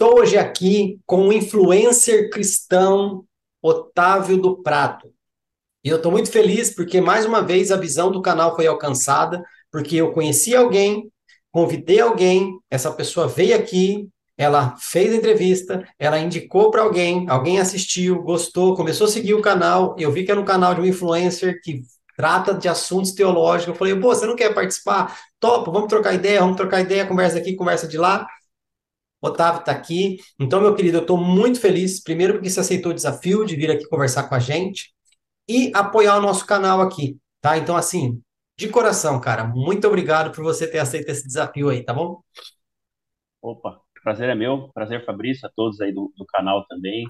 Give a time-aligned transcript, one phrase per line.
[0.00, 3.24] Estou hoje aqui com o influencer cristão
[3.60, 5.12] Otávio do Prato.
[5.82, 9.42] E eu estou muito feliz porque, mais uma vez, a visão do canal foi alcançada,
[9.72, 11.10] porque eu conheci alguém,
[11.50, 17.58] convidei alguém, essa pessoa veio aqui, ela fez a entrevista, ela indicou para alguém, alguém
[17.58, 19.96] assistiu, gostou, começou a seguir o canal.
[19.98, 21.82] Eu vi que era um canal de um influencer que
[22.16, 23.74] trata de assuntos teológicos.
[23.74, 25.18] Eu falei, pô, você não quer participar?
[25.40, 28.28] Topa, vamos trocar ideia, vamos trocar ideia, conversa aqui, conversa de lá.
[29.20, 30.18] Otávio está aqui.
[30.38, 33.70] Então, meu querido, eu estou muito feliz, primeiro porque você aceitou o desafio de vir
[33.70, 34.92] aqui conversar com a gente
[35.48, 37.58] e apoiar o nosso canal aqui, tá?
[37.58, 38.20] Então, assim,
[38.56, 42.20] de coração, cara, muito obrigado por você ter aceito esse desafio aí, tá bom?
[43.40, 47.06] Opa, prazer é meu, prazer Fabrício, a todos aí do, do canal também.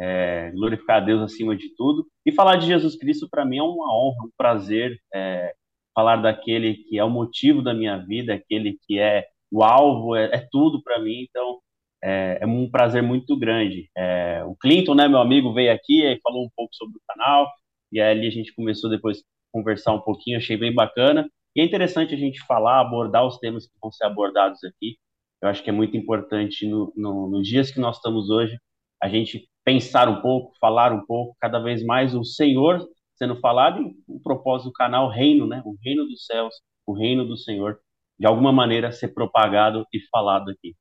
[0.00, 2.06] É, glorificar a Deus acima de tudo.
[2.24, 5.52] E falar de Jesus Cristo para mim é uma honra, um prazer é,
[5.94, 10.26] falar daquele que é o motivo da minha vida, aquele que é o alvo, é,
[10.32, 11.58] é tudo para mim, então
[12.02, 13.90] é, é, um prazer muito grande.
[13.96, 17.50] É, o Clinton, né, meu amigo, veio aqui e falou um pouco sobre o canal,
[17.92, 19.22] e aí a gente começou depois a
[19.52, 21.28] conversar um pouquinho, achei bem bacana.
[21.56, 24.96] E é interessante a gente falar, abordar os temas que vão ser abordados aqui.
[25.42, 28.58] Eu acho que é muito importante no, no, nos dias que nós estamos hoje,
[29.02, 32.86] a gente pensar um pouco, falar um pouco, cada vez mais o Senhor
[33.16, 35.60] sendo falado e o propósito do canal, reino, né?
[35.64, 36.54] O reino dos céus,
[36.86, 37.78] o reino do Senhor
[38.18, 40.76] de alguma maneira ser propagado e falado aqui.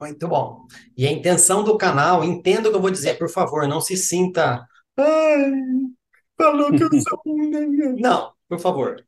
[0.00, 0.66] Muito bom.
[0.96, 3.96] E a intenção do canal, entenda o que eu vou dizer, por favor, não se
[3.96, 4.66] sinta.
[4.96, 5.52] Ai,
[6.36, 7.22] falou que eu sou.
[7.98, 9.04] não, por favor.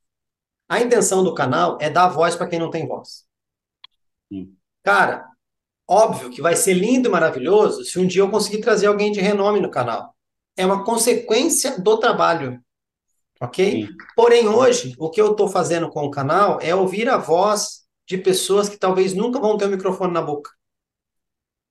[0.69, 3.25] A intenção do canal é dar voz para quem não tem voz.
[4.33, 4.57] Sim.
[4.83, 5.28] Cara,
[5.89, 9.21] óbvio que vai ser lindo e maravilhoso se um dia eu conseguir trazer alguém de
[9.21, 10.15] renome no canal.
[10.57, 12.61] É uma consequência do trabalho
[13.41, 13.87] ok?
[13.87, 13.97] Sim.
[14.15, 18.19] Porém, hoje, o que eu estou fazendo com o canal é ouvir a voz de
[18.19, 20.51] pessoas que talvez nunca vão ter o microfone na boca.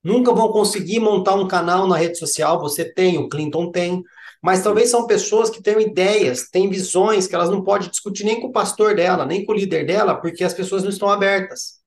[0.04, 2.60] Nunca vão conseguir montar um canal na rede social.
[2.60, 4.04] Você tem, o Clinton tem,
[4.42, 8.40] mas talvez são pessoas que têm ideias, têm visões que elas não podem discutir nem
[8.40, 11.80] com o pastor dela, nem com o líder dela, porque as pessoas não estão abertas.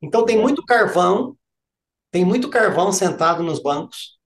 [0.00, 1.36] Então tem muito carvão,
[2.10, 4.18] tem muito carvão sentado nos bancos,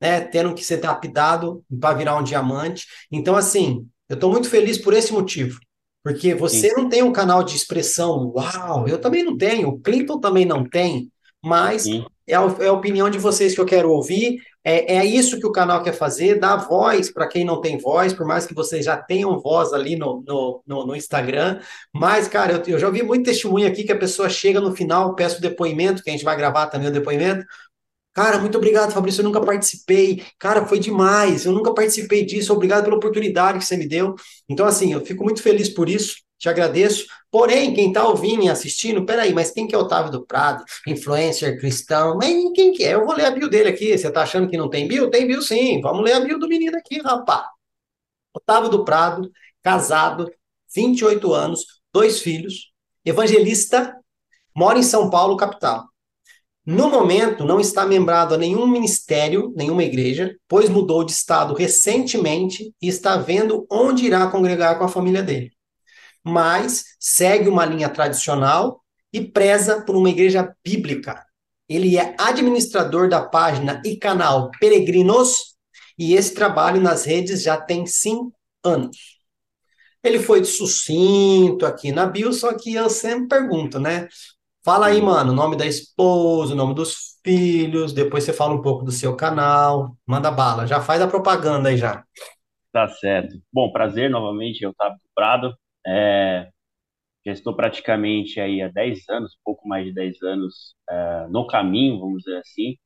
[0.00, 2.86] né, tendo que ser lapidado para virar um diamante.
[3.10, 5.60] Então assim, eu estou muito feliz por esse motivo.
[6.02, 6.76] Porque você Sim.
[6.76, 10.64] não tem um canal de expressão, uau, eu também não tenho, o Clinton também não
[10.68, 11.10] tem,
[11.44, 11.86] mas
[12.26, 15.46] é a, é a, opinião de vocês que eu quero ouvir, é, é isso que
[15.46, 18.86] o canal quer fazer, dar voz para quem não tem voz, por mais que vocês
[18.86, 21.60] já tenham voz ali no, no, no, no Instagram,
[21.92, 25.14] mas, cara, eu, eu, já ouvi muito testemunho aqui que a pessoa chega no final,
[25.14, 27.44] peça o depoimento, que a gente vai gravar também o depoimento,
[28.12, 29.20] Cara, muito obrigado, Fabrício.
[29.20, 30.24] Eu nunca participei.
[30.38, 31.44] Cara, foi demais.
[31.44, 32.52] Eu nunca participei disso.
[32.52, 34.14] Obrigado pela oportunidade que você me deu.
[34.48, 36.16] Então, assim, eu fico muito feliz por isso.
[36.38, 37.06] Te agradeço.
[37.30, 40.64] Porém, quem está ouvindo e assistindo, peraí, mas quem que é Otávio do Prado?
[40.86, 42.16] Influencer, cristão?
[42.16, 42.94] Mas quem que é?
[42.94, 43.96] Eu vou ler a bio dele aqui.
[43.96, 45.10] Você está achando que não tem bio?
[45.10, 45.80] Tem bio sim.
[45.80, 47.46] Vamos ler a bio do menino aqui, rapaz.
[48.34, 49.30] Otávio do Prado,
[49.62, 50.30] casado,
[50.74, 52.72] 28 anos, dois filhos,
[53.04, 53.94] evangelista,
[54.54, 55.88] mora em São Paulo, capital.
[56.70, 62.72] No momento, não está membrado a nenhum ministério, nenhuma igreja, pois mudou de estado recentemente
[62.80, 65.50] e está vendo onde irá congregar com a família dele.
[66.22, 71.26] Mas segue uma linha tradicional e preza por uma igreja bíblica.
[71.68, 75.56] Ele é administrador da página e canal Peregrinos,
[75.98, 78.32] e esse trabalho nas redes já tem cinco
[78.62, 78.96] anos.
[80.04, 84.06] Ele foi sucinto aqui na bio, só que eu sempre pergunto, né?
[84.64, 88.60] Fala aí, mano, o nome da esposa, o nome dos filhos, depois você fala um
[88.62, 92.04] pouco do seu canal, manda bala, já faz a propaganda aí já.
[92.72, 93.36] Tá certo.
[93.52, 95.54] Bom, prazer novamente, eu Otávio Prado.
[95.86, 96.48] É,
[97.26, 102.00] já estou praticamente aí há 10 anos, pouco mais de 10 anos, é, no caminho,
[102.00, 102.76] vamos dizer assim.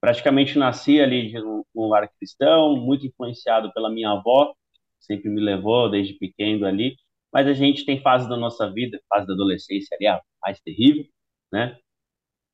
[0.00, 1.32] Praticamente nasci ali
[1.74, 4.52] num lar cristão, muito influenciado pela minha avó,
[5.00, 6.96] sempre me levou desde pequeno ali.
[7.32, 11.04] Mas a gente tem fase da nossa vida, fase da adolescência ali, a mais terrível,
[11.52, 11.78] né?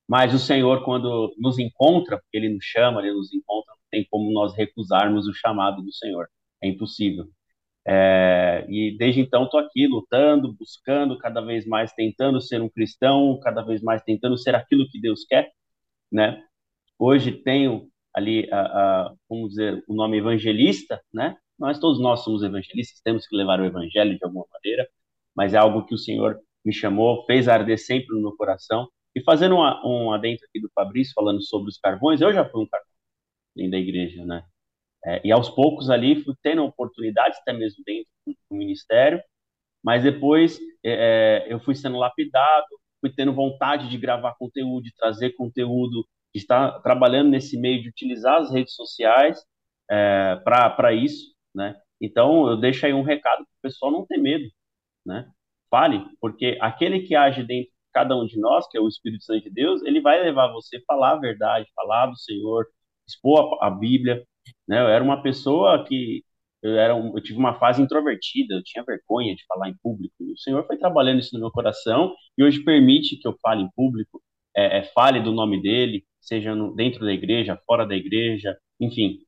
[0.09, 4.07] Mas o Senhor, quando nos encontra, porque Ele nos chama, Ele nos encontra, não tem
[4.11, 6.29] como nós recusarmos o chamado do Senhor.
[6.63, 7.27] É impossível.
[7.89, 13.39] É, e desde então estou aqui lutando, buscando, cada vez mais tentando ser um cristão,
[13.41, 15.53] cada vez mais tentando ser aquilo que Deus quer,
[16.11, 16.43] né?
[16.99, 18.61] Hoje tenho ali, a,
[19.07, 21.37] a, vamos dizer, o nome evangelista, né?
[21.59, 24.87] Nós todos nós somos evangelistas, temos que levar o evangelho de alguma maneira,
[25.35, 28.89] mas é algo que o Senhor me chamou, fez arder sempre no meu coração.
[29.15, 32.63] E fazendo um, um adentro aqui do Fabrício, falando sobre os carvões, eu já fui
[32.63, 32.89] um carvão
[33.55, 34.45] dentro da igreja, né?
[35.07, 39.23] É, e aos poucos ali fui tendo oportunidades, até mesmo dentro do ministério,
[39.83, 42.67] mas depois é, é, eu fui sendo lapidado,
[43.01, 47.89] fui tendo vontade de gravar conteúdo, de trazer conteúdo, de estar trabalhando nesse meio, de
[47.89, 49.41] utilizar as redes sociais
[49.91, 51.77] é, para isso né?
[52.01, 54.45] Então, eu deixo aí um recado para o pessoal não ter medo,
[55.07, 55.29] né?
[55.71, 59.25] Fale, porque aquele que age dentro de cada um de nós, que é o Espírito
[59.25, 62.67] Santo de Deus, ele vai levar você a falar a verdade, falar do Senhor,
[63.09, 64.25] expor a, a Bíblia,
[64.69, 64.81] né?
[64.83, 66.25] Eu era uma pessoa que
[66.63, 70.15] eu era um, eu tive uma fase introvertida, eu tinha vergonha de falar em público.
[70.21, 73.63] E o Senhor foi trabalhando isso no meu coração e hoje permite que eu fale
[73.63, 74.23] em público,
[74.57, 79.21] é, é fale do nome dele, seja no, dentro da igreja, fora da igreja, enfim,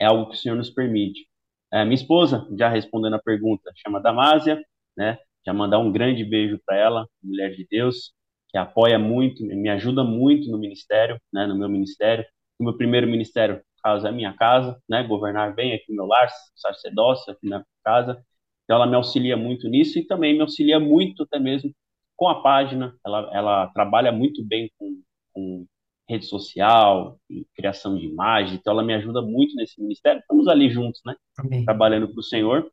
[0.00, 1.29] é algo que o Senhor nos permite.
[1.72, 4.60] É, minha esposa, já respondendo a pergunta, chama Damásia,
[4.96, 5.18] né?
[5.46, 8.12] Já mandar um grande beijo para ela, mulher de Deus,
[8.50, 11.46] que apoia muito, me ajuda muito no ministério, né?
[11.46, 12.24] No meu ministério.
[12.58, 15.02] O meu primeiro ministério, caso é minha casa, né?
[15.04, 18.22] Governar bem aqui no meu lar, sacerdócio aqui na casa.
[18.64, 21.72] Então ela me auxilia muito nisso e também me auxilia muito até mesmo
[22.16, 22.94] com a página.
[23.04, 25.02] Ela, ela trabalha muito bem com,
[25.32, 25.66] com
[26.10, 27.20] rede social,
[27.54, 30.20] criação de imagem, então ela me ajuda muito nesse ministério.
[30.20, 31.14] Estamos ali juntos, né?
[31.38, 31.64] Amém.
[31.64, 32.68] Trabalhando para o Senhor.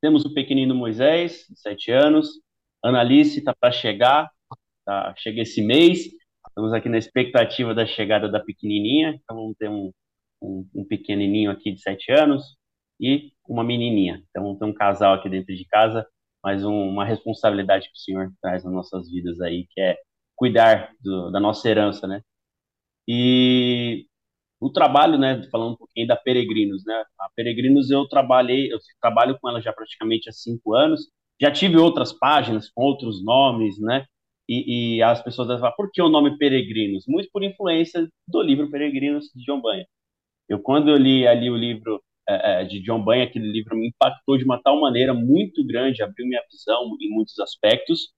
[0.00, 2.28] Temos o pequenino Moisés, de sete anos.
[2.84, 4.28] Ana Alice está para chegar,
[4.84, 6.08] tá, chega esse mês.
[6.48, 9.20] Estamos aqui na expectativa da chegada da pequenininha.
[9.22, 9.92] Então vamos ter um,
[10.42, 12.56] um, um pequenininho aqui de sete anos
[13.00, 14.20] e uma menininha.
[14.30, 16.04] Então vamos ter um casal aqui dentro de casa,
[16.42, 19.96] mais um, uma responsabilidade que o Senhor traz nas nossas vidas aí, que é
[20.34, 22.20] cuidar do, da nossa herança, né?
[23.06, 24.06] E
[24.60, 27.04] o trabalho, né, falando um pouquinho da Peregrinos, né?
[27.18, 31.08] A Peregrinos eu trabalhei, eu trabalho com ela já praticamente há cinco anos.
[31.40, 34.06] Já tive outras páginas com outros nomes, né?
[34.48, 37.04] E, e as pessoas falar, por que o nome Peregrinos?
[37.08, 39.86] Muito por influência do livro Peregrinos de John Banha.
[40.48, 44.38] Eu, quando eu li ali o livro é de John Banha, aquele livro me impactou
[44.38, 48.12] de uma tal maneira muito grande, abriu minha visão em muitos aspectos.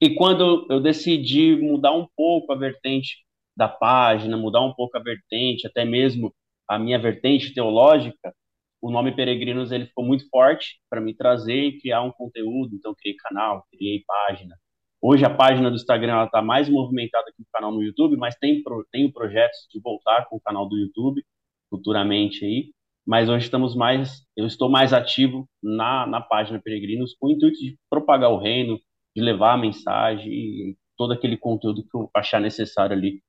[0.00, 3.23] E quando eu decidi mudar um pouco a vertente
[3.56, 6.34] da página, mudar um pouco a vertente, até mesmo
[6.68, 8.34] a minha vertente teológica,
[8.80, 12.74] o nome Peregrinos ele ficou muito forte para me trazer e criar um conteúdo.
[12.74, 14.54] Então, criei canal, criei página.
[15.00, 18.62] Hoje a página do Instagram está mais movimentada que o canal no YouTube, mas tem
[18.90, 21.24] tenho projetos de voltar com o canal do YouTube
[21.70, 22.72] futuramente aí.
[23.06, 27.58] Mas hoje estamos mais, eu estou mais ativo na, na página Peregrinos com o intuito
[27.58, 28.78] de propagar o reino,
[29.14, 33.22] de levar a mensagem e todo aquele conteúdo que eu achar necessário ali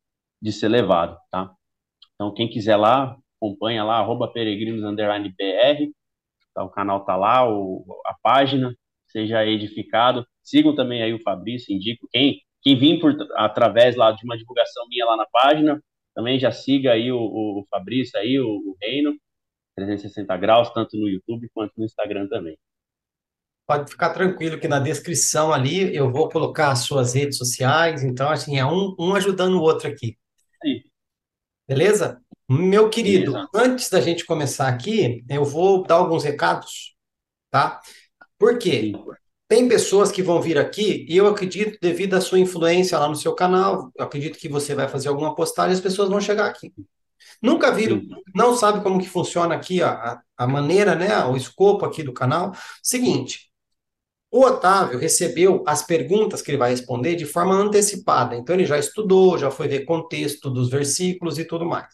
[0.46, 1.52] de ser levado, tá?
[2.14, 5.92] Então, quem quiser lá, acompanha lá, arroba peregrinos, BR,
[6.54, 6.64] tá?
[6.64, 8.72] o canal tá lá, o, a página,
[9.08, 10.24] seja edificado.
[10.44, 14.88] Sigam também aí o Fabrício, indico quem, quem vir por, através lá de uma divulgação
[14.88, 15.82] minha lá na página,
[16.14, 19.18] também já siga aí o, o Fabrício aí, o, o Reino,
[19.76, 22.56] 360 graus, tanto no YouTube quanto no Instagram também.
[23.68, 28.30] Pode ficar tranquilo que na descrição ali eu vou colocar as suas redes sociais, então
[28.30, 30.16] assim, é um, um ajudando o outro aqui.
[31.68, 32.22] Beleza?
[32.48, 33.50] Meu querido, Beleza.
[33.56, 36.96] antes da gente começar aqui, eu vou dar alguns recados,
[37.50, 37.82] tá?
[38.38, 38.94] Por quê?
[39.48, 43.16] Tem pessoas que vão vir aqui e eu acredito, devido à sua influência lá no
[43.16, 46.48] seu canal, eu acredito que você vai fazer alguma postagem e as pessoas vão chegar
[46.48, 46.74] aqui.
[47.42, 48.10] Nunca viram, Sim.
[48.34, 52.54] não sabe como que funciona aqui a, a maneira, né, o escopo aqui do canal.
[52.82, 53.52] Seguinte,
[54.36, 58.36] O Otávio recebeu as perguntas que ele vai responder de forma antecipada.
[58.36, 61.88] Então, ele já estudou, já foi ver contexto dos versículos e tudo mais.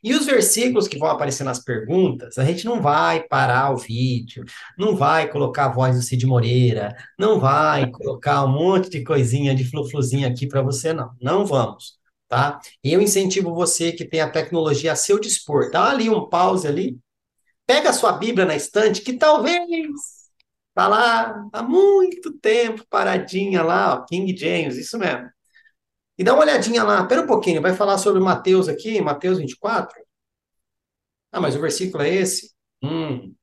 [0.00, 4.44] E os versículos que vão aparecer nas perguntas, a gente não vai parar o vídeo,
[4.78, 9.52] não vai colocar a voz do Cid Moreira, não vai colocar um monte de coisinha
[9.52, 11.10] de flufluzinha aqui para você, não.
[11.20, 12.60] Não vamos, tá?
[12.84, 15.72] Eu incentivo você que tem a tecnologia a seu dispor.
[15.72, 16.96] Dá ali um pause ali,
[17.66, 20.19] pega a sua Bíblia na estante, que talvez
[20.74, 25.28] tá lá há muito tempo paradinha lá, ó, King James, isso mesmo.
[26.18, 29.98] E dá uma olhadinha lá, pera um pouquinho, vai falar sobre Mateus aqui, Mateus 24?
[31.32, 32.52] Ah, mas o versículo é esse?
[32.82, 33.34] Hum,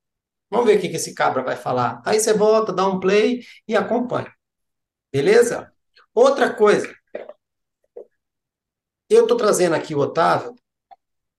[0.49, 2.01] vamos ver o que, que esse cabra vai falar.
[2.05, 4.31] Aí você volta, dá um play e acompanha.
[5.11, 5.71] Beleza?
[6.13, 6.93] Outra coisa.
[9.09, 10.55] Eu estou trazendo aqui o Otávio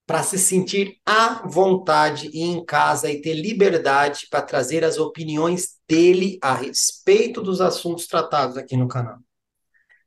[0.08, 5.76] para se sentir à vontade e em casa e ter liberdade para trazer as opiniões
[5.86, 9.18] dele a respeito dos assuntos tratados aqui no canal.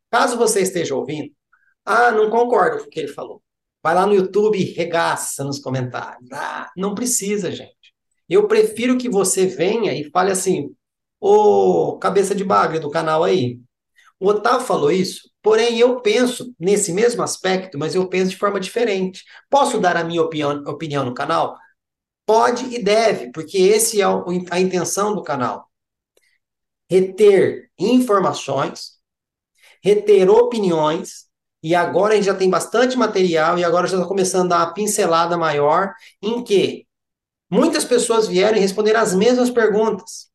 [0.10, 1.32] Caso você esteja ouvindo,
[1.86, 3.44] ah, não concordo com o que ele falou.
[3.84, 6.32] Vai lá no YouTube e regaça nos comentários.
[6.32, 7.94] Ah, não precisa, gente.
[8.28, 10.76] Eu prefiro que você venha e fale assim,
[11.20, 13.60] ô cabeça de bagre do canal aí.
[14.20, 18.60] O Otávio falou isso, porém eu penso nesse mesmo aspecto, mas eu penso de forma
[18.60, 19.24] diferente.
[19.50, 21.58] Posso dar a minha opinião, opinião no canal?
[22.26, 24.06] Pode e deve, porque esse é
[24.52, 25.68] a intenção do canal.
[26.90, 29.00] Reter informações,
[29.84, 31.26] reter opiniões,
[31.64, 34.66] e agora a gente já tem bastante material, e agora já está começando a dar
[34.66, 36.88] uma pincelada maior, em que
[37.50, 40.31] muitas pessoas vieram e responderam as mesmas perguntas.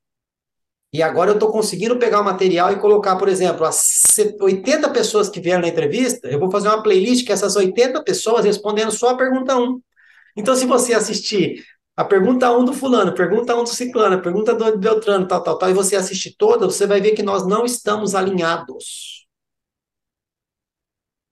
[0.97, 5.29] E agora eu estou conseguindo pegar o material e colocar, por exemplo, as 80 pessoas
[5.29, 9.11] que vieram na entrevista, eu vou fazer uma playlist que essas 80 pessoas respondendo só
[9.11, 9.79] a pergunta 1.
[10.35, 11.63] Então, se você assistir
[11.95, 15.69] a pergunta 1 do fulano, pergunta 1 do ciclano, pergunta do Beltrano, tal, tal, tal,
[15.69, 19.27] e você assistir toda, você vai ver que nós não estamos alinhados.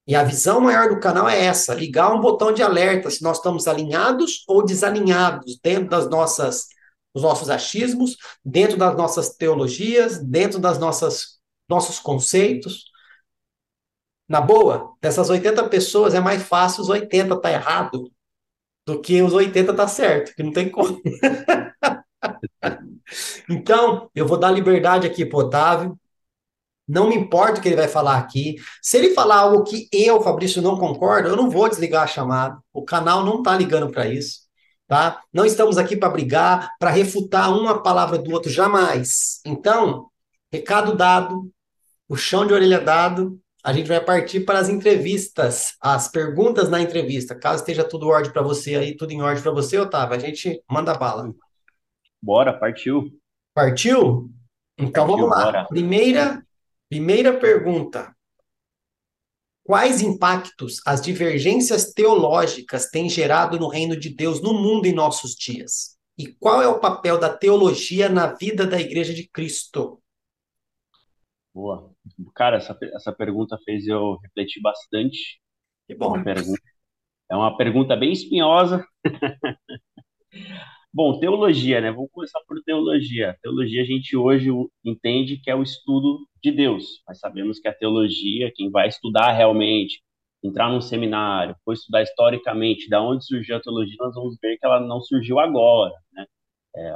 [0.06, 3.38] E a visão maior do canal é essa: ligar um botão de alerta se nós
[3.38, 6.66] estamos alinhados ou desalinhados dentro das nossas
[7.14, 12.84] dos nossos achismos, dentro das nossas teologias, dentro das nossas nossos conceitos.
[14.28, 18.10] Na boa, dessas 80 pessoas é mais fácil os 80 tá errado
[18.86, 21.00] do que os 80 tá certo, que não tem como.
[23.48, 25.98] então, eu vou dar liberdade aqui pro Otávio,
[26.86, 28.56] não me importa o que ele vai falar aqui.
[28.82, 32.58] Se ele falar algo que eu, Fabrício, não concordo, eu não vou desligar a chamada.
[32.72, 34.43] O canal não está ligando para isso.
[34.86, 35.22] Tá?
[35.32, 39.40] Não estamos aqui para brigar, para refutar uma palavra do outro, jamais.
[39.44, 40.08] Então,
[40.52, 41.50] recado dado,
[42.08, 46.80] o chão de orelha dado, a gente vai partir para as entrevistas, as perguntas na
[46.80, 47.34] entrevista.
[47.34, 50.62] Caso esteja tudo ordem para você aí, tudo em ordem para você, Otávio, a gente
[50.70, 51.32] manda bala.
[52.22, 53.10] Bora, partiu.
[53.54, 54.30] Partiu?
[54.76, 55.44] Então partiu, vamos lá.
[55.44, 55.64] Bora.
[55.64, 56.44] Primeira
[56.94, 58.14] Primeira pergunta:
[59.64, 65.34] Quais impactos as divergências teológicas têm gerado no reino de Deus no mundo em nossos
[65.34, 65.96] dias?
[66.18, 70.02] E qual é o papel da teologia na vida da Igreja de Cristo?
[71.52, 71.90] Boa.
[72.34, 75.40] Cara, essa, essa pergunta fez eu refletir bastante.
[75.86, 76.14] Que bom.
[76.14, 76.62] É uma pergunta,
[77.30, 78.86] é uma pergunta bem espinhosa.
[80.96, 81.90] Bom, teologia, né?
[81.90, 83.36] Vamos começar por teologia.
[83.42, 84.48] Teologia a gente hoje
[84.84, 89.32] entende que é o estudo de Deus, mas sabemos que a teologia, quem vai estudar
[89.32, 90.00] realmente,
[90.40, 94.64] entrar num seminário, for estudar historicamente da onde surgiu a teologia, nós vamos ver que
[94.64, 96.26] ela não surgiu agora, né?
[96.76, 96.90] É,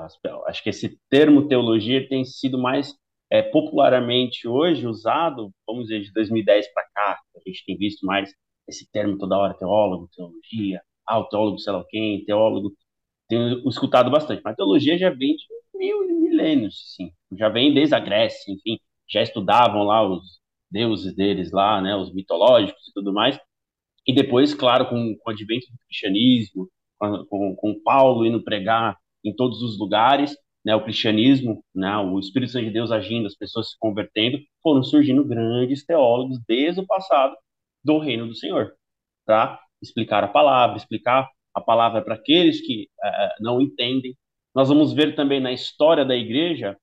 [0.46, 2.94] acho que esse termo teologia tem sido mais
[3.30, 8.32] é, popularmente hoje usado, vamos dizer, de 2010 para cá, a gente tem visto mais
[8.68, 12.72] esse termo toda hora, teólogo, teologia, ah, o teólogo sei lá quem, teólogo
[13.28, 14.42] tenho escutado bastante.
[14.44, 15.44] Mas teologia já vem de
[15.74, 17.12] mil milênios, sim.
[17.36, 22.12] Já vem desde a Grécia, enfim, já estudavam lá os deuses deles lá, né, os
[22.12, 23.38] mitológicos e tudo mais.
[24.06, 26.68] E depois, claro, com, com o advento do cristianismo,
[26.98, 32.52] com, com, Paulo indo pregar em todos os lugares, né, o cristianismo, né, o Espírito
[32.52, 37.36] Santo de Deus agindo, as pessoas se convertendo, foram surgindo grandes teólogos desde o passado
[37.84, 38.72] do reino do Senhor,
[39.24, 41.28] para explicar a palavra, explicar
[41.58, 44.16] a palavra para aqueles que uh, não entendem.
[44.54, 46.76] Nós vamos ver também na história da igreja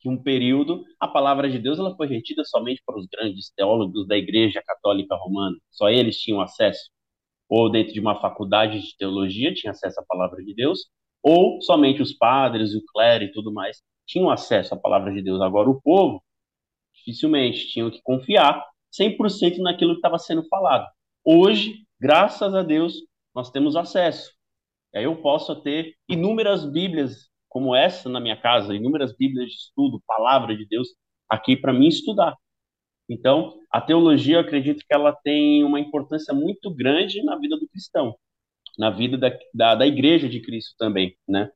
[0.00, 4.06] que um período a palavra de Deus ela foi retida somente para os grandes teólogos
[4.06, 5.56] da Igreja Católica Romana.
[5.70, 6.90] Só eles tinham acesso,
[7.48, 10.86] ou dentro de uma faculdade de teologia tinha acesso à palavra de Deus,
[11.22, 15.40] ou somente os padres, o clero e tudo mais tinham acesso à palavra de Deus.
[15.40, 16.22] Agora o povo
[16.94, 20.86] dificilmente tinham que confiar 100% naquilo que estava sendo falado.
[21.24, 22.94] Hoje, graças a Deus,
[23.34, 24.32] nós temos acesso.
[24.94, 30.02] Aí eu posso ter inúmeras Bíblias como essa na minha casa, inúmeras Bíblias de estudo,
[30.06, 30.88] palavra de Deus
[31.28, 32.36] aqui para mim estudar.
[33.08, 37.68] Então, a teologia, eu acredito que ela tem uma importância muito grande na vida do
[37.68, 38.14] cristão,
[38.78, 41.50] na vida da, da, da igreja de Cristo também, né?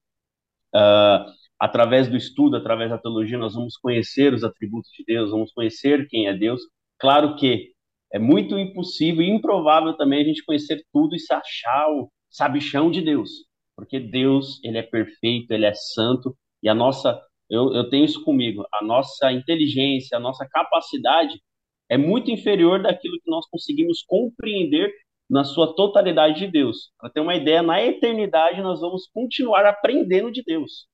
[0.75, 5.53] Uh, através do estudo, através da teologia, nós vamos conhecer os atributos de Deus, vamos
[5.53, 6.61] conhecer quem é Deus.
[6.99, 7.74] Claro que
[8.15, 12.89] é muito impossível e improvável também a gente conhecer tudo e se achar o sabichão
[12.89, 13.29] de Deus,
[13.75, 18.23] porque Deus, ele é perfeito, ele é santo, e a nossa, eu, eu tenho isso
[18.23, 21.43] comigo, a nossa inteligência, a nossa capacidade
[21.89, 24.93] é muito inferior daquilo que nós conseguimos compreender
[25.29, 26.93] na sua totalidade de Deus.
[26.99, 30.87] Para ter uma ideia, na eternidade nós vamos continuar aprendendo de Deus.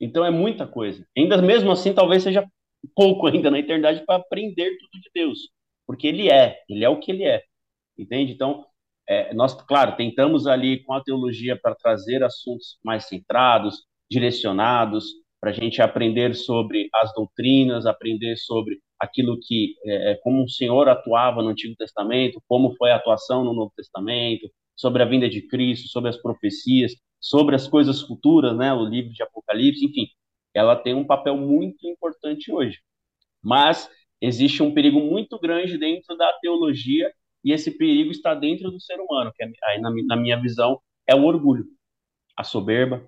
[0.00, 1.06] Então é muita coisa.
[1.14, 2.46] Ainda mesmo assim, talvez seja
[2.96, 5.38] pouco ainda na eternidade para aprender tudo de Deus,
[5.90, 7.42] porque Ele é, Ele é o que Ele é,
[7.98, 8.30] entende?
[8.30, 8.64] Então
[9.08, 15.06] é, nós, claro, tentamos ali com a teologia para trazer assuntos mais centrados, direcionados,
[15.40, 20.48] para a gente aprender sobre as doutrinas, aprender sobre aquilo que, é, é, como o
[20.48, 25.28] Senhor atuava no Antigo Testamento, como foi a atuação no Novo Testamento, sobre a vinda
[25.28, 30.06] de Cristo, sobre as profecias, sobre as coisas futuras, né, o livro de Apocalipse, enfim,
[30.54, 32.78] ela tem um papel muito importante hoje.
[33.42, 33.90] Mas
[34.20, 37.12] existe um perigo muito grande dentro da teologia
[37.44, 40.80] e esse perigo está dentro do ser humano, que é, aí na, na minha visão
[41.06, 41.64] é o orgulho,
[42.36, 43.06] a soberba.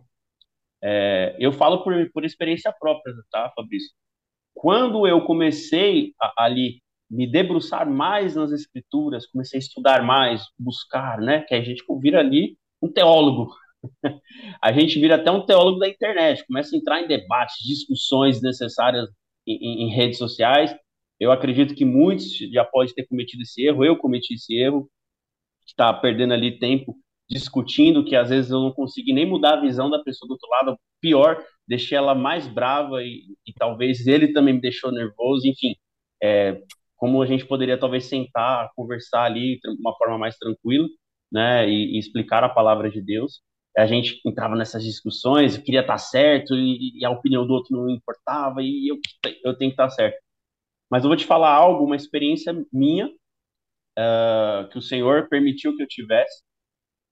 [0.83, 3.91] É, eu falo por, por experiência própria, tá, Fabrício?
[4.55, 11.19] Quando eu comecei a, ali me debruçar mais nas escrituras, comecei a estudar mais, buscar,
[11.19, 11.43] né?
[11.43, 13.55] Que a gente vira ali um teólogo.
[14.63, 19.09] a gente vira até um teólogo da internet, começa a entrar em debates, discussões necessárias
[19.47, 20.75] em, em, em redes sociais.
[21.23, 24.91] Eu acredito que muitos já podem ter cometido esse erro, eu cometi esse erro,
[25.65, 26.97] está perdendo ali tempo
[27.31, 30.51] discutindo, que às vezes eu não consegui nem mudar a visão da pessoa do outro
[30.51, 35.77] lado, pior, deixei ela mais brava e, e talvez ele também me deixou nervoso, enfim,
[36.21, 36.61] é,
[36.97, 40.89] como a gente poderia talvez sentar, conversar ali de uma forma mais tranquila,
[41.31, 43.43] né, e, e explicar a palavra de Deus.
[43.77, 47.89] A gente entrava nessas discussões, queria estar certo e, e, a opinião do outro não
[47.89, 48.99] importava e eu,
[49.45, 50.22] eu tenho que estar certo.
[50.93, 53.09] Mas eu vou te falar algo, uma experiência minha,
[53.99, 56.43] uh, que o Senhor permitiu que eu tivesse,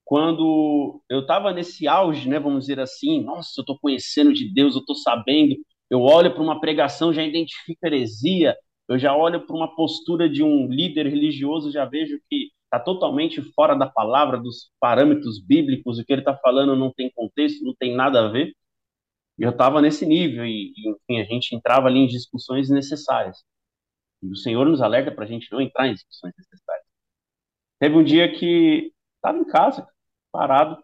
[0.05, 4.75] quando eu estava nesse auge, né, vamos dizer assim, nossa, eu estou conhecendo de Deus,
[4.75, 5.57] eu estou sabendo,
[5.89, 8.55] eu olho para uma pregação, já identifico heresia,
[8.87, 13.41] eu já olho para uma postura de um líder religioso, já vejo que está totalmente
[13.55, 17.75] fora da palavra, dos parâmetros bíblicos, o que ele está falando não tem contexto, não
[17.75, 18.53] tem nada a ver.
[19.39, 23.39] E eu estava nesse nível, e, enfim, a gente entrava ali em discussões necessárias.
[24.23, 26.87] E o Senhor nos alerta para a gente não entrar em discussões necessárias.
[27.79, 29.87] Teve um dia que estava em casa,
[30.31, 30.83] parado.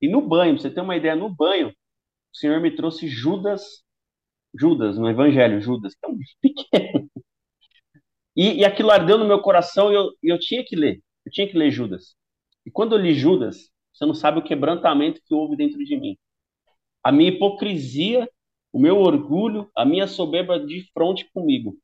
[0.00, 3.84] E no banho, você ter uma ideia, no banho, o Senhor me trouxe Judas,
[4.54, 7.10] Judas, no Evangelho, Judas, que é um pequeno.
[8.36, 11.48] E, e aquilo ardeu no meu coração e eu, eu tinha que ler, eu tinha
[11.48, 12.16] que ler Judas.
[12.64, 16.16] E quando eu li Judas, você não sabe o quebrantamento que houve dentro de mim.
[17.02, 18.28] A minha hipocrisia,
[18.72, 21.76] o meu orgulho, a minha soberba de frente comigo.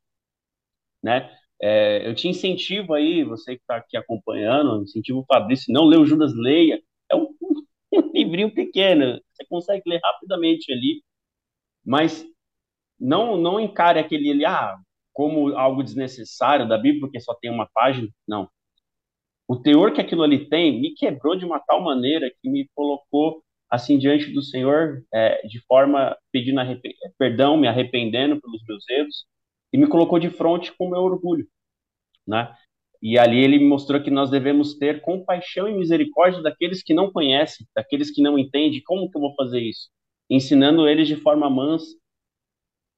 [1.03, 1.29] Né?
[1.61, 6.05] É, eu te incentivo aí, você que está aqui acompanhando, incentivo o Fabrício, não leu
[6.05, 6.81] Judas, leia.
[7.11, 7.33] É um,
[7.93, 11.03] um livrinho pequeno, você consegue ler rapidamente ali,
[11.85, 12.25] mas
[12.99, 14.77] não não encare aquele ali, ah,
[15.13, 18.07] como algo desnecessário da Bíblia, porque só tem uma página.
[18.27, 18.49] Não.
[19.47, 23.43] O teor que aquilo ali tem me quebrou de uma tal maneira que me colocou
[23.69, 26.61] assim diante do Senhor é, de forma pedindo
[27.17, 29.25] perdão, me arrependendo pelos meus erros
[29.71, 31.47] e me colocou de frente com o meu orgulho,
[32.25, 32.53] né?
[33.01, 37.11] E ali ele me mostrou que nós devemos ter compaixão e misericórdia daqueles que não
[37.11, 38.81] conhecem, daqueles que não entendem.
[38.83, 39.89] Como que eu vou fazer isso?
[40.29, 41.95] Ensinando eles de forma mansa.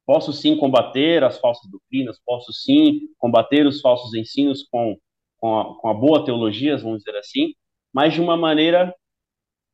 [0.06, 4.98] Posso sim combater as falsas doutrinas, posso sim combater os falsos ensinos com,
[5.38, 7.54] com, a, com a boa teologia, vamos dizer assim,
[7.94, 8.96] mas de uma maneira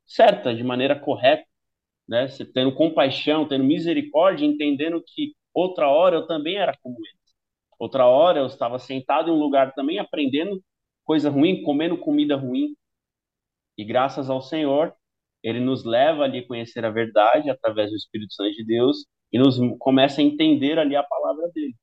[0.06, 1.46] certa, de maneira correta,
[2.08, 2.28] né?
[2.54, 7.36] Tendo compaixão, tendo misericórdia, entendendo que Outra hora eu também era como eles.
[7.80, 10.62] Outra hora eu estava sentado em um lugar também aprendendo
[11.06, 12.76] coisa ruim, comendo comida ruim.
[13.78, 14.94] E graças ao Senhor,
[15.42, 19.40] ele nos leva ali a conhecer a verdade através do Espírito Santo de Deus e
[19.40, 21.76] nos começa a entender ali a palavra dele.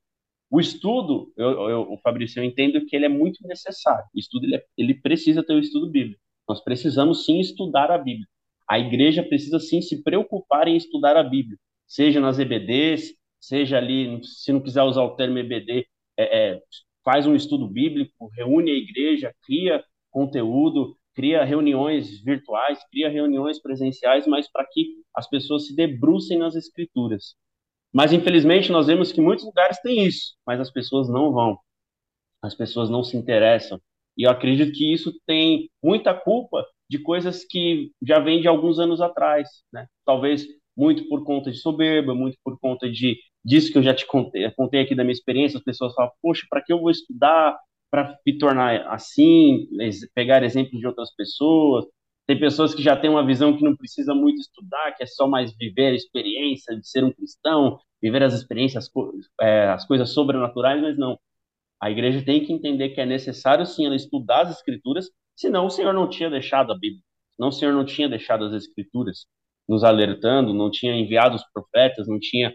[0.51, 4.05] O estudo, eu, eu, o Fabrício, eu entendo que ele é muito necessário.
[4.15, 6.21] O estudo, ele, é, ele precisa ter o estudo bíblico.
[6.47, 8.27] Nós precisamos sim estudar a Bíblia.
[8.69, 14.21] A igreja precisa sim se preocupar em estudar a Bíblia, seja nas EBDs, seja ali,
[14.25, 15.85] se não quiser usar o termo EBD,
[16.17, 16.63] é, é,
[17.05, 24.27] faz um estudo bíblico, reúne a igreja, cria conteúdo, cria reuniões virtuais, cria reuniões presenciais,
[24.29, 27.35] mas para que as pessoas se debrucem nas escrituras.
[27.93, 31.59] Mas infelizmente nós vemos que muitos lugares têm isso, mas as pessoas não vão.
[32.41, 33.81] As pessoas não se interessam.
[34.17, 38.79] E eu acredito que isso tem muita culpa de coisas que já vêm de alguns
[38.79, 39.87] anos atrás, né?
[40.05, 44.07] Talvez muito por conta de soberba, muito por conta de disso que eu já te
[44.07, 47.59] contei, contei aqui da minha experiência, as pessoas falam, poxa, para que eu vou estudar
[47.91, 49.69] para me tornar assim,
[50.15, 51.85] pegar exemplos de outras pessoas.
[52.27, 55.27] Tem pessoas que já têm uma visão que não precisa muito estudar, que é só
[55.27, 58.89] mais viver a experiência de ser um cristão, viver as experiências,
[59.41, 61.19] é, as coisas sobrenaturais, mas não.
[61.83, 65.71] A igreja tem que entender que é necessário sim ela estudar as escrituras, senão o
[65.71, 67.03] Senhor não tinha deixado a Bíblia,
[67.35, 69.27] senão o Senhor não tinha deixado as escrituras
[69.69, 72.55] nos alertando, não tinha enviado os profetas, não tinha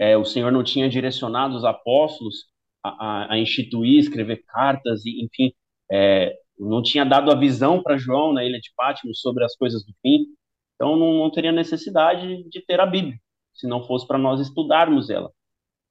[0.00, 2.46] é, o Senhor não tinha direcionado os apóstolos
[2.84, 5.52] a, a, a instituir, escrever cartas, e, enfim,
[5.90, 9.84] é, não tinha dado a visão para João na ilha de Patmos sobre as coisas
[9.84, 10.26] do fim,
[10.74, 13.16] então não, não teria necessidade de ter a Bíblia,
[13.54, 15.30] se não fosse para nós estudarmos ela,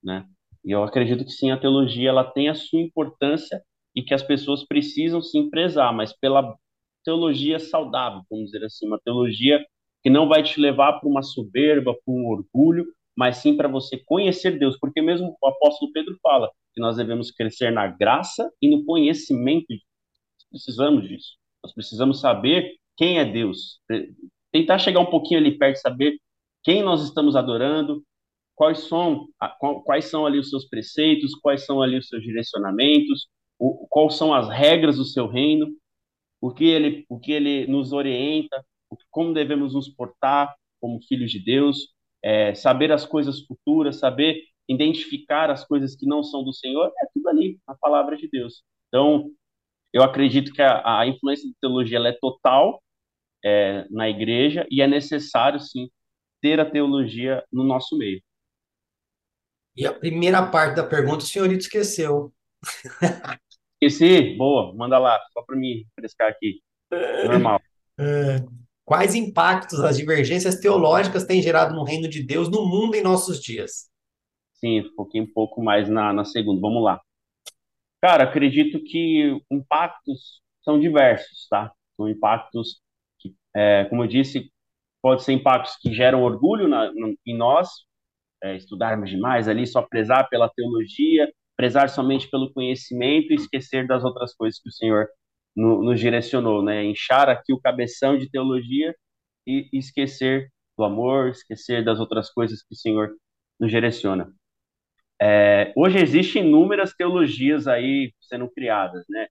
[0.04, 0.26] né?
[0.64, 3.62] E eu acredito que sim, a teologia ela tem a sua importância
[3.96, 6.56] e que as pessoas precisam se prezar, mas pela
[7.04, 9.64] teologia saudável, vamos dizer assim, uma teologia
[10.04, 13.98] que não vai te levar para uma soberba, para um orgulho, mas sim para você
[14.06, 18.70] conhecer Deus, porque mesmo o apóstolo Pedro fala que nós devemos crescer na graça e
[18.70, 20.46] no conhecimento de Deus.
[20.50, 21.38] Precisamos disso.
[21.64, 23.80] Nós precisamos saber quem é Deus.
[24.52, 26.18] Tentar chegar um pouquinho ali perto, saber
[26.64, 28.04] quem nós estamos adorando,
[28.56, 29.28] quais são,
[29.86, 33.28] quais são ali os seus preceitos, quais são ali os seus direcionamentos,
[33.90, 35.68] quais são as regras do seu reino,
[36.42, 38.66] o que ele, o que ele nos orienta,
[39.10, 41.95] como devemos nos portar como filhos de Deus,
[42.26, 47.08] é, saber as coisas futuras, saber identificar as coisas que não são do Senhor, é
[47.14, 48.64] tudo ali, na palavra de Deus.
[48.88, 49.30] Então,
[49.94, 52.82] eu acredito que a, a influência da teologia é total
[53.44, 55.88] é, na igreja e é necessário, sim,
[56.42, 58.20] ter a teologia no nosso meio.
[59.78, 62.34] E a primeira parte da pergunta o senhorito esqueceu.
[63.80, 64.36] Esqueci?
[64.36, 66.60] Boa, manda lá, só para me refrescar aqui.
[67.28, 67.62] Normal.
[68.00, 68.38] É,
[68.86, 73.42] quais impactos as divergências teológicas têm gerado no reino de Deus, no mundo em nossos
[73.42, 73.90] dias?
[74.54, 76.62] Sim, foquei um pouco mais na, na segunda.
[76.62, 77.02] Vamos lá.
[78.02, 81.72] Cara, acredito que impactos são diversos, tá?
[81.98, 82.82] São impactos
[83.20, 84.52] que, é, como eu disse,
[85.02, 86.92] pode ser impactos que geram orgulho na,
[87.26, 87.70] em nós,
[88.44, 94.04] é, estudarmos demais ali, só prezar pela teologia, prezar somente pelo conhecimento e esquecer das
[94.04, 95.08] outras coisas que o Senhor
[95.56, 96.84] no, nos direcionou, né?
[96.86, 98.96] Inchar aqui o cabeção de teologia
[99.48, 103.16] e esquecer do amor, esquecer das outras coisas que o Senhor
[103.60, 104.32] nos direciona.
[105.22, 109.28] É, hoje existem inúmeras teologias aí sendo criadas, né?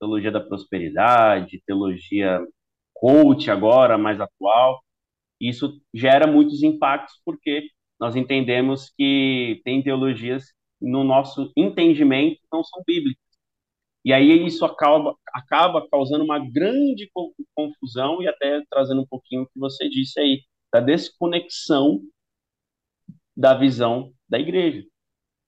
[0.00, 2.40] Teologia da prosperidade, teologia
[2.94, 4.80] coach agora, mais atual.
[5.40, 7.68] Isso gera muitos impactos porque
[8.00, 10.46] nós entendemos que tem teologias
[10.80, 13.22] no nosso entendimento não são bíblicas.
[14.08, 17.10] E aí isso acaba, acaba causando uma grande
[17.54, 20.40] confusão e até trazendo um pouquinho o que você disse aí,
[20.72, 22.00] da desconexão
[23.36, 24.82] da visão da igreja.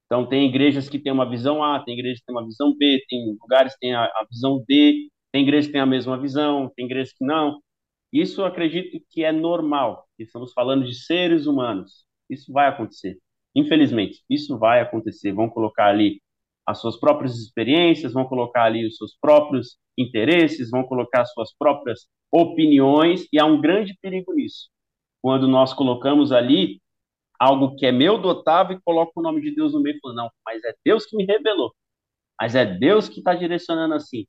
[0.05, 3.03] Então, tem igrejas que têm uma visão A, tem igrejas que têm uma visão B,
[3.09, 6.71] tem lugares que têm a, a visão D, tem igrejas que têm a mesma visão,
[6.77, 7.63] tem igrejas que não.
[8.13, 10.07] Isso eu acredito que é normal.
[10.19, 12.05] Estamos falando de seres humanos.
[12.29, 13.17] Isso vai acontecer.
[13.57, 15.33] Infelizmente, isso vai acontecer.
[15.33, 16.21] Vão colocar ali
[16.67, 21.53] as suas próprias experiências, vão colocar ali os seus próprios interesses, vão colocar as suas
[21.57, 24.69] próprias opiniões, e há um grande perigo nisso.
[25.23, 26.81] Quando nós colocamos ali
[27.39, 30.01] algo que é meu do Otávio e coloco o nome de Deus no meio e
[30.01, 31.75] falo, não, mas é Deus que me revelou.
[32.41, 34.27] Mas é Deus que está direcionando assim.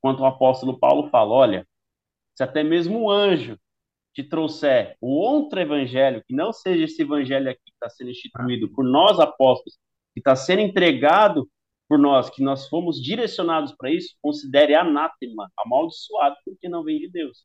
[0.00, 1.66] Quanto o apóstolo Paulo fala, olha,
[2.34, 3.58] se até mesmo um anjo
[4.14, 8.72] te trouxer o outro evangelho, que não seja esse evangelho aqui que está sendo instituído
[8.72, 9.78] por nós apóstolos,
[10.16, 11.46] que está sendo entregado
[11.86, 17.10] por nós, que nós fomos direcionados para isso, considere anátema, amaldiçoado, porque não vem de
[17.10, 17.44] Deus.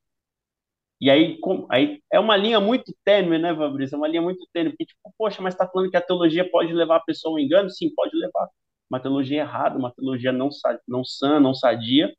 [1.02, 3.96] E aí, com, aí é uma linha muito tênue, né, Fabrício?
[3.96, 6.72] É uma linha muito tênue, porque, tipo, poxa, mas está falando que a teologia pode
[6.72, 7.70] levar a pessoa ao engano?
[7.70, 8.48] Sim, pode levar.
[8.90, 10.50] Uma teologia errada, uma teologia não,
[10.88, 12.10] não sã, não sadia,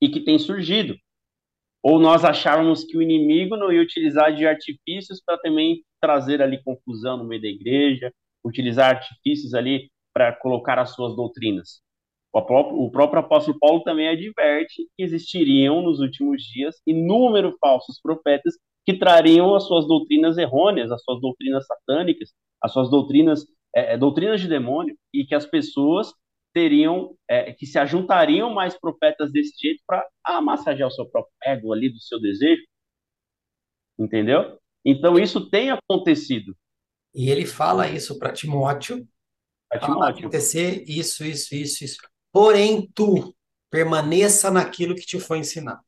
[0.00, 0.96] e que tem surgido.
[1.80, 6.60] Ou nós achávamos que o inimigo não ia utilizar de artifícios para também trazer ali
[6.64, 8.12] confusão no meio da igreja,
[8.46, 11.82] utilizar artifícios ali para colocar as suas doutrinas.
[12.32, 18.00] O próprio, o próprio apóstolo Paulo também adverte que existiriam nos últimos dias inúmeros falsos
[18.00, 18.54] profetas
[18.84, 22.32] que trariam as suas doutrinas errôneas, as suas doutrinas satânicas,
[22.62, 26.12] as suas doutrinas, é, é, doutrinas de demônio, e que as pessoas
[26.54, 30.06] teriam, é, que se ajuntariam mais profetas desse jeito para
[30.40, 32.62] massagear o seu próprio ego ali do seu desejo.
[33.98, 34.58] Entendeu?
[34.84, 36.54] Então isso tem acontecido.
[37.16, 39.08] E ele fala isso para Timóteo.
[39.70, 40.20] Para Timóteo.
[40.20, 41.96] acontecer isso, isso, isso, isso.
[42.30, 43.34] Porém, tu
[43.70, 45.80] permaneça naquilo que te foi ensinado.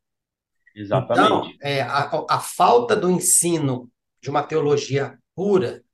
[0.75, 1.27] Exatamente.
[1.27, 3.91] Então, é, a, a falta do ensino
[4.23, 5.85] de uma teologia pura,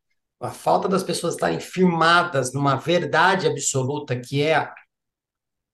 [0.41, 4.71] a falta das pessoas estarem firmadas numa verdade absoluta que é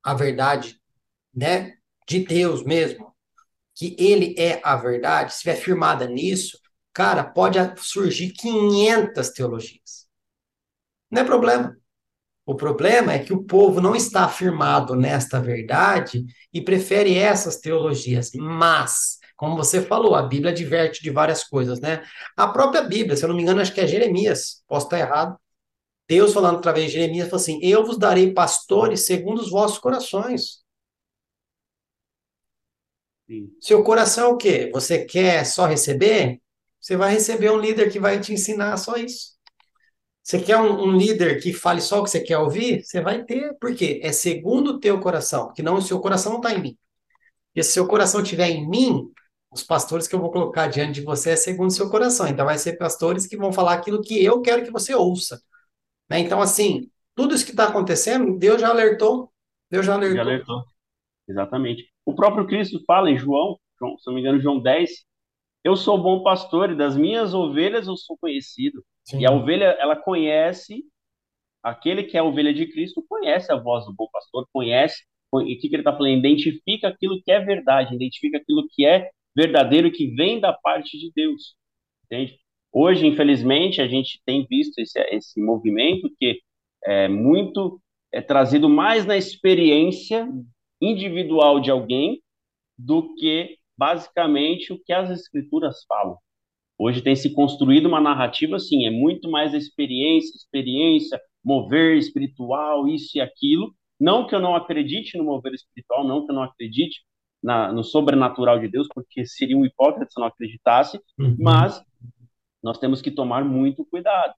[0.03, 0.81] a, verdade,
[1.35, 1.75] né,
[2.09, 3.14] de Deus mesmo,
[3.75, 6.59] que ele é a verdade, se estiver firmada nisso,
[7.00, 10.06] cara, pode surgir 500 teologias.
[11.10, 11.74] Não é problema.
[12.44, 18.32] O problema é que o povo não está afirmado nesta verdade e prefere essas teologias.
[18.34, 22.04] Mas, como você falou, a Bíblia diverte de várias coisas, né?
[22.36, 25.40] A própria Bíblia, se eu não me engano, acho que é Jeremias, posso estar errado.
[26.06, 30.62] Deus falando através de Jeremias, falou assim: Eu vos darei pastores segundo os vossos corações.
[33.26, 33.56] Sim.
[33.58, 34.70] Seu coração é o quê?
[34.74, 36.42] Você quer só receber?
[36.81, 39.38] Você vai receber um líder que vai te ensinar só isso.
[40.23, 42.85] Você quer um, um, líder que fale só o que você quer ouvir?
[42.85, 46.40] Você vai ter, porque é segundo o teu coração, que não o seu coração não
[46.40, 46.79] está em mim.
[47.55, 49.11] E se seu coração estiver em mim,
[49.51, 52.29] os pastores que eu vou colocar diante de você é segundo o seu coração.
[52.29, 55.40] Então vai ser pastores que vão falar aquilo que eu quero que você ouça.
[56.09, 56.21] Né?
[56.21, 59.33] Então, assim, tudo isso que está acontecendo, Deus já alertou.
[59.71, 60.16] Deus já alertou.
[60.16, 60.64] Já alertou.
[61.29, 61.90] Exatamente.
[62.05, 64.90] O próprio Cristo fala em João, João se não me engano, João 10,
[65.62, 68.85] eu sou bom pastor e das minhas ovelhas eu sou conhecido.
[69.05, 69.20] Sim.
[69.20, 70.85] E a ovelha, ela conhece,
[71.62, 75.55] aquele que é a ovelha de Cristo conhece a voz do bom pastor, conhece, e
[75.55, 76.18] o que, que ele está falando?
[76.18, 80.99] Identifica aquilo que é verdade, identifica aquilo que é verdadeiro e que vem da parte
[80.99, 81.55] de Deus.
[82.05, 82.38] Entende?
[82.73, 86.40] Hoje, infelizmente, a gente tem visto esse, esse movimento que
[86.85, 87.81] é muito
[88.12, 90.29] é trazido mais na experiência
[90.81, 92.20] individual de alguém
[92.77, 96.19] do que basicamente o que as escrituras falam.
[96.79, 103.16] Hoje tem se construído uma narrativa assim, é muito mais experiência, experiência, mover espiritual, isso
[103.16, 103.75] e aquilo.
[103.99, 107.01] Não que eu não acredite no mover espiritual, não que eu não acredite
[107.43, 111.37] na, no sobrenatural de Deus, porque seria um hipócrita se eu não acreditasse, uhum.
[111.38, 111.83] mas
[112.62, 114.35] nós temos que tomar muito cuidado,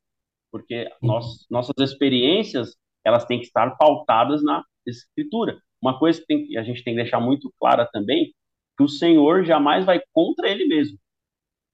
[0.53, 1.09] porque uhum.
[1.09, 5.61] nós, nossas experiências elas têm que estar pautadas na escritura.
[5.83, 8.33] Uma coisa que, tem, que a gente tem que deixar muito clara também
[8.77, 10.99] que o Senhor jamais vai contra ele mesmo.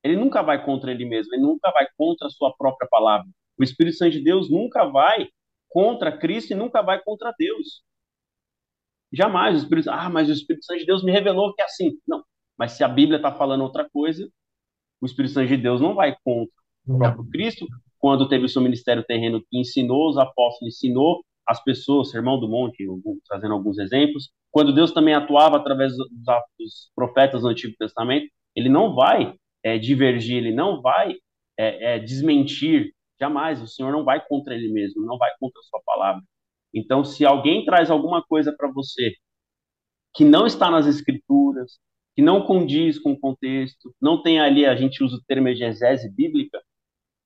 [0.02, 3.28] Ele nunca vai contra ele mesmo, ele nunca vai contra a sua própria palavra.
[3.58, 5.28] O Espírito Santo de Deus nunca vai
[5.68, 7.82] contra Cristo e nunca vai contra Deus.
[9.12, 11.98] Jamais o Espírito ah, mas o Espírito Santo de Deus me revelou que é assim.
[12.06, 12.22] Não,
[12.56, 14.28] mas se a Bíblia está falando outra coisa,
[15.00, 16.52] o Espírito Santo de Deus não vai contra
[16.86, 17.66] o próprio Cristo,
[17.98, 22.48] quando teve o seu ministério terreno que ensinou os apóstolos, ensinou as pessoas, Sermão do
[22.48, 22.86] Monte,
[23.26, 28.94] trazendo alguns exemplos, quando Deus também atuava através dos profetas do Antigo Testamento, ele não
[28.94, 31.14] vai é, divergir, ele não vai
[31.58, 35.64] é, é, desmentir, jamais, o Senhor não vai contra ele mesmo, não vai contra a
[35.64, 36.22] sua palavra.
[36.74, 39.14] Então, se alguém traz alguma coisa para você
[40.14, 41.78] que não está nas escrituras,
[42.14, 46.12] que não condiz com o contexto, não tem ali, a gente usa o termo exegese
[46.12, 46.60] bíblica,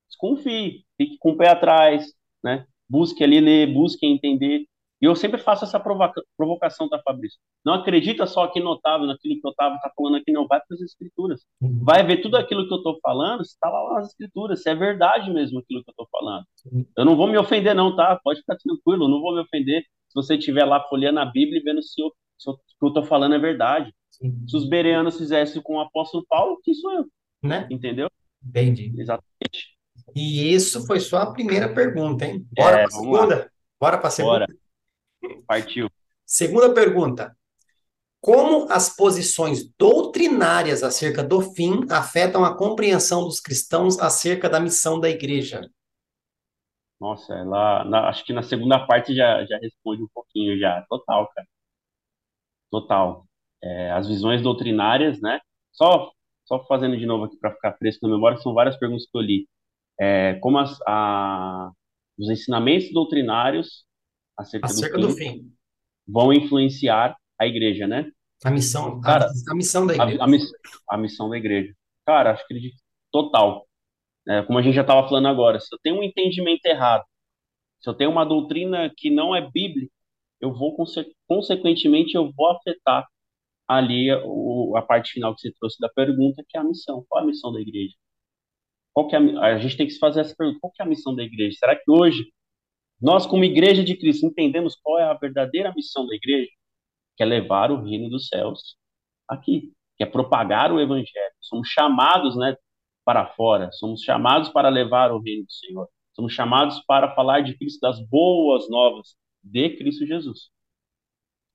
[0.09, 2.13] desconfie, fique com o pé atrás,
[2.45, 2.67] né?
[2.93, 4.67] Busque ali ler, busque entender,
[5.01, 7.41] e eu sempre faço essa provoca provocação, tá, Fabrício?
[7.65, 10.47] Não acredita só aqui no Otávio, naquilo que o Otávio está falando aqui, não.
[10.47, 11.41] Vai para as Escrituras.
[11.61, 14.75] Vai ver tudo aquilo que eu estou falando, se está lá nas Escrituras, se é
[14.75, 16.45] verdade mesmo aquilo que eu estou falando.
[16.97, 18.21] Eu não vou me ofender, não, tá?
[18.23, 21.59] Pode ficar tranquilo, eu não vou me ofender se você estiver lá folheando a Bíblia
[21.59, 23.93] e vendo se, o que eu estou falando é verdade.
[24.47, 27.07] Se os bereanos fizessem com o apóstolo Paulo, que sou eu.
[27.43, 27.67] Né?
[27.71, 28.09] Entendeu?
[28.47, 28.93] Entendi.
[28.97, 29.77] Exatamente.
[30.15, 32.47] E isso foi só a primeira pergunta, hein?
[32.53, 33.37] Bora é, para a segunda?
[33.37, 33.51] Lá.
[33.81, 34.47] Bora para a segunda?
[34.47, 35.43] Bora.
[35.47, 35.91] Partiu.
[36.27, 37.37] Segunda pergunta.
[38.21, 45.01] Como as posições doutrinárias acerca do fim afetam a compreensão dos cristãos acerca da missão
[45.01, 45.69] da igreja?
[47.01, 50.87] Nossa, ela, na, acho que na segunda parte já, já responde um pouquinho já.
[50.89, 51.49] Total, cara.
[52.71, 53.27] Total.
[53.61, 55.41] É, as visões doutrinárias, né?
[55.73, 56.13] Só,
[56.45, 59.21] só fazendo de novo aqui para ficar fresco na memória, são várias perguntas que eu
[59.21, 59.49] li.
[60.05, 61.71] É, como as, a,
[62.19, 63.85] os ensinamentos doutrinários
[64.37, 65.53] acerca, acerca do, fim, do, fim,
[66.09, 68.11] vão influenciar a igreja, né?
[68.45, 70.21] A missão, Cara, a, a missão da igreja.
[70.21, 71.73] A, a, a, missão da igreja.
[72.05, 72.73] Cara, acho que
[73.13, 73.65] total.
[74.29, 77.05] É, como a gente já estava falando agora, se eu tenho um entendimento errado,
[77.81, 79.93] se eu tenho uma doutrina que não é bíblica,
[80.41, 80.77] eu vou,
[81.29, 83.07] consequentemente, eu vou afetar
[83.69, 84.19] ali a,
[84.79, 87.07] a parte final que você trouxe da pergunta, que é a missão.
[87.09, 87.95] Qual é a missão da igreja?
[88.93, 90.87] Qual que é a, a gente tem que se fazer essa pergunta, qual que é
[90.87, 91.57] a missão da igreja?
[91.59, 92.25] Será que hoje
[93.01, 96.51] Nós, como igreja de Cristo, entendemos qual é a verdadeira missão da igreja,
[97.17, 98.77] que é levar o reino dos céus
[99.29, 101.35] aqui, que é propagar o evangelho.
[101.41, 102.57] Somos chamados, né,
[103.05, 105.89] para fora, somos chamados para levar o reino do Senhor.
[106.15, 110.51] Somos chamados para falar de Cristo, das boas novas de Cristo Jesus.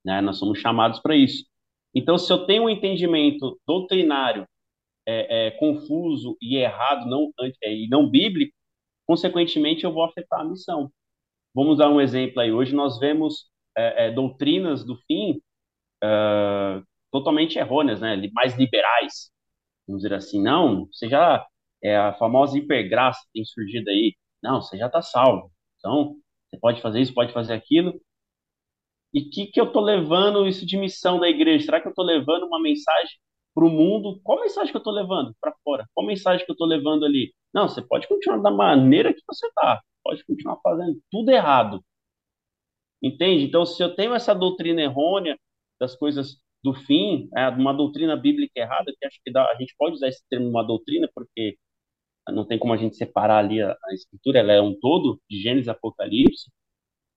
[0.04, 0.22] Né?
[0.22, 1.46] Nós somos chamados para isso.
[1.94, 4.48] Então, se eu tenho um entendimento doutrinário
[5.08, 7.32] é, é, confuso e errado, não,
[7.64, 8.54] é, e não bíblico,
[9.06, 10.92] consequentemente eu vou afetar a missão.
[11.56, 12.52] Vamos dar um exemplo aí.
[12.52, 15.42] Hoje nós vemos é, é, doutrinas do fim
[16.04, 18.16] uh, totalmente errôneas, né?
[18.34, 19.32] mais liberais.
[19.88, 21.46] Vamos dizer assim, não, você já
[21.82, 24.16] é a famosa hipergraça que tem surgido aí.
[24.44, 25.52] Não, você já está salvo.
[25.80, 26.18] Então,
[26.50, 28.00] você pode fazer isso, pode fazer aquilo.
[29.14, 31.66] E que, que eu estou levando isso de missão da igreja?
[31.66, 33.18] Será que eu estou levando uma mensagem
[33.58, 34.22] para o mundo?
[34.24, 35.90] Qual mensagem que eu estou levando para fora?
[35.96, 37.34] Qual mensagem que eu estou levando ali?
[37.52, 39.82] Não, você pode continuar da maneira que você está.
[40.04, 41.84] Pode continuar fazendo tudo errado.
[43.02, 43.46] Entende?
[43.46, 45.36] Então, se eu tenho essa doutrina errônea
[45.80, 49.74] das coisas do fim, é, uma doutrina bíblica errada, que acho que dá, a gente
[49.76, 51.58] pode usar esse termo uma doutrina, porque
[52.30, 55.42] não tem como a gente separar ali a, a escritura, ela é um todo, de
[55.42, 56.52] Gênesis Apocalipse.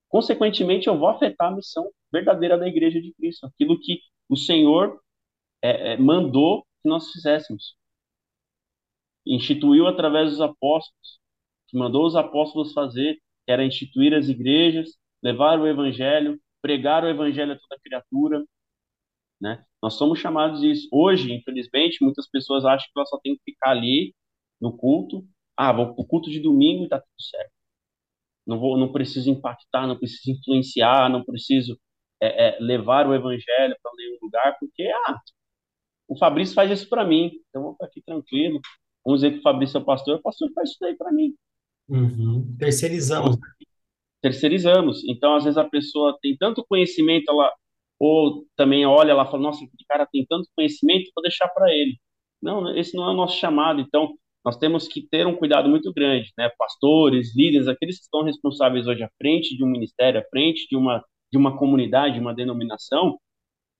[0.08, 4.98] Consequentemente, eu vou afetar a missão verdadeira da igreja de Cristo, aquilo que o Senhor
[5.62, 7.76] é, é, mandou que nós fizéssemos.
[9.26, 11.20] Instituiu através dos apóstolos,
[11.68, 14.90] que mandou os apóstolos fazer, que era instituir as igrejas,
[15.22, 18.44] levar o evangelho, pregar o evangelho a toda criatura,
[19.40, 19.64] né?
[19.82, 20.88] Nós somos chamados disso.
[20.92, 24.14] Hoje, infelizmente, muitas pessoas acham que elas só tem que ficar ali
[24.60, 25.26] no culto.
[25.56, 27.52] Ah, vou pro culto de domingo e tá tudo certo.
[28.46, 31.78] Não vou, não preciso impactar, não preciso influenciar, não preciso
[32.20, 35.20] é, é, levar o evangelho para nenhum lugar, porque ah,
[36.10, 38.60] o Fabrício faz isso para mim, então eu vou ficar aqui tranquilo.
[39.04, 41.32] Vamos dizer que o Fabrício é o pastor, o pastor faz isso daí para mim.
[41.88, 42.56] Uhum.
[42.58, 43.36] Terceirizamos.
[44.20, 45.04] Terceirizamos.
[45.08, 47.52] Então, às vezes a pessoa tem tanto conhecimento, ela
[47.98, 51.70] ou também olha lá e fala, nossa, esse cara tem tanto conhecimento, vou deixar para
[51.72, 51.96] ele.
[52.42, 53.80] Não, esse não é o nosso chamado.
[53.80, 54.12] Então,
[54.44, 56.50] nós temos que ter um cuidado muito grande, né?
[56.58, 60.76] Pastores, líderes, aqueles que estão responsáveis hoje à frente de um ministério, à frente de
[60.76, 63.18] uma, de uma comunidade, de uma denominação,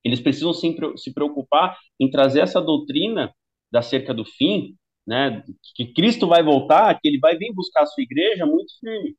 [0.04, 3.34] eles precisam sempre se preocupar em trazer essa doutrina
[3.70, 5.42] da cerca do fim, né?
[5.74, 9.16] Que Cristo vai voltar, que ele vai vir buscar a sua igreja muito firme.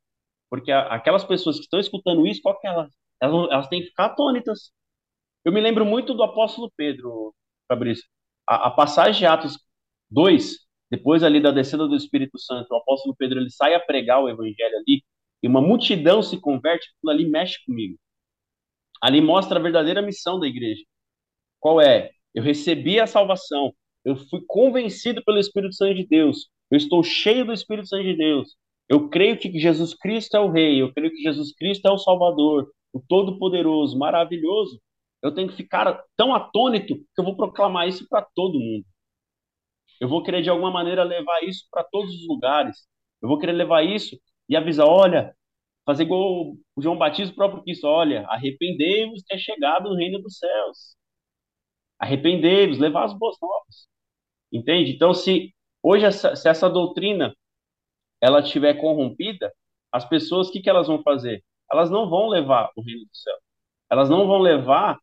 [0.50, 2.92] Porque aquelas pessoas que estão escutando isso, qual que elas?
[3.22, 4.72] Elas, elas têm que ficar atônitas.
[5.46, 7.34] Eu me lembro muito do apóstolo Pedro,
[7.68, 8.06] Fabrício.
[8.48, 9.58] A, a passagem de Atos
[10.10, 10.58] 2,
[10.90, 14.30] depois ali da descida do Espírito Santo, o apóstolo Pedro ele sai a pregar o
[14.30, 15.04] evangelho ali,
[15.42, 17.98] e uma multidão se converte, aquilo ali mexe comigo.
[19.02, 20.84] Ali mostra a verdadeira missão da igreja.
[21.60, 22.12] Qual é?
[22.34, 23.74] Eu recebi a salvação,
[24.06, 28.16] eu fui convencido pelo Espírito Santo de Deus, eu estou cheio do Espírito Santo de
[28.16, 28.56] Deus,
[28.88, 31.98] eu creio que Jesus Cristo é o Rei, eu creio que Jesus Cristo é o
[31.98, 34.80] Salvador, o Todo-Poderoso, maravilhoso
[35.22, 38.86] eu tenho que ficar tão atônito que eu vou proclamar isso para todo mundo.
[40.00, 42.76] Eu vou querer, de alguma maneira, levar isso para todos os lugares.
[43.22, 45.36] Eu vou querer levar isso e avisar: olha,
[45.86, 50.38] fazer igual o João Batista próprio quis: olha, arrependei-vos que é chegado o reino dos
[50.38, 50.96] céus.
[52.00, 53.88] Arrependei-vos, levar as boas novas.
[54.52, 54.92] Entende?
[54.92, 57.36] Então, se hoje essa, se essa doutrina
[58.22, 59.52] ela estiver corrompida,
[59.92, 61.44] as pessoas, o que, que elas vão fazer?
[61.72, 63.38] Elas não vão levar o reino do céu.
[63.90, 65.00] Elas não vão levar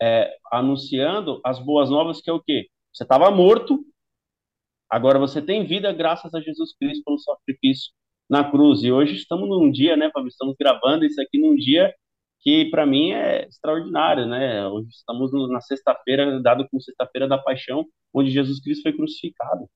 [0.00, 2.68] é, anunciando as boas novas, que é o quê?
[2.92, 3.84] Você estava morto,
[4.88, 7.92] agora você tem vida graças a Jesus Cristo pelo sacrifício
[8.28, 8.82] na cruz.
[8.82, 10.28] E hoje estamos num dia, né, Fábio?
[10.28, 11.94] Estamos gravando isso aqui num dia
[12.40, 14.66] que para mim é extraordinário, né?
[14.68, 19.68] Hoje estamos na sexta-feira, dado como sexta-feira da paixão, onde Jesus Cristo foi crucificado.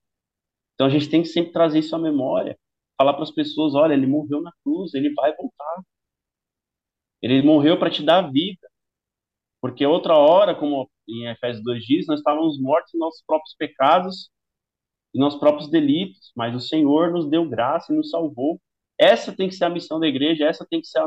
[0.74, 2.58] Então a gente tem que sempre trazer isso à memória,
[2.96, 5.82] falar para as pessoas, olha, ele morreu na cruz, ele vai voltar.
[7.22, 8.68] Ele morreu para te dar vida.
[9.60, 14.30] Porque outra hora, como em Efésios 2 diz, nós estávamos mortos em nossos próprios pecados
[15.14, 18.60] e nossos próprios delitos, mas o Senhor nos deu graça e nos salvou.
[18.98, 21.00] Essa tem que ser a missão da igreja, essa tem que ser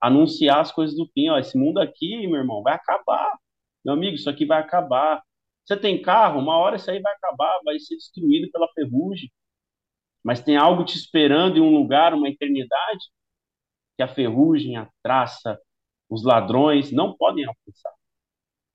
[0.00, 1.28] anunciar as coisas do fim.
[1.28, 3.36] Ó, esse mundo aqui, meu irmão, vai acabar.
[3.84, 5.22] Meu amigo, isso aqui vai acabar.
[5.64, 9.30] Você tem carro, uma hora isso aí vai acabar, vai ser destruído pela ferrugem.
[10.22, 13.06] Mas tem algo te esperando em um lugar, uma eternidade,
[13.96, 15.58] que a ferrugem, a traça,
[16.08, 17.92] os ladrões não podem alcançar.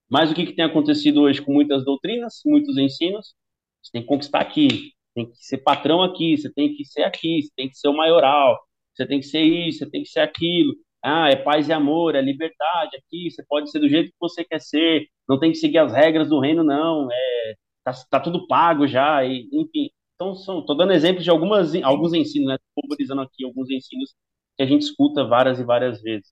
[0.10, 3.36] Mas o que, que tem acontecido hoje com muitas doutrinas, muitos ensinos?
[3.84, 7.42] Você tem que conquistar aqui, tem que ser patrão aqui, você tem que ser aqui,
[7.44, 8.60] você tem que ser o maioral,
[8.96, 10.74] você tem que ser isso, você tem que ser aquilo.
[11.04, 14.44] Ah, é paz e amor, é liberdade aqui, você pode ser do jeito que você
[14.46, 17.10] quer ser, não tem que seguir as regras do reino, não.
[17.12, 19.90] É, tá, tá tudo pago já, e, enfim.
[20.16, 22.58] Então, estou dando exemplos de algumas, alguns ensinos, né?
[22.82, 24.16] Favorizando aqui alguns ensinos
[24.56, 26.32] que a gente escuta várias e várias vezes.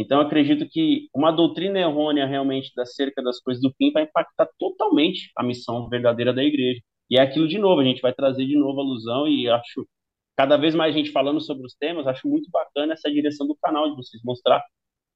[0.00, 5.32] Então, acredito que uma doutrina errônea realmente acerca das coisas do fim vai impactar totalmente
[5.36, 6.80] a missão verdadeira da igreja.
[7.10, 9.88] E é aquilo de novo, a gente vai trazer de novo a alusão e acho
[10.36, 13.90] cada vez mais gente falando sobre os temas, acho muito bacana essa direção do canal
[13.90, 14.64] de vocês mostrar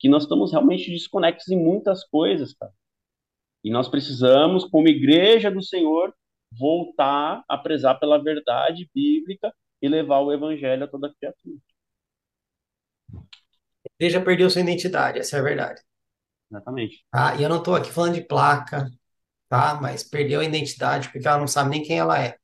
[0.01, 2.73] que nós estamos realmente desconexos em muitas coisas, cara.
[3.63, 6.13] E nós precisamos, como igreja do Senhor,
[6.59, 11.59] voltar a prezar pela verdade bíblica e levar o evangelho a toda criatura.
[13.85, 15.81] A igreja perdeu sua identidade, essa é a verdade.
[16.51, 17.05] Exatamente.
[17.11, 17.35] Tá?
[17.37, 18.91] E eu não estou aqui falando de placa,
[19.49, 19.79] tá?
[19.81, 22.37] Mas perdeu a identidade porque ela não sabe nem quem ela é.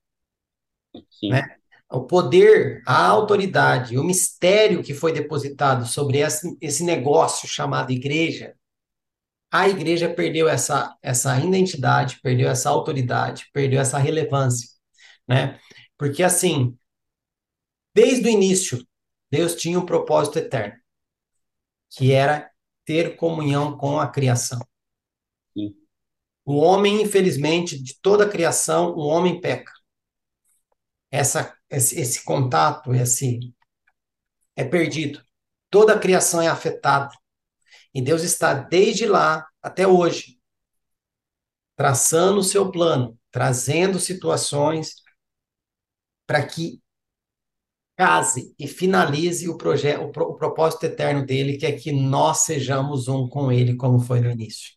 [1.10, 1.30] Sim.
[1.30, 1.56] Né?
[1.90, 8.54] O poder, a autoridade, o mistério que foi depositado sobre esse, esse negócio chamado igreja,
[9.50, 14.68] a igreja perdeu essa, essa identidade, perdeu essa autoridade, perdeu essa relevância,
[15.26, 15.58] né?
[15.96, 16.76] Porque assim,
[17.94, 18.86] desde o início,
[19.30, 20.78] Deus tinha um propósito eterno,
[21.90, 22.50] que era
[22.84, 24.60] ter comunhão com a criação.
[25.56, 25.74] Sim.
[26.44, 29.72] O homem, infelizmente, de toda a criação, o homem peca.
[31.10, 33.54] Essa, esse, esse contato, esse
[34.56, 35.22] é perdido.
[35.70, 37.14] Toda a criação é afetada.
[37.94, 40.38] E Deus está desde lá até hoje
[41.78, 44.96] traçando o seu plano, trazendo situações
[46.26, 46.82] para que
[47.98, 52.38] case e finalize o projeto, o, pro, o propósito eterno dele, que é que nós
[52.38, 54.74] sejamos um com ele, como foi no início.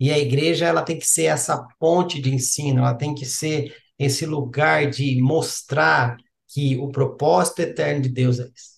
[0.00, 3.76] E a igreja ela tem que ser essa ponte de ensino, ela tem que ser
[3.98, 6.16] esse lugar de mostrar
[6.48, 8.76] que o propósito eterno de Deus é esse.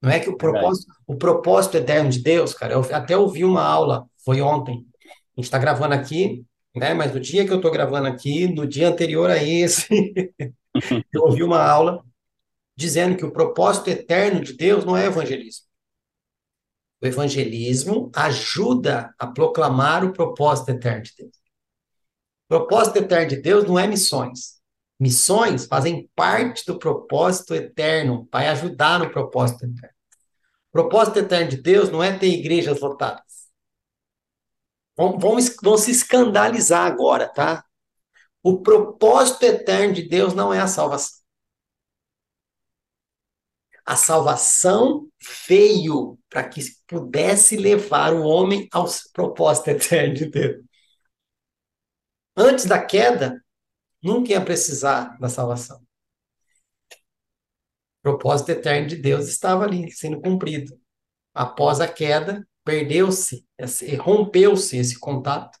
[0.00, 3.64] Não é que o propósito, o propósito eterno de Deus, cara, eu até ouvi uma
[3.64, 4.86] aula, foi ontem.
[5.36, 6.44] A gente está gravando aqui,
[6.76, 6.94] né?
[6.94, 9.88] Mas no dia que eu estou gravando aqui, no dia anterior a esse,
[11.12, 12.04] eu ouvi uma aula
[12.76, 15.66] dizendo que o propósito eterno de Deus não é evangelismo.
[17.00, 21.36] O evangelismo ajuda a proclamar o propósito eterno de Deus.
[22.44, 24.54] O propósito eterno de Deus não é missões.
[24.98, 29.94] Missões fazem parte do propósito eterno, vai ajudar no propósito eterno.
[30.68, 33.22] O propósito eterno de Deus não é ter igrejas lotadas.
[34.96, 37.64] Vão, vão, vão se escandalizar agora, tá?
[38.42, 41.23] O propósito eterno de Deus não é a salvação.
[43.84, 45.08] A salvação
[45.46, 50.64] veio para que pudesse levar o homem ao propósito eterno de Deus.
[52.36, 53.42] Antes da queda,
[54.02, 55.78] nunca ia precisar da salvação.
[57.98, 60.78] O propósito eterno de Deus estava ali, sendo cumprido.
[61.32, 63.46] Após a queda, perdeu-se,
[64.00, 65.58] rompeu-se esse contato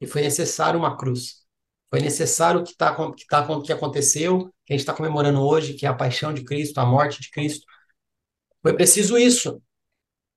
[0.00, 1.45] e foi necessário uma cruz.
[1.90, 5.74] Foi necessário o que, tá, que, tá, que aconteceu, que a gente está comemorando hoje,
[5.74, 7.64] que é a paixão de Cristo, a morte de Cristo.
[8.62, 9.62] Foi preciso isso,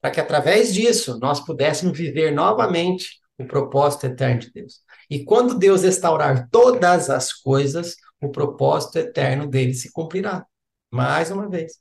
[0.01, 4.81] para que através disso nós pudéssemos viver novamente o propósito eterno de Deus.
[5.09, 10.45] E quando Deus restaurar todas as coisas, o propósito eterno dele se cumprirá.
[10.91, 11.79] Mais uma vez.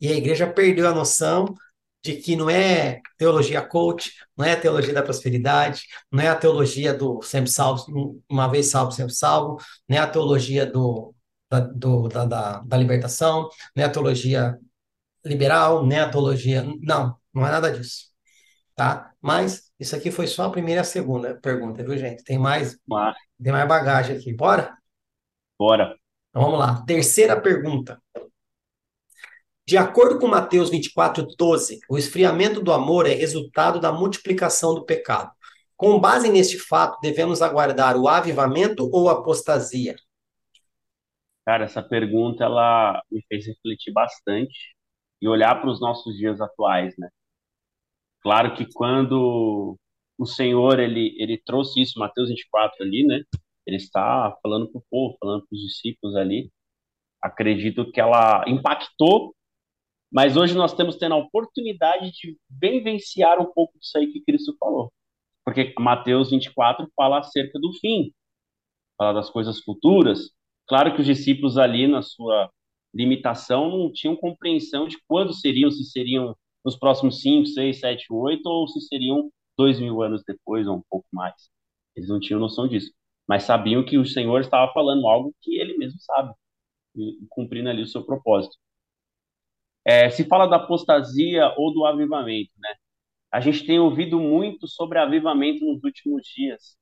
[0.00, 1.54] E a igreja perdeu a noção
[2.02, 6.36] de que não é teologia coach, não é a teologia da prosperidade, não é a
[6.36, 11.14] teologia do sempre salvo, uma vez salvo, sempre salvo, não é a teologia do,
[11.50, 14.58] da, do, da, da, da libertação, não é a teologia
[15.24, 16.62] liberal, não é a teologia.
[16.80, 18.10] Não, não é nada disso.
[18.74, 19.12] Tá?
[19.20, 22.24] Mas isso aqui foi só a primeira e a segunda pergunta, viu, gente?
[22.24, 22.78] Tem mais,
[23.42, 24.32] tem mais bagagem aqui.
[24.32, 24.74] Bora?
[25.58, 25.94] Bora.
[26.30, 26.82] Então vamos lá.
[26.86, 28.00] Terceira pergunta.
[29.70, 34.84] De acordo com Mateus 24, 12, o esfriamento do amor é resultado da multiplicação do
[34.84, 35.30] pecado.
[35.76, 39.94] Com base neste fato, devemos aguardar o avivamento ou apostasia?
[41.46, 44.74] Cara, essa pergunta ela me fez refletir bastante
[45.22, 47.08] e olhar para os nossos dias atuais, né?
[48.22, 49.78] Claro que quando
[50.18, 53.22] o Senhor ele ele trouxe isso, Mateus 24 ali, né?
[53.64, 56.50] Ele está falando para o povo, falando para os discípulos ali.
[57.22, 59.32] Acredito que ela impactou
[60.10, 64.56] mas hoje nós temos tendo a oportunidade de vivenciar um pouco disso aí que Cristo
[64.58, 64.92] falou.
[65.44, 68.12] Porque Mateus 24 fala acerca do fim,
[68.98, 70.30] fala das coisas futuras.
[70.66, 72.50] Claro que os discípulos ali, na sua
[72.94, 78.46] limitação, não tinham compreensão de quando seriam, se seriam nos próximos 5, 6, 7, 8,
[78.46, 81.34] ou se seriam dois mil anos depois, ou um pouco mais.
[81.96, 82.92] Eles não tinham noção disso.
[83.28, 86.34] Mas sabiam que o Senhor estava falando algo que ele mesmo sabe,
[87.28, 88.56] cumprindo ali o seu propósito.
[89.90, 92.76] É, se fala da apostasia ou do avivamento, né?
[93.32, 96.76] A gente tem ouvido muito sobre avivamento nos últimos dias.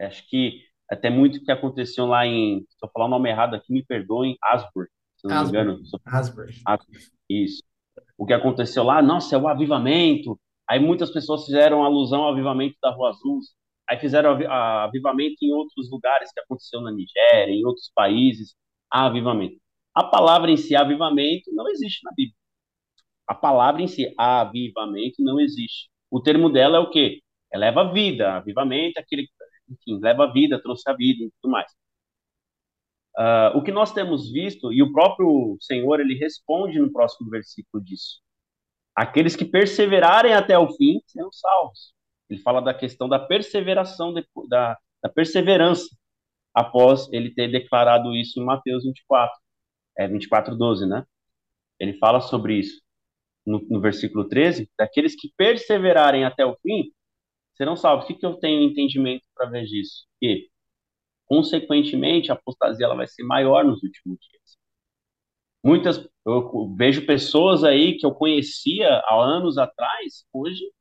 [0.00, 3.54] É, acho que até muito que aconteceu lá em, se eu falar o nome errado
[3.54, 5.80] aqui, me perdoem, Asbury, se não me engano.
[6.06, 6.54] Asbury.
[6.66, 6.98] Asbury.
[7.30, 7.62] Isso.
[8.16, 10.36] o que aconteceu lá, nossa, é o avivamento.
[10.68, 13.38] Aí muitas pessoas fizeram alusão ao avivamento da Rua Azul,
[13.88, 18.56] aí fizeram avivamento em outros lugares que aconteceu na Nigéria, em outros países,
[18.90, 19.60] avivamento.
[19.98, 22.36] A palavra em si, avivamento, não existe na Bíblia.
[23.26, 25.90] A palavra em si, avivamento, não existe.
[26.08, 27.20] O termo dela é o quê?
[27.52, 29.28] Eleva vida, avivamento, aquele,
[29.68, 31.72] enfim, leva vida, trouxe a vida e tudo mais.
[33.18, 37.82] Uh, o que nós temos visto, e o próprio Senhor, ele responde no próximo versículo
[37.82, 38.20] disso.
[38.94, 41.92] Aqueles que perseverarem até o fim serão salvos.
[42.30, 44.14] Ele fala da questão da perseveração,
[44.48, 45.88] da, da perseverança,
[46.54, 49.36] após ele ter declarado isso em Mateus 24,
[49.98, 51.04] é 24, 12, né?
[51.78, 52.80] Ele fala sobre isso
[53.44, 56.92] no, no versículo 13, daqueles que perseverarem até o fim
[57.56, 58.04] serão salvos.
[58.04, 60.06] O que, que eu tenho entendimento para ver disso?
[60.20, 60.48] Que
[61.26, 64.58] consequentemente, a apostasia ela vai ser maior nos últimos dias.
[65.62, 70.72] Muitas, eu vejo pessoas aí que eu conhecia há anos atrás, hoje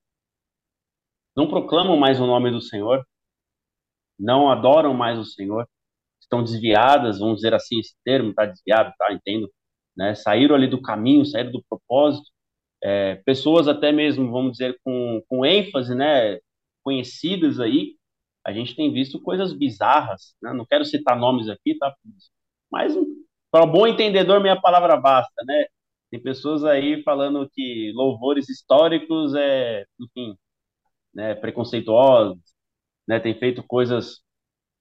[1.35, 3.05] não proclamam mais o nome do Senhor,
[4.17, 5.67] não adoram mais o Senhor,
[6.27, 9.51] estão desviadas, vamos dizer assim, esse termo está desviado, tá, entendo,
[9.95, 12.29] né, saíram ali do caminho, saíram do propósito,
[12.83, 16.39] é, pessoas até mesmo, vamos dizer, com, com ênfase, né,
[16.83, 17.97] conhecidas aí,
[18.47, 20.53] a gente tem visto coisas bizarras, né?
[20.53, 21.93] não quero citar nomes aqui, tá?
[22.71, 22.95] Mas
[23.51, 25.65] para bom entendedor, minha palavra basta, né?
[26.09, 30.37] Tem pessoas aí falando que louvores históricos é, enfim,
[31.13, 32.39] né, preconceituosos,
[33.05, 33.19] né?
[33.19, 34.21] Tem feito coisas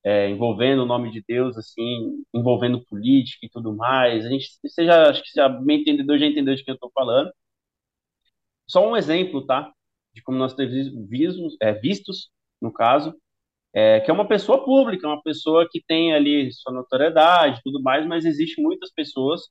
[0.06, 4.24] é, envolvendo o nome de Deus, assim, envolvendo política e tudo mais.
[4.26, 6.90] A gente, você já, acho que já bem entendedor já entendeu de que eu estou
[6.94, 7.32] falando.
[8.68, 9.72] Só um exemplo, tá?
[10.14, 10.72] De como nós temos
[11.08, 12.30] vistos, é, vistos
[12.60, 13.14] no caso,
[13.74, 18.06] é, que é uma pessoa pública, uma pessoa que tem ali sua notoriedade tudo mais,
[18.06, 19.42] mas existe muitas pessoas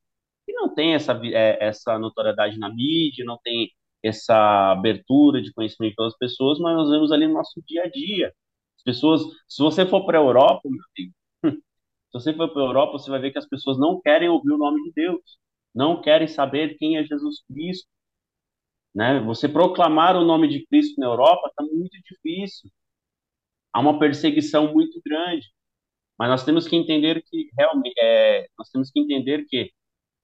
[0.45, 3.72] que não têm essa, é, essa notoriedade na mídia, não tem
[4.03, 8.34] essa abertura de conhecimento pelas pessoas, mas nós vemos ali no nosso dia a dia.
[8.88, 11.16] As pessoas, se você for para a Europa, meu amigo,
[12.12, 14.52] se você for para a Europa, você vai ver que as pessoas não querem ouvir
[14.52, 15.22] o nome de Deus,
[15.74, 17.88] não querem saber quem é Jesus Cristo.
[18.94, 19.20] Né?
[19.22, 22.70] Você proclamar o nome de Cristo na Europa está muito difícil
[23.76, 25.48] há uma perseguição muito grande.
[26.18, 29.72] Mas nós temos que entender que realmente é, nós temos que entender que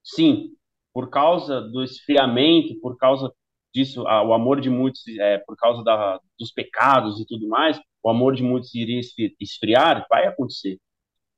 [0.03, 0.55] sim,
[0.93, 3.34] por causa do esfriamento, por causa
[3.74, 8.09] disso, o amor de muitos, é, por causa da, dos pecados e tudo mais, o
[8.09, 9.01] amor de muitos iria
[9.39, 10.79] esfriar, vai acontecer.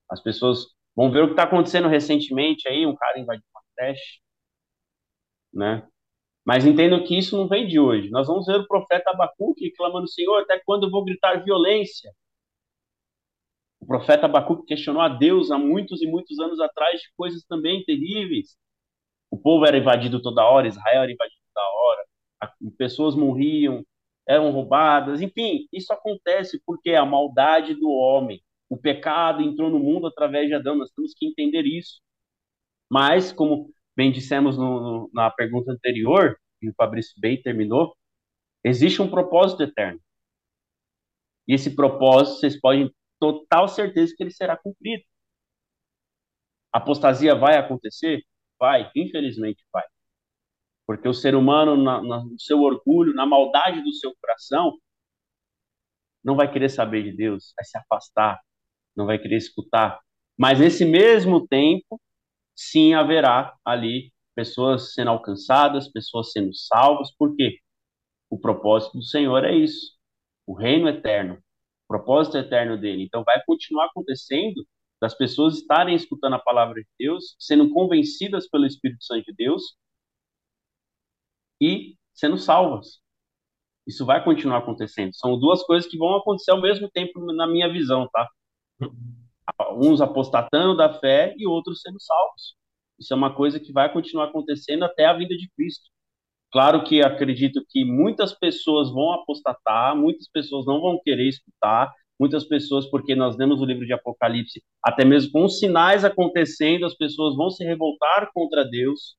[0.09, 4.19] As pessoas vão ver o que está acontecendo recentemente aí, um cara invadiu uma creche,
[5.53, 5.87] né?
[6.45, 8.09] Mas entendo que isso não vem de hoje.
[8.09, 12.11] Nós vamos ver o profeta Abacuque clamando, Senhor, até quando eu vou gritar violência?
[13.79, 17.83] O profeta Abacuque questionou a Deus há muitos e muitos anos atrás de coisas também
[17.83, 18.57] terríveis.
[19.29, 22.03] O povo era invadido toda hora, Israel era invadido toda hora,
[22.77, 23.83] pessoas morriam,
[24.27, 30.07] eram roubadas, enfim, isso acontece porque a maldade do homem, o pecado entrou no mundo
[30.07, 32.01] através de Adão, nós temos que entender isso.
[32.89, 37.95] Mas, como bem dissemos no, no, na pergunta anterior, e o Fabrício bem terminou,
[38.63, 39.99] existe um propósito eterno.
[41.47, 45.03] E esse propósito, vocês podem total certeza que ele será cumprido.
[46.71, 48.23] A apostasia vai acontecer?
[48.59, 49.83] Vai, infelizmente vai.
[50.85, 54.77] Porque o ser humano, na, na, no seu orgulho, na maldade do seu coração,
[56.23, 58.39] não vai querer saber de Deus, vai se afastar,
[58.95, 59.99] não vai querer escutar.
[60.37, 61.99] Mas nesse mesmo tempo,
[62.55, 67.59] sim haverá ali pessoas sendo alcançadas, pessoas sendo salvas, por quê?
[68.29, 69.95] O propósito do Senhor é isso,
[70.45, 73.03] o reino eterno, o propósito eterno dele.
[73.03, 74.65] Então vai continuar acontecendo
[74.99, 79.75] das pessoas estarem escutando a palavra de Deus, sendo convencidas pelo Espírito Santo de Deus
[81.61, 82.99] e sendo salvas.
[83.87, 85.13] Isso vai continuar acontecendo.
[85.13, 88.29] São duas coisas que vão acontecer ao mesmo tempo na minha visão, tá?
[89.77, 92.55] uns apostatando da fé e outros sendo salvos.
[92.99, 95.89] Isso é uma coisa que vai continuar acontecendo até a vinda de Cristo.
[96.51, 102.45] Claro que acredito que muitas pessoas vão apostatar, muitas pessoas não vão querer escutar, muitas
[102.45, 106.95] pessoas, porque nós lemos o livro de Apocalipse, até mesmo com os sinais acontecendo, as
[106.95, 109.15] pessoas vão se revoltar contra Deus.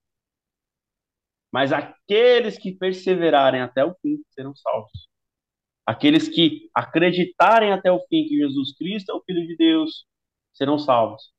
[1.54, 5.08] Mas aqueles que perseverarem até o fim serão salvos.
[5.86, 10.04] Aqueles que acreditarem até o fim que Jesus Cristo é o Filho de Deus,
[10.52, 11.32] serão salvos.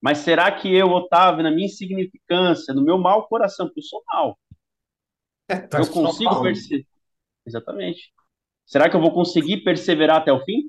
[0.00, 4.02] Mas será que eu, Otávio, na minha insignificância, no meu mau coração, porque eu sou
[4.12, 4.36] mal,
[5.48, 6.84] é, tá eu consigo perceber?
[7.46, 8.12] Exatamente.
[8.66, 10.68] Será que eu vou conseguir perseverar até o fim?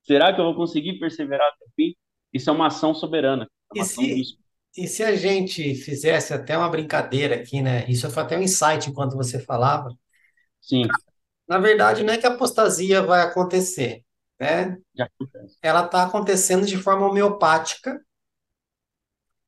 [0.00, 1.94] Será que eu vou conseguir perseverar até o fim?
[2.32, 3.44] Isso é uma ação soberana.
[3.44, 4.38] É uma e, ação se,
[4.84, 7.84] e se a gente fizesse até uma brincadeira aqui, né?
[7.88, 9.90] Isso foi até um insight enquanto você falava.
[10.60, 11.00] Sim,
[11.48, 14.04] Na verdade, não é que a apostasia vai acontecer,
[14.40, 14.76] né?
[15.62, 18.00] Ela está acontecendo de forma homeopática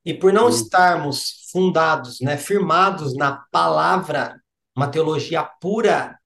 [0.05, 4.41] e por não Hum, estarmos fundados, né, firmados na palavra,
[4.75, 6.17] uma teologia pura,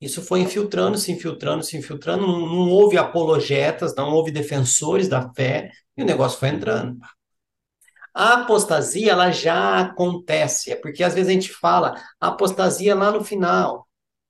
[0.00, 2.26] isso foi infiltrando, se infiltrando, se infiltrando.
[2.26, 6.98] Não, não houve apologetas, não houve defensores da fé e o negócio foi entrando.
[8.16, 13.12] A apostasia, ela já acontece, é porque às vezes a gente fala a apostasia lá
[13.12, 13.86] no final,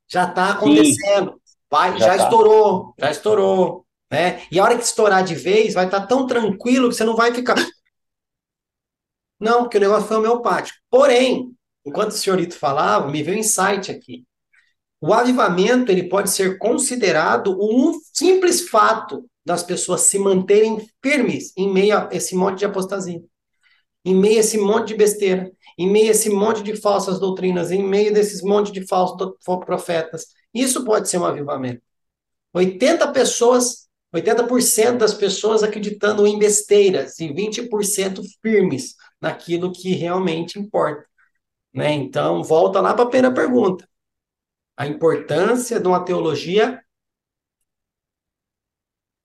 [0.09, 2.25] já está Sim, acontecendo, vai, já já tá.
[2.25, 4.43] estourou, já estourou, né?
[4.51, 7.33] E a hora que estourar de vez, vai estar tão tranquilo que você não vai
[7.33, 7.55] ficar,
[9.39, 10.79] não, porque o negócio foi homeopático.
[10.91, 14.25] Porém, enquanto o senhorito falava, me veio um insight aqui.
[15.01, 21.73] O avivamento, ele pode ser considerado um simples fato das pessoas se manterem firmes em
[21.73, 23.23] meio a esse monte de apostasia.
[24.07, 27.73] Em meio a esse monte de besteira, em meio a esse monte de falsas doutrinas,
[27.73, 29.17] em meio desses monte de falsos
[29.65, 30.29] profetas.
[30.55, 31.83] Isso pode ser um avivamento.
[32.55, 41.05] 80 pessoas, 80% das pessoas acreditando em besteiras e 20% firmes naquilo que realmente importa.
[41.75, 41.93] Né?
[41.93, 43.89] Então, volta lá para a primeira pergunta.
[44.77, 46.81] A importância de uma teologia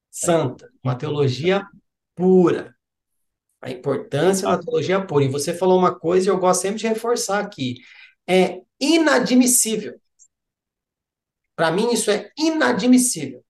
[0.09, 1.63] santa, uma teologia
[2.15, 2.75] pura.
[3.61, 5.25] A importância da teologia pura.
[5.25, 7.75] E você falou uma coisa e eu gosto sempre de reforçar aqui.
[8.27, 9.99] É inadmissível.
[11.55, 13.43] Para mim, isso é inadmissível.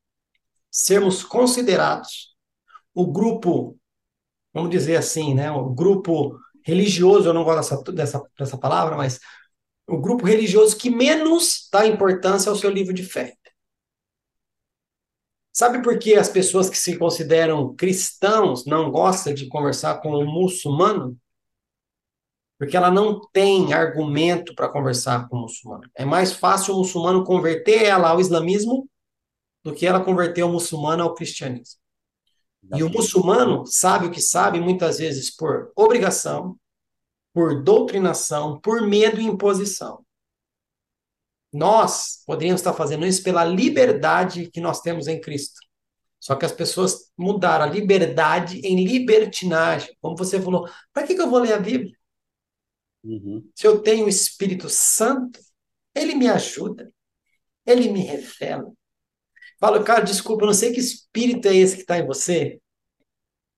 [0.70, 2.36] Sermos considerados
[2.94, 3.78] o grupo,
[4.54, 5.52] vamos dizer assim, né?
[5.52, 9.20] O grupo religioso, eu não gosto dessa, dessa, dessa palavra, mas
[9.88, 13.36] o grupo religioso que menos dá importância ao seu livro de fé.
[15.54, 20.26] Sabe por que as pessoas que se consideram cristãos não gostam de conversar com um
[20.26, 21.18] muçulmano?
[22.58, 25.90] Porque ela não tem argumento para conversar com o muçulmano.
[25.96, 28.88] É mais fácil o muçulmano converter ela ao islamismo
[29.64, 31.80] do que ela converter o muçulmano ao cristianismo.
[32.76, 36.56] E o muçulmano sabe o que sabe, muitas vezes por obrigação,
[37.34, 40.06] por doutrinação, por medo e imposição.
[41.52, 45.60] Nós poderíamos estar fazendo isso pela liberdade que nós temos em Cristo.
[46.20, 49.96] Só que as pessoas mudaram a liberdade em libertinagem.
[50.00, 51.96] Como você falou, para que, que eu vou ler a Bíblia?
[53.04, 53.50] Uhum.
[53.56, 55.40] Se eu tenho o Espírito Santo,
[55.96, 56.94] ele me ajuda,
[57.66, 58.72] ele me revela.
[59.60, 62.60] Falo, cara, desculpa, eu não sei que espírito é esse que está em você,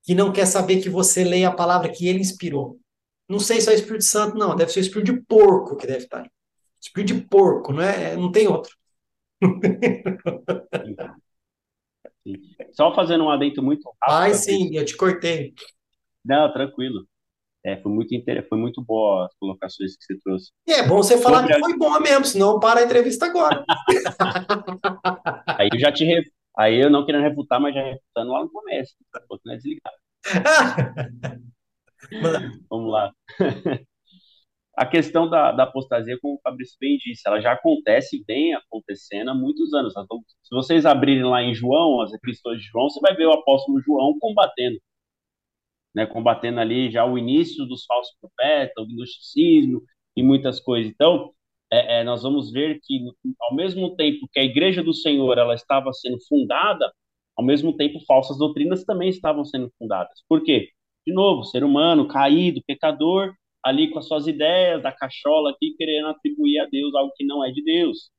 [0.03, 2.79] que não quer saber que você leia a palavra que ele inspirou.
[3.27, 4.55] Não sei se é o Espírito Santo, não.
[4.55, 6.29] Deve ser o espírito de porco que deve estar aí.
[6.83, 8.15] Espírito de porco, não é?
[8.15, 8.75] Não tem outro.
[12.25, 12.35] Sim.
[12.73, 15.53] Só fazendo um adendo muito rápido, Ai, sim, eu te cortei.
[16.23, 17.07] Não, tranquilo.
[17.65, 18.45] É, foi muito inter...
[18.49, 20.51] foi muito boa as colocações que você trouxe.
[20.67, 21.63] E é bom você falar Sobre que a...
[21.63, 23.63] foi bom mesmo, senão para a entrevista agora.
[25.47, 26.29] Aí eu já te re...
[26.57, 28.93] aí eu não querendo refutar, mas já refutando lá no começo.
[29.29, 29.93] Vou desligar.
[32.69, 33.11] Vamos lá.
[34.75, 39.29] A questão da, da apostasia, como o Fabrício bem disse, ela já acontece, vem acontecendo
[39.29, 39.93] há muitos anos.
[39.95, 43.33] Então, se vocês abrirem lá em João, as epístolas de João, você vai ver o
[43.33, 44.79] apóstolo João combatendo,
[45.93, 46.05] né?
[46.05, 49.81] Combatendo ali já o início dos falsos profetas, o gnosticismo
[50.15, 50.91] e muitas coisas.
[50.91, 51.31] Então,
[51.71, 52.99] é, é, nós vamos ver que,
[53.41, 56.91] ao mesmo tempo que a igreja do Senhor ela estava sendo fundada,
[57.35, 60.23] ao mesmo tempo falsas doutrinas também estavam sendo fundadas.
[60.27, 60.69] Por quê?
[61.05, 63.33] De novo, ser humano, caído, pecador,
[63.63, 67.43] ali com as suas ideias da cachola aqui, querendo atribuir a Deus algo que não
[67.45, 68.09] é de Deus.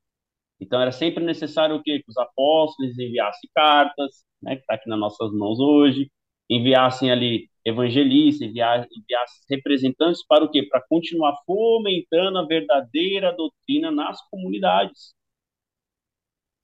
[0.61, 2.01] Então era sempre necessário o quê?
[2.03, 6.11] Que os apóstolos enviassem cartas, né, que está aqui nas nossas mãos hoje,
[6.49, 10.63] enviassem ali evangelistas, enviassem, enviassem representantes para o quê?
[10.63, 15.15] Para continuar fomentando a verdadeira doutrina nas comunidades.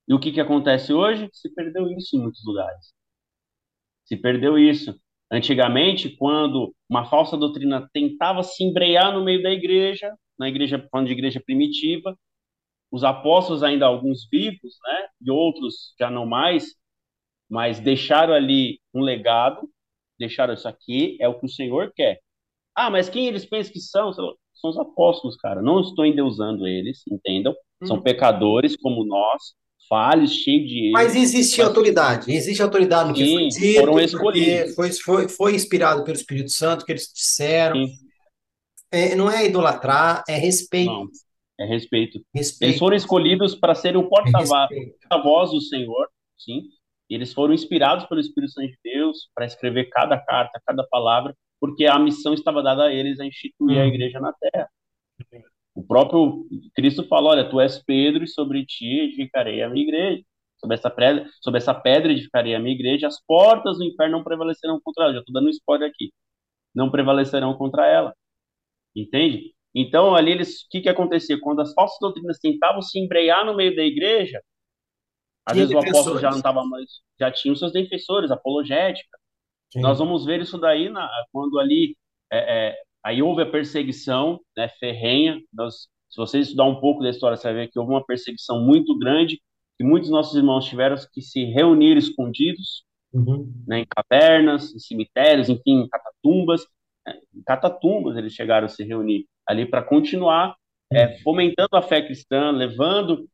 [0.09, 1.29] E o que, que acontece hoje?
[1.33, 2.93] Se perdeu isso em muitos lugares.
[4.05, 4.99] Se perdeu isso.
[5.31, 11.07] Antigamente, quando uma falsa doutrina tentava se embrear no meio da igreja, na igreja, falando
[11.07, 12.17] de igreja primitiva,
[12.91, 16.75] os apóstolos ainda alguns vivos, né, e outros já não mais,
[17.49, 19.69] mas deixaram ali um legado,
[20.19, 22.21] deixaram isso aqui, é o que o Senhor quer.
[22.75, 24.13] Ah, mas quem eles pensam que são?
[24.13, 25.63] São os apóstolos, cara.
[25.63, 27.55] Não estou endeusando eles, entendam?
[27.85, 29.55] São pecadores como nós,
[29.91, 32.33] falhos, cheios de Mas erros, existe mas autoridade.
[32.33, 34.75] Existe autoridade no que foi sim, dito, foram escolhidos.
[34.75, 37.87] foi, foi, foi inspirado pelo Espírito Santo, que eles disseram.
[38.93, 40.91] É, não é idolatrar, é respeito.
[40.91, 41.09] não,
[41.59, 42.19] é respeito.
[42.19, 44.97] Eles Respeito, foram escolhidos para serem o é respeito.
[45.09, 46.63] porta-voz do Senhor, sim.
[47.09, 51.35] E eles foram inspirados pelo Espírito Santo de Deus para escrever cada carta, cada palavra.
[51.61, 53.89] porque a missão estava dada a eles a instituir a Hum.
[53.89, 54.69] igreja na terra.
[55.75, 60.23] O próprio Cristo falou: Olha, tu és Pedro, e sobre ti edificarei a minha igreja.
[60.59, 64.25] Sobre essa, pedra, sobre essa pedra edificarei a minha igreja, as portas do inferno não
[64.25, 65.15] prevalecerão contra ela.
[65.15, 66.13] Já estou dando um spoiler aqui.
[66.75, 68.15] Não prevalecerão contra ela.
[68.95, 69.55] Entende?
[69.75, 71.41] Então, ali, eles, o que, que acontecia?
[71.41, 74.43] Quando as falsas doutrinas tentavam se embrear no meio da igreja,
[75.47, 79.19] às vezes o apóstolo já não estava mais, já tinha os seus defensores, apologética.
[79.73, 79.81] Sim.
[79.81, 81.97] Nós vamos ver isso daí na, quando ali
[82.31, 85.41] é, é, aí houve a perseguição né, ferrenha.
[85.53, 88.61] Nós, se você estudar um pouco da história, você vai ver que houve uma perseguição
[88.61, 89.41] muito grande
[89.79, 93.53] e muitos nossos irmãos tiveram que se reunir escondidos Uhum.
[93.67, 96.65] né, em cavernas, em cemitérios, enfim, em catatumbas.
[97.07, 100.57] né, Em catatumbas eles chegaram a se reunir ali para continuar
[100.93, 103.29] é, fomentando a fé cristã, levando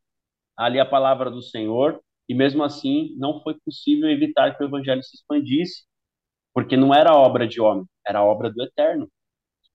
[0.57, 1.99] ali a palavra do Senhor,
[2.29, 5.85] e mesmo assim não foi possível evitar que o evangelho se expandisse,
[6.53, 9.09] porque não era obra de homem, era obra do eterno.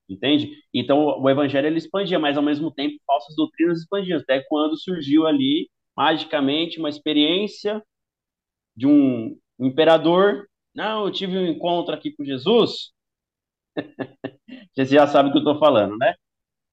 [0.09, 0.51] Entende?
[0.75, 5.27] Então o evangelho ele expandia, mas ao mesmo tempo falsas doutrinas expandiam, até quando surgiu
[5.27, 7.83] ali magicamente uma experiência
[8.77, 10.47] de um imperador.
[10.75, 12.93] Não, eu tive um encontro aqui com Jesus.
[14.75, 16.15] Você já sabe do que eu estou falando, né?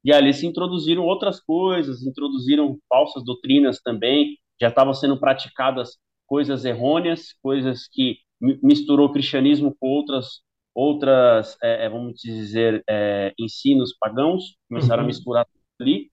[0.04, 6.66] E ali se introduziram outras coisas, introduziram falsas doutrinas também, já estavam sendo praticadas coisas
[6.66, 10.42] errôneas, coisas que mi- misturou o cristianismo com outras,
[10.74, 15.08] outras é, é, vamos dizer, é, ensinos pagãos, começaram a Uhum.
[15.08, 16.12] misturar tudo ali,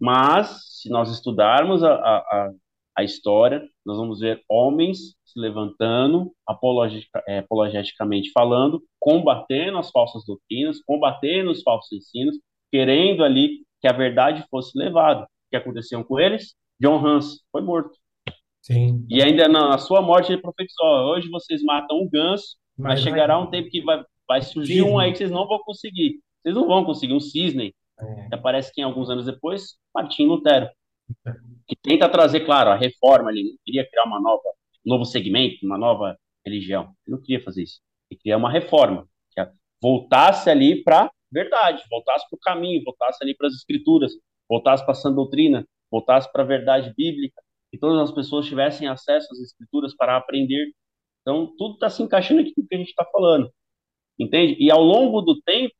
[0.00, 2.52] mas se nós estudarmos a, a, a,
[2.98, 10.24] a história, nós vamos ver homens se levantando, apologetica, é, apologeticamente falando, combatendo as falsas
[10.26, 12.38] doutrinas, combatendo os falsos ensinos,
[12.72, 15.24] querendo ali que a verdade fosse levada.
[15.24, 16.54] O que aconteceu com eles?
[16.80, 17.96] John Hans foi morto.
[18.62, 19.06] Sim.
[19.08, 22.94] E ainda na, na sua morte ele profetizou: "Ó, hoje vocês matam o ganso, mas
[22.94, 25.58] Mas chegará vai- um tempo que vai, vai surgir um aí que vocês não vão
[25.60, 26.20] conseguir.
[26.42, 28.28] Vocês não vão conseguir, um cisne, É.
[28.28, 30.68] que aparece que alguns anos depois, Martim Lutero,
[31.66, 34.42] que tenta trazer, claro, a reforma, ele não queria criar uma nova,
[34.86, 39.06] um novo segmento, uma nova religião, ele não queria fazer isso, ele queria uma reforma,
[39.32, 39.40] que
[39.80, 44.12] voltasse ali para verdade, voltasse para o caminho, voltasse ali para as escrituras,
[44.48, 48.86] voltasse para a sã doutrina, voltasse para a verdade bíblica, que todas as pessoas tivessem
[48.88, 50.72] acesso às escrituras para aprender.
[51.24, 53.50] Então, tudo está se encaixando aqui no que a gente está falando,
[54.18, 54.56] entende?
[54.60, 55.74] E ao longo do tempo,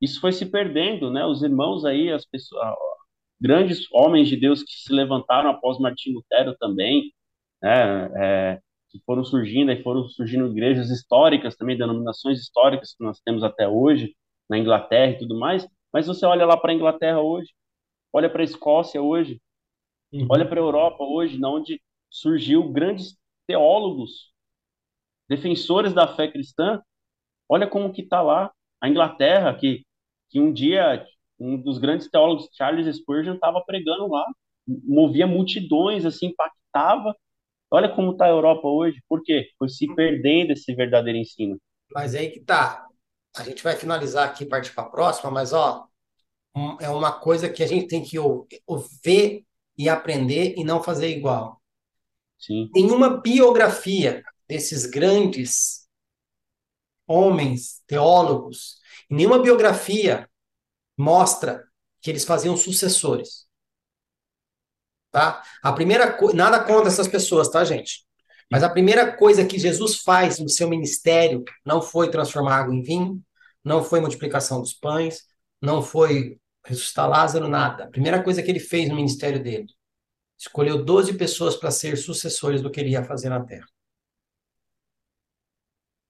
[0.00, 1.24] isso foi se perdendo, né?
[1.26, 2.62] Os irmãos aí, as pessoas,
[3.40, 7.12] grandes homens de Deus que se levantaram após Martim Lutero também,
[7.62, 8.52] né?
[8.54, 8.60] É,
[8.90, 13.68] que foram surgindo e foram surgindo igrejas históricas também, denominações históricas que nós temos até
[13.68, 14.14] hoje
[14.48, 15.66] na Inglaterra e tudo mais.
[15.92, 17.50] Mas você olha lá para a Inglaterra hoje,
[18.12, 19.40] olha para a Escócia hoje,
[20.12, 20.26] Uhum.
[20.30, 21.80] olha para a Europa hoje, na onde
[22.10, 23.16] surgiu grandes
[23.46, 24.32] teólogos,
[25.34, 26.80] defensores da fé cristã.
[27.48, 29.84] Olha como que está lá a Inglaterra, que,
[30.30, 31.06] que um dia
[31.38, 34.24] um dos grandes teólogos, Charles Spurgeon, estava pregando lá,
[34.66, 37.14] movia multidões, assim, impactava.
[37.70, 39.02] Olha como está a Europa hoje.
[39.08, 39.48] Por quê?
[39.58, 41.58] Foi se perdendo esse verdadeiro ensino.
[41.92, 42.86] Mas aí que tá.
[43.36, 45.88] A gente vai finalizar aqui partir para a próxima, mas ó,
[46.80, 48.16] é uma coisa que a gente tem que
[49.04, 49.42] ver
[49.76, 51.60] e aprender e não fazer igual.
[52.38, 55.88] Sim, Nenhuma biografia desses grandes
[57.06, 58.76] homens, teólogos,
[59.10, 60.28] nenhuma biografia
[60.96, 61.64] mostra
[62.00, 63.46] que eles faziam sucessores.
[65.10, 65.42] Tá?
[65.62, 68.04] A primeira coisa, nada contra essas pessoas, tá, gente?
[68.50, 72.82] Mas a primeira coisa que Jesus faz no seu ministério não foi transformar água em
[72.82, 73.22] vinho,
[73.62, 75.22] não foi multiplicação dos pães,
[75.60, 77.84] não foi ressuscitar Lázaro, nada.
[77.84, 79.66] A primeira coisa que ele fez no ministério dele,
[80.38, 83.66] escolheu 12 pessoas para ser sucessores do que ele ia fazer na terra.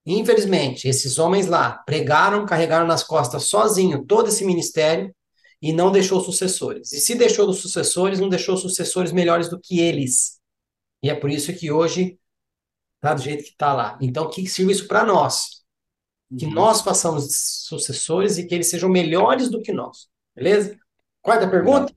[0.07, 5.15] Infelizmente, esses homens lá pregaram, carregaram nas costas sozinho todo esse ministério
[5.63, 6.93] e não deixou sucessores.
[6.93, 10.39] E se deixou os sucessores, não deixou sucessores melhores do que eles.
[11.03, 12.19] E é por isso que hoje
[12.97, 13.99] está do jeito que está lá.
[14.01, 15.63] Então, que sirva isso para nós.
[16.39, 17.29] Que nós façamos
[17.67, 20.09] sucessores e que eles sejam melhores do que nós.
[20.35, 20.77] Beleza?
[21.23, 21.95] Quarta pergunta?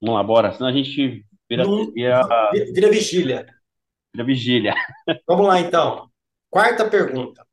[0.00, 0.52] vamos lá, bora.
[0.52, 2.22] Senão a gente vira, vira,
[2.72, 3.46] Vira vigília.
[4.14, 4.74] vira vigília.
[5.28, 6.10] Vamos lá, então.
[6.50, 7.46] Quarta pergunta.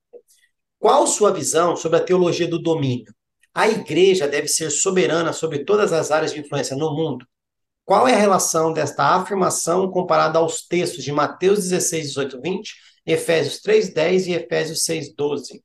[0.80, 3.14] Qual sua visão sobre a teologia do domínio?
[3.54, 7.26] A igreja deve ser soberana sobre todas as áreas de influência no mundo?
[7.86, 12.76] Qual é a relação desta afirmação comparada aos textos de Mateus 16, 18, 20,
[13.06, 15.64] Efésios 3, 10 e Efésios 6, 12?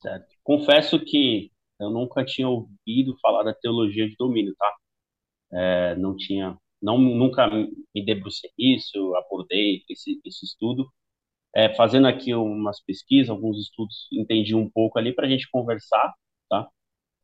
[0.00, 0.26] Certo.
[0.42, 4.74] Confesso que eu nunca tinha ouvido falar da teologia de domínio, tá?
[5.52, 10.90] É, não tinha, não, nunca me debrucei nisso, abordei esse, esse estudo,
[11.54, 16.12] é, fazendo aqui umas pesquisas, alguns estudos, entendi um pouco ali para a gente conversar,
[16.48, 16.68] tá?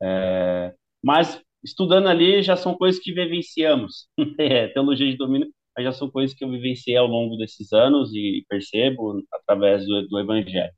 [0.02, 4.08] É, mas estudando ali já são coisas que vivenciamos.
[4.40, 5.48] É, teologia de domínio
[5.78, 10.08] mas já são coisas que eu vivenciei ao longo desses anos e percebo através do,
[10.08, 10.72] do Evangelho.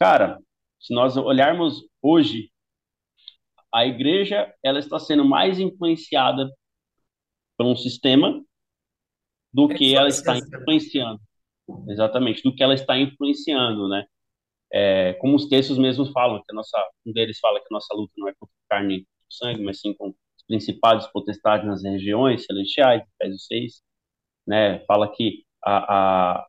[0.00, 0.36] Cara,
[0.80, 2.50] se nós olharmos hoje,
[3.72, 6.50] a igreja ela está sendo mais influenciada
[7.56, 8.44] por um sistema
[9.52, 11.20] do é que ela está influenciando.
[11.88, 14.06] Exatamente, do que ela está influenciando, né?
[14.72, 17.94] É, como os textos mesmos falam, que a nossa, um deles fala que a nossa
[17.94, 20.14] luta não é contra carne e sangue, mas sim com os
[20.46, 23.82] principados potestades nas regiões celestiais, Efésios 6
[24.46, 24.80] né?
[24.86, 26.48] Fala que a, a,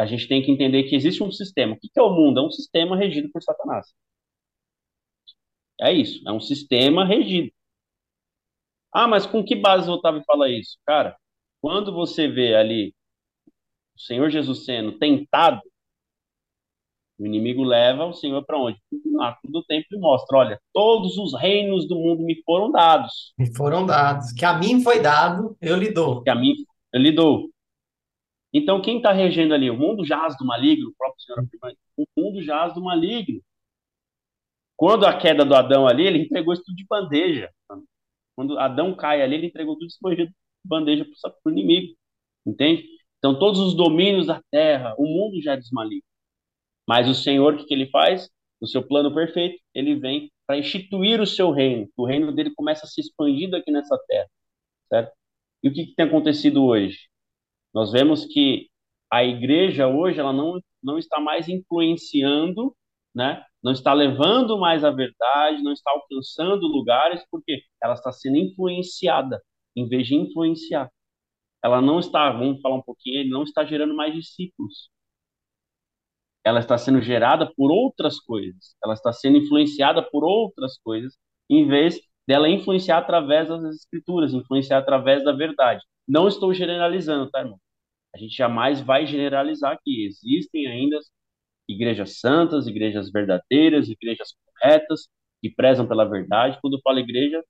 [0.00, 1.74] a gente tem que entender que existe um sistema.
[1.74, 2.40] O que é o mundo?
[2.40, 3.86] É um sistema regido por Satanás.
[5.80, 7.52] É isso, é um sistema regido.
[8.92, 10.78] Ah, mas com que base o Otávio fala isso?
[10.86, 11.16] Cara,
[11.60, 12.94] quando você vê ali
[13.96, 15.60] o Senhor Jesus sendo tentado,
[17.18, 18.78] o inimigo leva o Senhor para onde?
[19.04, 23.32] No ato do tempo e mostra: olha, todos os reinos do mundo me foram dados.
[23.38, 24.32] Me foram dados.
[24.32, 26.22] Que a mim foi dado, eu lhe dou.
[26.22, 26.54] Que a mim
[26.92, 27.48] ele lidou.
[28.52, 29.70] Então, quem está regendo ali?
[29.70, 33.40] O mundo jaz do maligno, o próprio Senhor afirma, o mundo jaz do maligno.
[34.76, 37.50] Quando a queda do Adão ali, ele entregou isso tudo de bandeja.
[38.34, 40.30] Quando Adão cai ali, ele entregou tudo de
[40.64, 41.94] bandeja para o inimigo.
[42.44, 42.84] Entende?
[43.22, 45.60] Então, todos os domínios da terra, o mundo já é.
[46.88, 48.28] Mas o Senhor, o que, que ele faz?
[48.60, 51.88] No seu plano perfeito, ele vem para instituir o seu reino.
[51.96, 54.28] O reino dele começa a se expandir aqui nessa terra.
[54.88, 55.12] Certo?
[55.62, 56.98] E o que, que tem acontecido hoje?
[57.72, 58.68] Nós vemos que
[59.08, 62.74] a igreja hoje ela não, não está mais influenciando,
[63.14, 63.44] né?
[63.62, 69.40] não está levando mais a verdade, não está alcançando lugares, porque ela está sendo influenciada,
[69.76, 70.90] em vez de influenciar.
[71.62, 74.90] Ela não está, vamos falar um pouquinho, ele não está gerando mais discípulos.
[76.44, 81.16] Ela está sendo gerada por outras coisas, ela está sendo influenciada por outras coisas,
[81.48, 85.82] em vez dela influenciar através das escrituras, influenciar através da verdade.
[86.06, 87.60] Não estou generalizando, tá, irmão?
[88.14, 90.98] A gente jamais vai generalizar que existem ainda
[91.68, 95.08] igrejas santas, igrejas verdadeiras, igrejas corretas,
[95.40, 96.58] que prezam pela verdade.
[96.60, 97.42] Quando eu falo igreja,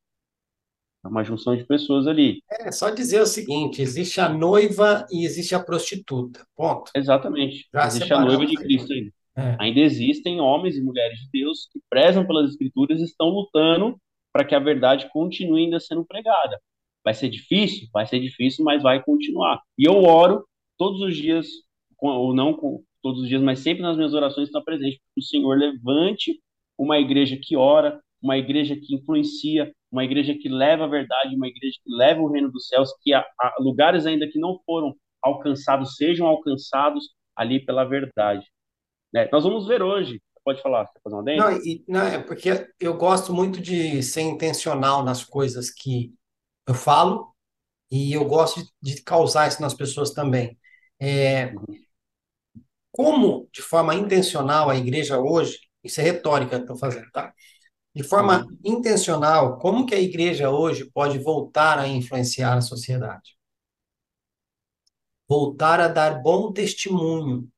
[1.05, 2.43] é uma junção de pessoas ali.
[2.49, 6.47] É só dizer o seguinte: existe a noiva e existe a prostituta.
[6.57, 6.91] Ponto.
[6.95, 7.67] Exatamente.
[7.73, 9.13] Já existe a noiva de Cristo ainda.
[9.37, 9.57] É.
[9.59, 13.97] Ainda existem homens e mulheres de Deus que prezam pelas escrituras e estão lutando
[14.33, 16.61] para que a verdade continue ainda sendo pregada.
[17.05, 17.89] Vai ser difícil?
[17.93, 19.61] Vai ser difícil, mas vai continuar.
[19.77, 20.47] E eu oro
[20.79, 21.49] todos os dias,
[21.99, 22.57] ou não
[23.03, 26.41] todos os dias, mas sempre nas minhas orações está presente, que o Senhor levante
[26.79, 31.47] uma igreja que ora, uma igreja que influencia, uma igreja que leva a verdade, uma
[31.47, 33.25] igreja que leva o reino dos céus, que a,
[33.61, 38.45] lugares ainda que não foram alcançados sejam alcançados ali pela verdade.
[39.13, 39.29] Né?
[39.31, 42.97] Nós vamos ver hoje Pode falar, quer fazer uma Não, e, não, é porque eu
[42.97, 46.13] gosto muito de ser intencional nas coisas que
[46.67, 47.33] eu falo
[47.91, 50.59] e eu gosto de, de causar isso nas pessoas também.
[51.01, 51.55] É,
[52.91, 57.33] como, de forma intencional, a igreja hoje, isso é retórica que estou fazendo, tá?
[57.95, 63.37] De forma intencional, como que a igreja hoje pode voltar a influenciar a sociedade?
[65.29, 67.53] Voltar a dar bom testemunho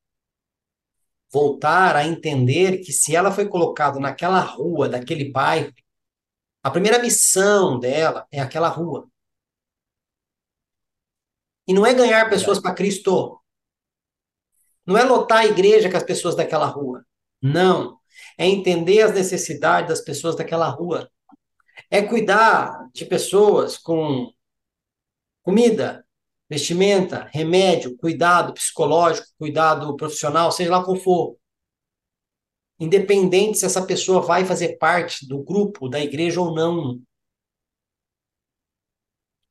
[1.35, 5.73] voltar a entender que se ela foi colocada naquela rua, daquele bairro,
[6.63, 9.09] a primeira missão dela é aquela rua.
[11.67, 13.37] E não é ganhar pessoas para Cristo.
[14.85, 17.05] Não é lotar a igreja com as pessoas daquela rua.
[17.41, 17.99] Não.
[18.37, 21.09] É entender as necessidades das pessoas daquela rua.
[21.89, 24.31] É cuidar de pessoas com
[25.43, 26.05] comida,
[26.49, 31.37] vestimenta, remédio, cuidado psicológico, cuidado profissional, seja lá qual for.
[32.79, 37.01] Independente se essa pessoa vai fazer parte do grupo da igreja ou não.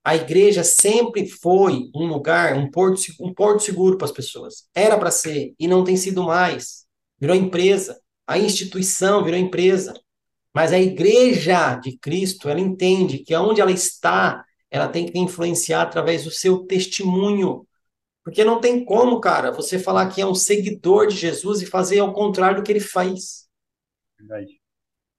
[0.05, 4.69] A igreja sempre foi um lugar, um porto, um porto seguro para as pessoas.
[4.75, 6.87] Era para ser e não tem sido mais.
[7.19, 7.99] Virou empresa.
[8.27, 9.95] A instituição virou empresa.
[10.55, 15.83] Mas a igreja de Cristo, ela entende que onde ela está, ela tem que influenciar
[15.83, 17.67] através do seu testemunho.
[18.23, 21.99] Porque não tem como, cara, você falar que é um seguidor de Jesus e fazer
[21.99, 23.47] ao contrário do que ele faz.
[24.19, 24.61] Verdade.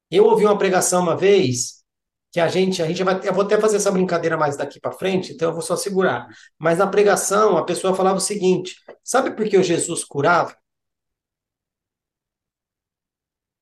[0.09, 1.83] Eu ouvi uma pregação uma vez
[2.31, 4.91] que a gente, a gente vai, eu vou até fazer essa brincadeira mais daqui para
[4.91, 6.27] frente, então eu vou só segurar.
[6.57, 10.55] Mas na pregação a pessoa falava o seguinte: sabe por que o Jesus curava?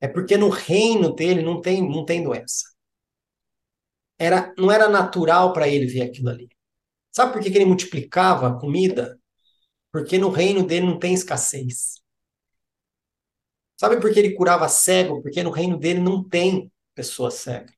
[0.03, 2.73] É porque no reino dele não tem, não tem doença
[4.17, 6.49] era, não era natural para ele ver aquilo ali.
[7.11, 9.19] Sabe por que, que ele multiplicava a comida?
[9.91, 12.01] Porque no reino dele não tem escassez.
[13.75, 15.21] Sabe por que ele curava cego?
[15.21, 17.73] Porque no reino dele não tem pessoa cega.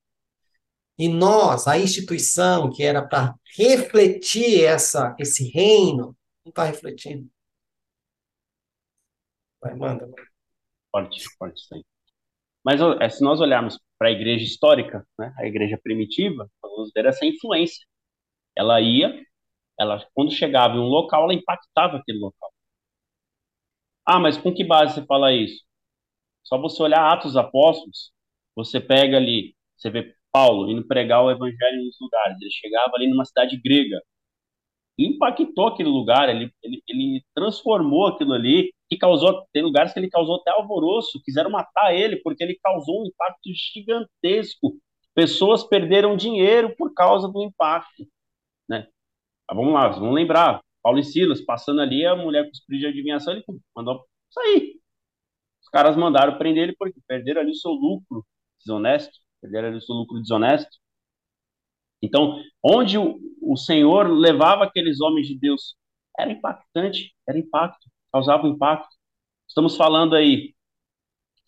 [0.98, 6.16] E nós, a instituição que era para refletir essa, esse reino,
[6.46, 7.30] não está refletindo.
[9.62, 10.08] Vai, manda.
[10.92, 11.84] Forte, forte aí.
[12.66, 17.06] Mas é, se nós olharmos para a igreja histórica, né, a igreja primitiva, vamos ver
[17.06, 17.86] essa influência.
[18.58, 19.24] Ela ia,
[19.80, 22.52] ela quando chegava em um local, ela impactava aquele local.
[24.06, 25.64] Ah, mas com que base você fala isso?
[26.44, 28.12] Só você olhar Atos Apóstolos,
[28.56, 32.38] você pega ali, você vê Paulo indo pregar o evangelho nos lugares.
[32.42, 34.02] Ele chegava ali numa cidade grega,
[34.98, 40.10] impactou aquele lugar, ele, ele, ele transformou aquilo ali, que causou, tem lugares que ele
[40.10, 44.78] causou até alvoroço, quiseram matar ele, porque ele causou um impacto gigantesco.
[45.14, 48.08] Pessoas perderam dinheiro por causa do impacto,
[48.70, 48.88] né?
[49.50, 52.86] Mas vamos lá, vamos lembrar, Paulo e Silas, passando ali, a mulher com os de
[52.86, 53.44] adivinhação, ele
[53.76, 54.80] mandou sair.
[55.62, 58.26] Os caras mandaram prender ele porque perderam ali o seu lucro
[58.60, 60.78] desonesto, perderam ali o seu lucro desonesto.
[62.02, 65.76] Então, onde o, o Senhor levava aqueles homens de Deus,
[66.18, 68.90] era impactante, era impacto, causava impacto.
[69.48, 70.56] Estamos falando aí,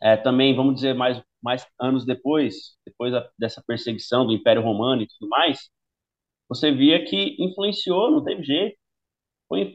[0.02, 5.02] é, também, vamos dizer, mais, mais anos depois, depois da, dessa perseguição do Império Romano
[5.02, 5.70] e tudo mais,
[6.50, 8.78] você via que influenciou, não teve jeito.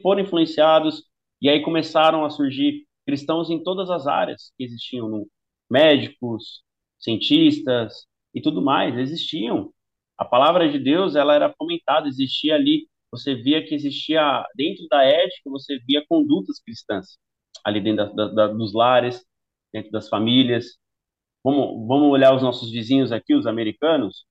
[0.01, 1.03] Foram influenciados,
[1.41, 5.25] e aí começaram a surgir cristãos em todas as áreas que existiam,
[5.69, 6.63] médicos,
[6.99, 9.72] cientistas e tudo mais, existiam
[10.17, 15.03] a palavra de Deus ela era comentada, existia ali, você via que existia dentro da
[15.03, 17.17] ética, você via condutas cristãs
[17.63, 19.25] ali dentro da, da, dos lares,
[19.71, 20.77] dentro das famílias.
[21.43, 24.25] Vamos, vamos olhar os nossos vizinhos aqui, os americanos.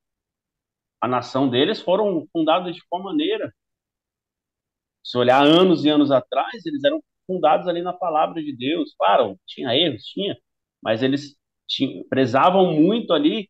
[1.00, 3.52] A nação deles foram fundados de qual maneira?
[5.02, 8.94] Se olhar anos e anos atrás, eles eram fundados ali na palavra de Deus.
[8.96, 10.36] Claro, tinha erros, tinha,
[10.82, 13.48] mas eles tinham, prezavam muito ali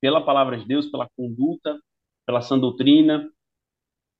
[0.00, 1.78] pela palavra de Deus, pela conduta,
[2.26, 3.28] pela sã doutrina,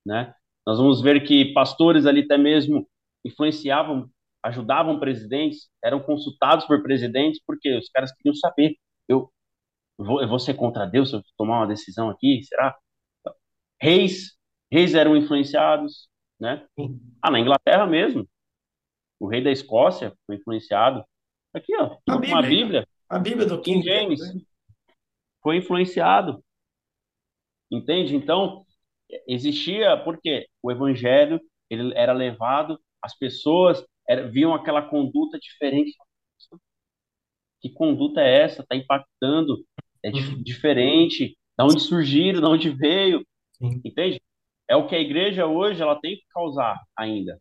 [0.05, 0.35] né?
[0.66, 2.89] Nós vamos ver que pastores ali até mesmo
[3.24, 4.11] influenciavam,
[4.43, 8.76] ajudavam presidentes, eram consultados por presidentes, porque os caras queriam saber,
[9.09, 9.31] eu
[9.97, 12.76] vou, eu vou ser contra Deus se eu tomar uma decisão aqui, será?
[13.81, 14.37] Reis,
[14.70, 16.09] reis eram influenciados,
[16.39, 16.66] né?
[17.22, 18.29] Ah, na Inglaterra mesmo,
[19.18, 21.05] o rei da Escócia foi influenciado.
[21.53, 22.89] Aqui, ó, a Bíblia, uma Bíblia.
[23.09, 24.20] A Bíblia do King James.
[24.20, 24.47] James
[25.43, 26.43] foi influenciado.
[27.70, 28.16] Entende?
[28.16, 28.64] Então,
[29.26, 35.93] existia, porque o evangelho ele era levado, as pessoas era, viam aquela conduta diferente.
[37.61, 38.62] Que conduta é essa?
[38.62, 39.64] Está impactando,
[40.03, 40.43] é uhum.
[40.43, 41.36] diferente.
[41.57, 43.26] Da onde surgiram, da onde veio.
[43.53, 43.80] Sim.
[43.84, 44.20] Entende?
[44.68, 47.39] É o que a igreja hoje ela tem que causar ainda.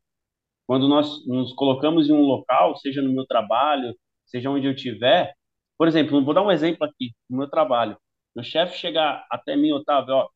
[0.65, 3.95] Quando nós nos colocamos em um local, seja no meu trabalho,
[4.25, 5.33] seja onde eu estiver,
[5.77, 7.97] por exemplo, vou dar um exemplo aqui no meu trabalho.
[8.35, 10.29] Meu chefe chegar até mim, Otávio, ó,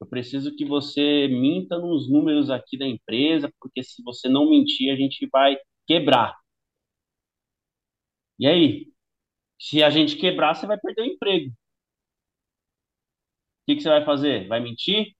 [0.00, 4.92] eu preciso que você minta nos números aqui da empresa, porque se você não mentir,
[4.92, 5.56] a gente vai
[5.86, 6.36] quebrar.
[8.38, 8.92] E aí?
[9.60, 11.50] Se a gente quebrar, você vai perder o emprego.
[11.50, 11.54] O
[13.66, 14.48] que, que você vai fazer?
[14.48, 15.14] Vai mentir?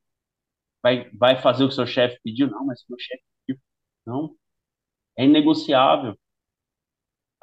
[0.83, 2.49] Vai, vai fazer o que seu chefe pediu?
[2.51, 3.63] Não, mas meu chefe pediu.
[4.07, 4.37] Não.
[5.19, 6.19] É inegociável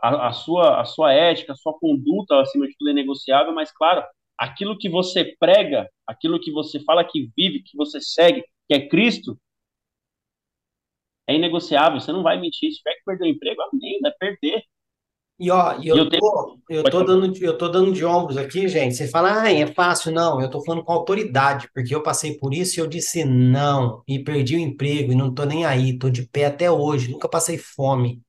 [0.02, 3.72] a, a, sua, a sua ética, a sua conduta, acima de tudo, é negociável, mas,
[3.72, 4.04] claro,
[4.38, 8.88] aquilo que você prega, aquilo que você fala que vive, que você segue, que é
[8.88, 9.38] Cristo,
[11.28, 12.00] é inegociável.
[12.00, 12.72] Você não vai mentir.
[12.72, 14.64] Se tiver que perder o emprego, amém, vai perder.
[15.40, 18.96] E ó, eu, eu, tô, eu, tô dando, eu tô dando de ombros aqui, gente.
[18.96, 20.12] Você fala, ah, é fácil.
[20.12, 24.02] Não, eu tô falando com autoridade, porque eu passei por isso e eu disse não,
[24.08, 27.30] e perdi o emprego, e não tô nem aí, tô de pé até hoje, nunca
[27.30, 28.20] passei fome.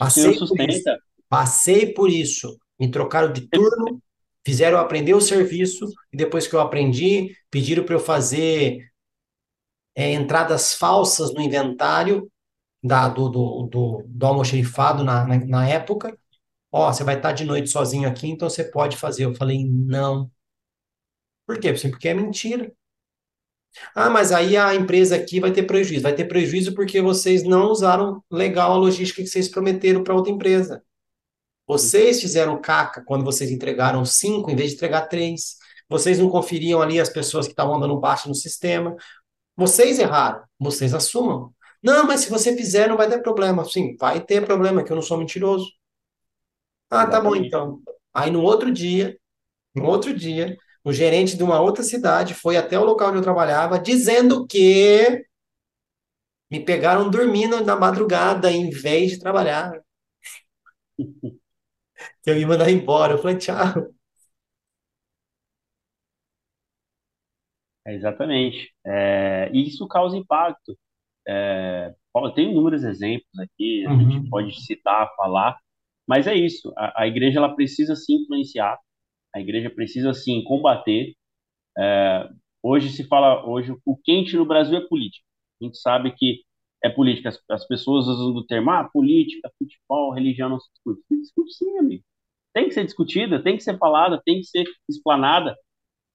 [0.00, 0.82] Passei por isso.
[1.28, 2.58] Passei por isso.
[2.78, 4.02] Me trocaram de turno,
[4.44, 8.90] fizeram eu aprender o serviço, e depois que eu aprendi, pediram para eu fazer
[9.94, 12.30] é, entradas falsas no inventário
[12.82, 16.18] da, do, do, do, do almoxerifado na, na, na época.
[16.72, 19.24] Ó, você vai estar de noite sozinho aqui, então você pode fazer.
[19.26, 20.30] Eu falei, não.
[21.46, 21.72] Por quê?
[21.72, 22.72] Porque é mentira.
[23.94, 26.02] Ah, mas aí a empresa aqui vai ter prejuízo.
[26.02, 30.32] Vai ter prejuízo porque vocês não usaram legal a logística que vocês prometeram para outra
[30.32, 30.82] empresa.
[31.66, 35.56] Vocês fizeram caca quando vocês entregaram cinco em vez de entregar três.
[35.88, 38.96] Vocês não conferiam ali as pessoas que estavam andando baixo no sistema.
[39.56, 40.42] Vocês erraram.
[40.58, 41.52] Vocês assumam.
[41.82, 43.64] Não, mas se você fizer, não vai ter problema.
[43.64, 45.66] Sim, vai ter problema, que eu não sou mentiroso.
[46.90, 47.80] Ah, tá bom então.
[48.12, 49.16] Aí no outro dia,
[49.74, 53.22] no outro dia, o gerente de uma outra cidade foi até o local onde eu
[53.22, 55.24] trabalhava, dizendo que
[56.50, 59.72] me pegaram dormindo na madrugada em vez de trabalhar.
[62.22, 63.14] que eu ia mandar embora.
[63.14, 63.56] Eu falei, tchau.
[67.86, 68.72] É, exatamente.
[68.86, 70.76] É, e isso causa impacto.
[71.28, 71.94] É,
[72.34, 74.30] tem inúmeros exemplos aqui, a gente Uhum.
[74.30, 75.58] pode citar, falar,
[76.06, 76.72] mas é isso.
[76.76, 78.78] A, a igreja ela precisa se influenciar,
[79.34, 81.14] a igreja precisa sim combater.
[82.62, 85.24] Hoje se fala, hoje o quente no Brasil é política.
[85.60, 86.42] A gente sabe que
[86.84, 87.30] é política.
[87.30, 91.02] As, as pessoas usam o termo, ah, política, futebol, religião não se discute.
[91.08, 92.02] Se discute sim, amigo.
[92.52, 95.56] Tem que ser discutida, tem que ser falada, tem que ser explanada.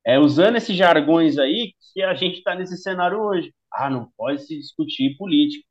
[0.05, 3.51] É, usando esses jargões aí que a gente está nesse cenário hoje.
[3.73, 5.65] Ah, não pode se discutir política,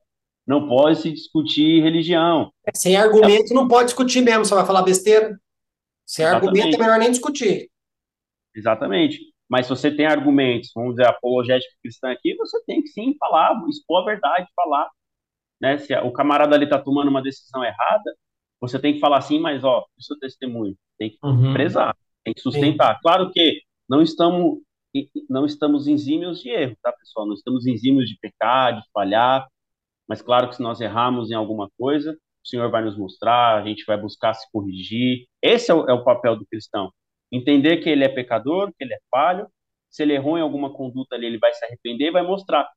[0.46, 2.52] não pode se discutir religião.
[2.74, 5.38] Sem É, argumento não pode discutir mesmo, você vai falar besteira.
[6.06, 7.70] Sem argumento é exatamente, melhor nem discutir.
[8.54, 9.20] exatamente.
[9.48, 13.52] Mas se você tem argumentos, vamos dizer, apologética cristã aqui, você tem que sim falar,
[13.68, 14.88] expor a verdade, falar.
[15.60, 15.78] Né?
[15.78, 18.16] Se o camarada ali está tomando uma decisão errada,
[18.60, 21.52] você tem que falar assim, mas ó, o seu testemunho tem que Uhum.
[21.54, 22.50] prezar, tem que Sim.
[22.50, 23.00] sustentar.
[23.02, 24.60] Claro que não estamos
[25.30, 27.26] não estamos exímios de erro, tá, pessoal?
[27.26, 29.46] Não estamos exímios de pecar, de falhar,
[30.08, 33.66] mas claro que se nós errarmos em alguma coisa, o Senhor vai nos mostrar, a
[33.66, 35.26] gente vai buscar se corrigir.
[35.42, 36.92] Esse é o, é o papel do cristão.
[37.32, 39.48] Entender que ele é pecador, que ele é falho,
[39.90, 42.68] se ele errou em alguma conduta ali, ele vai se arrepender e vai mostrar.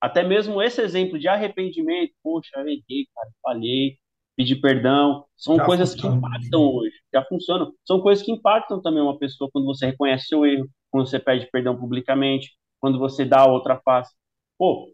[0.00, 3.98] Até mesmo esse exemplo de arrependimento, poxa, eu errei, cara, falhei,
[4.36, 6.16] pedi perdão, são Já coisas que funciona.
[6.18, 7.72] impactam hoje, já funcionam.
[7.84, 11.48] São coisas que impactam também uma pessoa quando você reconhece seu erro, quando você pede
[11.50, 14.14] perdão publicamente, quando você dá a outra face.
[14.56, 14.92] Pô,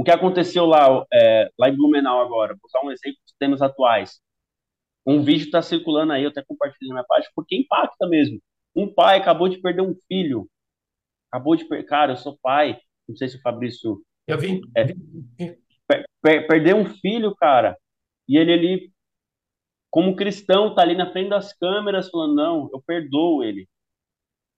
[0.00, 3.60] o que aconteceu lá, é, lá em Blumenau agora, vou usar um exemplo dos temas
[3.60, 4.18] atuais.
[5.06, 8.40] Um vídeo está circulando aí, eu até compartilhei na minha página, porque impacta mesmo.
[8.74, 10.48] Um pai acabou de perder um filho,
[11.30, 11.84] acabou de perder.
[11.84, 15.58] Cara, eu sou pai, não sei se o Fabrício Eu vi, é, vi-
[16.22, 17.76] per perder um filho, cara,
[18.26, 18.92] e ele ali,
[19.90, 23.68] como cristão, tá ali na frente das câmeras falando, não, eu perdoo ele.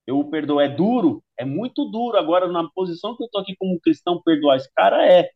[0.07, 0.61] Eu o perdoo.
[0.61, 2.17] É duro, é muito duro.
[2.19, 5.31] Agora, na posição que eu tô aqui como cristão, perdoar esse cara é.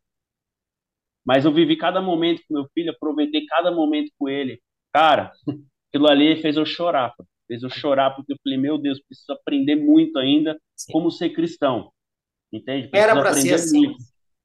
[1.25, 4.61] Mas eu vivi cada momento com meu filho, aproveitei cada momento com ele.
[4.93, 5.33] Cara,
[5.91, 7.13] aquilo ali fez eu chorar,
[7.49, 10.93] fez eu chorar, porque eu falei, meu Deus, preciso aprender muito ainda sim.
[10.93, 11.93] como ser cristão,
[12.53, 12.89] entende?
[12.93, 13.87] Era Preciso para ser assim.
[13.87, 13.99] muito.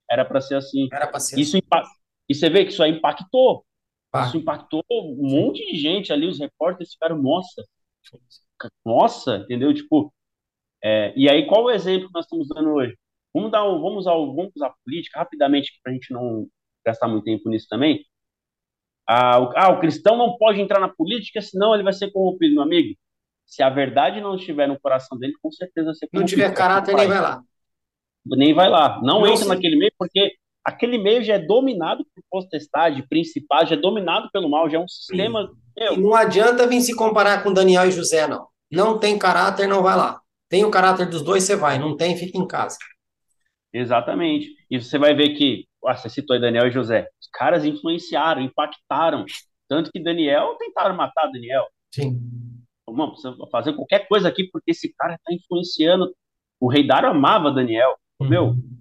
[0.09, 0.89] Era para ser assim.
[0.91, 1.65] Era para ser Isso assim.
[1.65, 1.83] impa...
[2.27, 3.63] E você vê que isso aí impactou.
[4.25, 4.37] Isso Pá.
[4.37, 7.63] impactou um monte de gente ali, os repórteres ficaram, nossa,
[8.85, 9.73] nossa, entendeu?
[9.73, 10.13] Tipo,
[10.83, 12.95] é, e aí qual o exemplo que nós estamos dando hoje?
[13.33, 16.47] Vamos dar um, vamos usar, o- vamos usar a política rapidamente para a gente não
[16.85, 18.05] gastar muito tempo nisso também.
[19.07, 22.53] Ah o, ah, o cristão não pode entrar na política, senão ele vai ser corrompido,
[22.55, 22.95] meu amigo.
[23.45, 26.25] Se a verdade não estiver no coração dele, com certeza vai ser Não corrompido.
[26.25, 27.07] tiver É o que caráter, nem vai.
[27.21, 27.43] lá.
[28.25, 29.01] Nem vai lá.
[29.03, 33.65] Não Não entra se, naquele meio, porque aquele meio já é dominado por potestade, principal,
[33.65, 35.51] já é dominado pelo mal, já é um sistema.
[35.77, 38.47] Meu, não adianta vir se comparar com Daniel e José, não.
[38.71, 40.21] Não tem caráter, não vai lá.
[40.49, 41.79] Tem o caráter dos dois, você vai.
[41.79, 42.77] Não tem, fica em casa.
[43.73, 44.49] Exatamente.
[44.69, 48.41] E você vai ver que, ah, você citou aí Daniel e José, os caras influenciaram,
[48.41, 49.25] impactaram.
[49.67, 51.65] Tanto que Daniel tentaram matar Daniel.
[51.93, 52.19] Sim.
[52.85, 56.13] Vamos fazer qualquer coisa aqui porque esse cara está influenciando.
[56.59, 57.95] O rei Dário amava Daniel.
[58.19, 58.80] Meu, Uhum.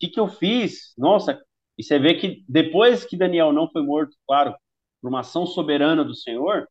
[0.00, 0.94] Que, que eu fiz?
[0.98, 1.40] Nossa,
[1.78, 4.54] e você vê que depois que Daniel não foi morto, claro,
[5.00, 6.66] por uma ação soberana do Senhor,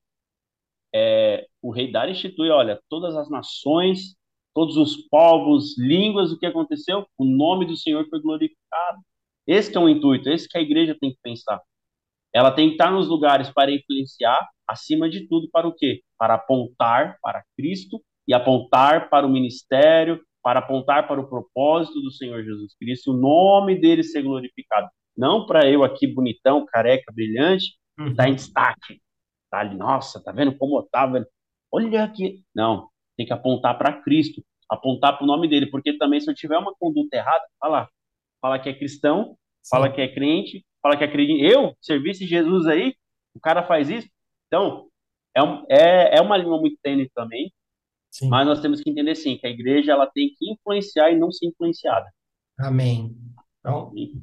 [1.61, 4.15] o rei Dário institui, olha, todas as nações,
[4.53, 7.07] todos os povos, línguas, o que aconteceu?
[7.17, 8.99] O nome do Senhor foi glorificado.
[9.47, 11.61] Esse é o intuito, esse que a igreja tem que pensar.
[12.33, 16.03] Ela tem que estar nos lugares para influenciar, acima de tudo, para o quê?
[16.17, 22.11] Para apontar para Cristo e apontar para o ministério, para apontar para o propósito do
[22.11, 24.87] Senhor Jesus Cristo, o nome dele ser glorificado.
[25.17, 27.73] Não para eu aqui, bonitão, careca, brilhante,
[28.15, 28.35] tá em Uhum.
[28.35, 29.01] destaque.
[29.51, 31.25] Tá ali, nossa, tá vendo como eu tava?
[31.71, 32.43] Olha aqui.
[32.55, 36.35] Não, tem que apontar para Cristo, apontar para o nome dele, porque também se eu
[36.35, 37.89] tiver uma conduta errada, fala,
[38.41, 39.37] fala que é cristão,
[39.69, 41.43] fala Sim, que é crente, fala que acredita.
[41.43, 42.95] Eu, serviço de Jesus aí,
[43.35, 44.07] o cara faz isso.
[44.47, 44.87] Então,
[45.35, 47.51] é, um, é, é uma língua muito tênue também,
[48.09, 48.27] sim.
[48.27, 51.31] mas nós temos que entender sim que a igreja ela tem que influenciar e não
[51.31, 52.07] ser influenciada.
[52.57, 53.15] Amém.
[53.59, 54.13] Então, E,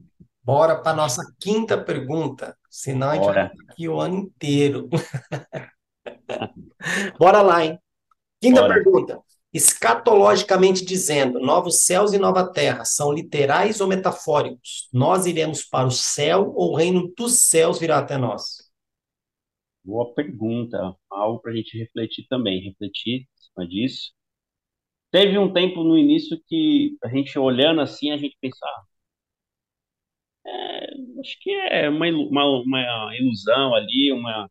[0.42, 2.56] bora para nossa quinta pergunta.
[2.70, 4.88] Senão a gente vai aqui o ano inteiro.
[7.18, 7.78] Bora lá, hein?
[8.40, 8.74] Quinta ora.
[8.74, 9.20] pergunta.
[9.52, 14.88] Escatologicamente dizendo, novos céus e nova terra são literais ou metafóricos?
[14.92, 18.65] Nós iremos para o céu ou o reino dos céus virá até nós?
[19.86, 20.94] Boa pergunta.
[21.10, 24.12] Algo para a gente refletir também, refletir em cima disso.
[25.10, 28.84] Teve um tempo no início que a gente olhando assim, a gente pensava,
[31.20, 34.48] acho que é uma, uma, uma ilusão ali, uma,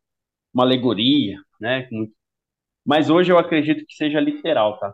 [0.53, 1.88] uma alegoria, né?
[2.86, 4.94] Mas hoje eu acredito que seja literal, tá?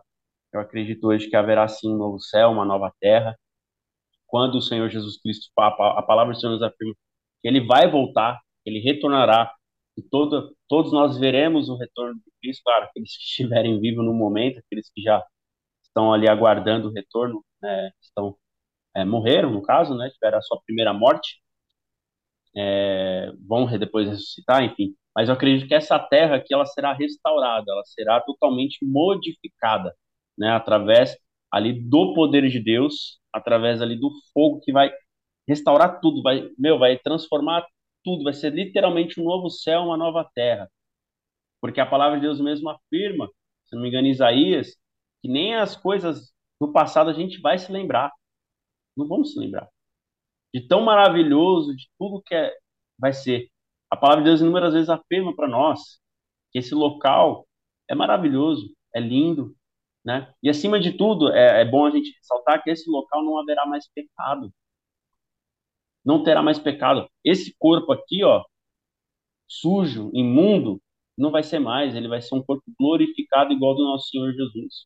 [0.54, 3.36] Eu acredito hoje que haverá sim um novo céu, uma nova terra.
[4.28, 6.94] Quando o Senhor Jesus Cristo, a palavra do Senhor nos afirma
[7.42, 9.52] que ele vai voltar, ele retornará,
[10.02, 14.14] e todo, todos nós veremos o retorno de Cristo, claro, aqueles que estiverem vivos no
[14.14, 15.24] momento, aqueles que já
[15.84, 18.36] estão ali aguardando o retorno, né, estão
[18.96, 21.42] é, morreram, no caso, né, tiveram a sua primeira morte,
[22.56, 24.96] é, vão depois ressuscitar, enfim.
[25.16, 29.94] Mas eu acredito que essa terra aqui ela será restaurada, ela será totalmente modificada,
[30.38, 31.18] né, através
[31.52, 34.92] ali do poder de Deus, através ali do fogo que vai
[35.48, 37.66] restaurar tudo, vai, meu, vai transformar
[38.04, 40.70] tudo, vai ser literalmente um novo céu, uma nova terra.
[41.62, 43.28] Porque a palavra de Deus mesmo afirma,
[43.66, 44.76] se não me engano, Isaías,
[45.22, 48.12] que nem as coisas do passado a gente vai se lembrar.
[48.98, 49.70] Não vamos se lembrar.
[50.54, 52.56] De tão maravilhoso, de tudo que é,
[53.00, 53.50] vai ser.
[53.90, 56.00] A palavra de Deus inúmeras vezes afirma para nós
[56.52, 57.48] que esse local
[57.90, 59.56] é maravilhoso, é lindo,
[60.04, 60.34] né?
[60.44, 63.66] E acima de tudo, é, é bom a gente ressaltar que esse local não haverá
[63.66, 64.54] mais pecado.
[66.06, 67.08] Não terá mais pecado.
[67.24, 68.44] Esse corpo aqui, ó,
[69.48, 70.82] sujo, imundo,
[71.18, 74.86] não vai ser mais, ele vai ser um corpo glorificado igual do nosso Senhor Jesus.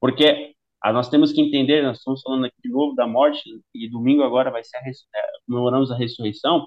[0.00, 3.42] Porque ah, nós temos que entender, nós estamos falando aqui de novo da morte,
[3.74, 6.66] e domingo agora vai ser a, é, comemoramos a ressurreição.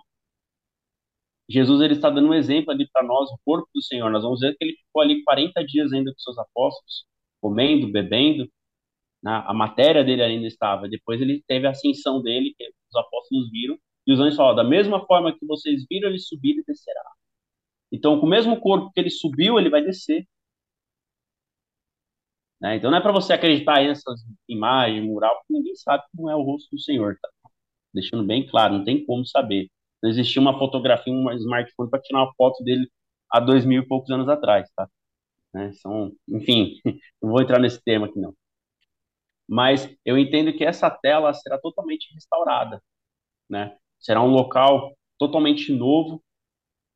[1.50, 4.10] Jesus ele está dando um exemplo ali para nós, o corpo do Senhor.
[4.12, 7.06] Nós vamos ver que ele ficou ali 40 dias ainda com seus apóstolos,
[7.42, 8.48] comendo, bebendo.
[9.24, 9.44] Né?
[9.46, 10.88] A matéria dele ainda estava.
[10.90, 13.78] Depois ele teve a ascensão dele, que os apóstolos viram.
[14.08, 17.02] E os anjos falaram: da mesma forma que vocês viram ele subir, ele descerá.
[17.92, 20.28] Então, com o mesmo corpo que ele subiu, ele vai descer.
[22.62, 22.76] Né?
[22.76, 26.42] Então, não é para você acreditar nessas imagens, mural, porque ninguém sabe como é o
[26.42, 27.18] rosto do Senhor.
[27.22, 27.30] Tá?
[27.94, 29.70] Deixando bem claro, não tem como saber.
[30.04, 32.90] Não existia uma fotografia, um smartphone para tirar uma foto dele
[33.32, 34.90] há dois mil e poucos anos atrás, tá?
[35.54, 35.72] Né?
[35.74, 36.76] São, enfim,
[37.22, 38.34] não vou entrar nesse tema aqui não.
[39.50, 42.82] Mas eu entendo que essa tela será totalmente restaurada,
[43.50, 43.78] né?
[44.00, 46.24] Será um local totalmente novo,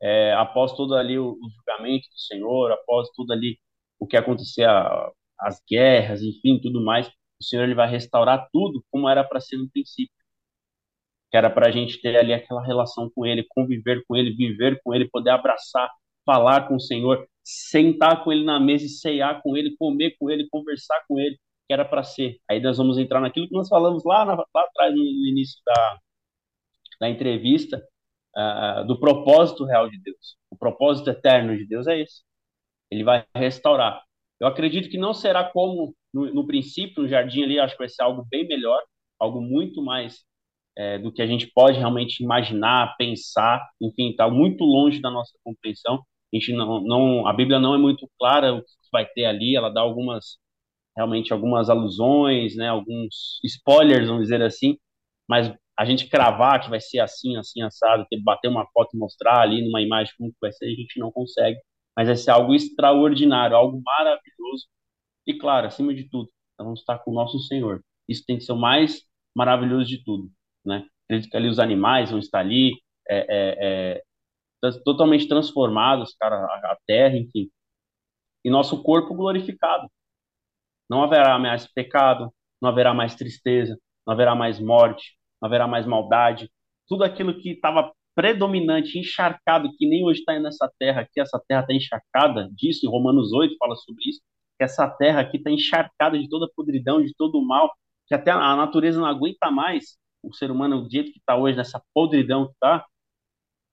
[0.02, 3.60] é, após todo ali o, o, julgamento do Senhor, após tudo ali
[4.00, 7.08] o que acontecer, a, as guerras, enfim, tudo mais,
[7.42, 10.14] o Senhor ele vai restaurar tudo como era para ser no princípio
[11.34, 14.80] que era para a gente ter ali aquela relação com Ele, conviver com Ele, viver
[14.84, 15.90] com Ele, poder abraçar,
[16.24, 20.30] falar com o Senhor, sentar com Ele na mesa e ceiar com Ele, comer com
[20.30, 21.36] Ele, conversar com Ele,
[21.68, 22.40] que era para ser.
[22.50, 26.00] Aí nós vamos entrar naquilo que nós falamos lá, na, lá atrás, no início da,
[27.02, 27.84] da entrevista,
[28.36, 30.38] uh, do propósito real de Deus.
[30.50, 32.22] O propósito eterno de Deus é esse.
[32.92, 34.04] Ele vai restaurar.
[34.40, 37.90] Eu acredito que não será como no, no princípio, no jardim ali, acho que vai
[37.90, 38.82] ser algo bem melhor,
[39.20, 40.24] algo muito mais
[40.78, 45.38] é, do que a gente pode realmente imaginar, pensar, enfim, está muito longe da nossa
[45.44, 46.04] compreensão.
[46.34, 49.56] A gente não, não, a Bíblia não é muito clara o que vai ter ali,
[49.56, 50.38] ela dá algumas,
[50.96, 54.78] realmente algumas alusões, né, alguns spoilers, vamos dizer assim,
[55.28, 59.00] mas a gente cravar que vai ser assim, assim, assado, ter bater uma foto e
[59.00, 61.60] mostrar ali numa imagem como que vai ser, a gente não consegue,
[61.98, 64.68] mas vai ser algo extraordinário, algo maravilhoso,
[65.28, 66.30] e claro, acima de tudo,
[66.60, 67.82] nós vamos estar com o nosso Senhor.
[68.08, 69.04] Isso tem que ser o mais
[69.36, 70.30] maravilhoso de tudo
[70.66, 70.86] né?
[71.06, 72.74] Acredito que ali os animais vão estar ali,
[73.10, 73.18] é,
[73.98, 74.04] é,
[74.64, 77.50] é, totalmente transformados, cara, a, terra, enfim.
[78.44, 79.90] E nosso corpo glorificado.
[80.90, 82.32] Não haverá mais pecado,
[82.62, 86.50] não haverá mais tristeza, não haverá mais morte, não haverá mais maldade.
[86.88, 91.62] Tudo aquilo que estava predominante, encharcado, que nem hoje está nessa terra aqui, essa terra
[91.62, 94.22] está encharcada disso, em Romanos 8 fala sobre isso,
[94.58, 97.72] que essa terra aqui está encharcada de toda podridão, de todo o mal,
[98.08, 101.58] que até a natureza não aguenta mais o ser humano, do jeito que está hoje,
[101.58, 102.86] nessa podridão que está,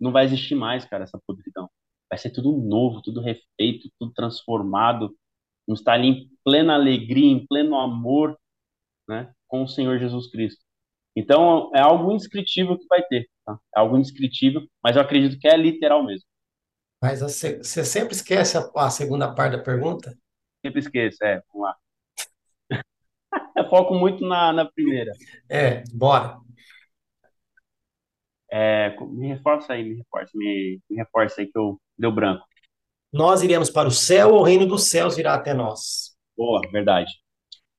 [0.01, 1.69] não vai existir mais, cara, essa podridão.
[2.09, 5.15] Vai ser tudo novo, tudo refeito, tudo transformado.
[5.71, 8.37] Vamos estar ali em plena alegria, em pleno amor,
[9.09, 10.61] né, com o Senhor Jesus Cristo.
[11.15, 13.57] Então, é algo inscritível que vai ter, tá?
[13.77, 16.27] É algo inscritível, mas eu acredito que é literal mesmo.
[17.01, 20.13] Mas você, você sempre esquece a, a, segunda parte da pergunta?
[20.61, 21.77] Sempre esqueço, é, vamos lá.
[23.57, 25.13] Eu foco muito na, na primeira.
[25.49, 26.37] É, bora.
[28.51, 32.45] É, me reforça aí, me reforça, me, me reforça aí que eu deu branco.
[33.13, 36.17] Nós iremos para o céu ou o reino dos céus virá até nós?
[36.37, 37.13] Boa, verdade.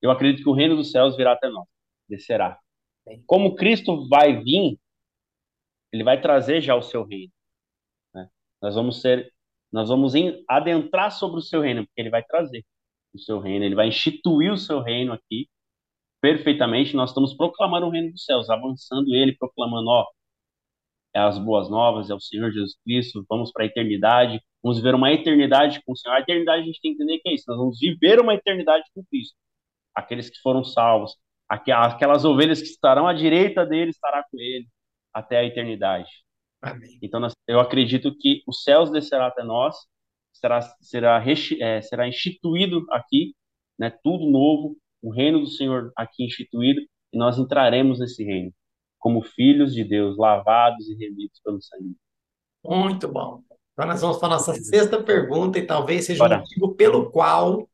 [0.02, 1.68] Eu acredito que o reino dos céus virá até nós,
[2.10, 2.60] descerá.
[3.26, 4.78] Como Cristo vai vir,
[5.92, 7.32] ele vai trazer já o seu reino.
[8.14, 8.28] Né?
[8.62, 9.32] Nós vamos ser,
[9.72, 10.14] nós vamos
[10.48, 12.66] adentrar sobre o seu reino, porque ele vai trazer
[13.14, 15.50] o seu reino, ele vai instituir o seu reino aqui
[16.22, 16.96] perfeitamente.
[16.96, 20.06] Nós estamos proclamando o reino dos céus, avançando ele, proclamando, ó,
[21.14, 24.96] é as boas novas, é o Senhor Jesus Cristo, vamos para a eternidade, vamos viver
[24.96, 26.16] uma eternidade com o Senhor.
[26.16, 28.84] A eternidade a gente tem que entender que é isso, nós vamos viver uma eternidade
[28.94, 29.36] com Cristo.
[29.94, 31.16] Aqueles que foram salvos,
[31.50, 34.68] aquelas ovelhas que estarão à direita dele, estará com ele
[35.14, 36.10] até a eternidade.
[36.62, 36.98] Amém.
[37.02, 39.76] Então, eu acredito que os céus descerá até nós,
[40.32, 41.24] será, será,
[41.60, 43.36] é, será instituído aqui,
[43.78, 46.82] né, tudo novo, o reino do Senhor aqui instituído,
[47.12, 48.54] e nós entraremos nesse reino
[49.02, 51.96] como filhos de Deus, lavados e remidos pelo sangue.
[52.64, 53.42] Muito bom.
[53.74, 56.38] Então, nós vamos para a nossa sexta pergunta, e talvez seja Bora.
[56.38, 57.68] o motivo pelo qual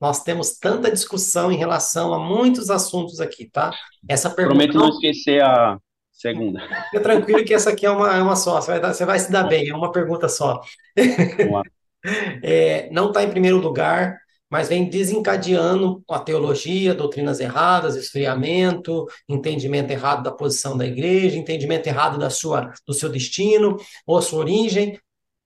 [0.00, 3.70] nós temos tanta discussão em relação a muitos assuntos aqui, tá?
[4.08, 4.56] Essa pergunta.
[4.56, 5.76] Prometo não esquecer a
[6.12, 6.60] segunda.
[6.90, 9.18] Fica tranquilo que essa aqui é uma, é uma só, você vai, dar, você vai
[9.18, 10.60] se dar bem, é uma pergunta só.
[12.42, 14.18] é, não está em primeiro lugar,
[14.50, 21.86] mas vem desencadeando a teologia, doutrinas erradas, esfriamento, entendimento errado da posição da igreja, entendimento
[21.86, 24.98] errado da sua, do seu destino ou sua origem,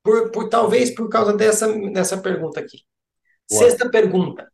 [0.02, 2.78] por, por talvez por causa dessa, dessa pergunta aqui.
[3.46, 4.50] Sexta pergunta.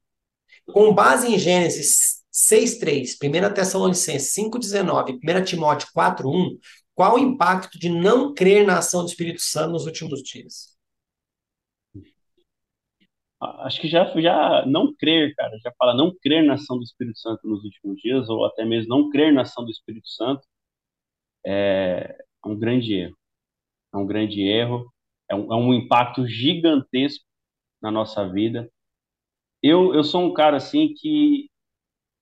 [0.73, 6.59] Com base em Gênesis 6:3, 1 Tessalonicenses 5:19, 1 Timóteo 4:1,
[6.95, 10.80] qual o impacto de não crer na ação do Espírito Santo nos últimos dias?
[13.41, 17.19] Acho que já, já não crer, cara, já fala não crer na ação do Espírito
[17.19, 20.47] Santo nos últimos dias, ou até mesmo não crer na ação do Espírito Santo,
[21.45, 23.17] é um grande erro.
[23.93, 24.93] É um grande erro,
[25.29, 27.25] é um, é um impacto gigantesco
[27.83, 28.71] na nossa vida.
[29.63, 31.51] Eu, eu sou um cara assim que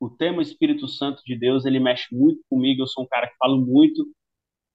[0.01, 3.37] o tema Espírito Santo de Deus, ele mexe muito comigo, eu sou um cara que
[3.37, 4.07] falo muito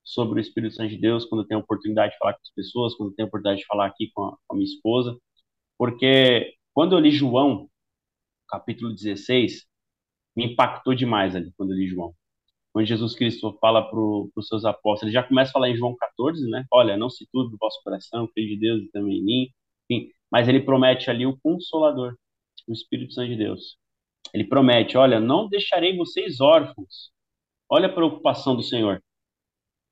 [0.04, 2.96] sobre o Espírito Santo de Deus quando tenho a oportunidade de falar com as pessoas,
[2.96, 5.18] quando tenho a oportunidade de falar aqui com a, com a minha esposa.
[5.84, 7.70] Porque quando eu li João,
[8.48, 9.66] capítulo 16,
[10.34, 12.14] me impactou demais ali, quando eu li João.
[12.72, 15.94] Quando Jesus Cristo fala para os seus apóstolos, ele já começa a falar em João
[15.94, 16.64] 14, né?
[16.72, 19.50] Olha, não se tudo do vosso coração, creio de Deus e também em mim.
[19.92, 22.16] Enfim, mas ele promete ali o Consolador,
[22.66, 23.78] o Espírito Santo de Deus.
[24.34, 27.12] Ele promete, olha, não deixarei vocês órfãos.
[27.70, 29.04] Olha a preocupação do Senhor.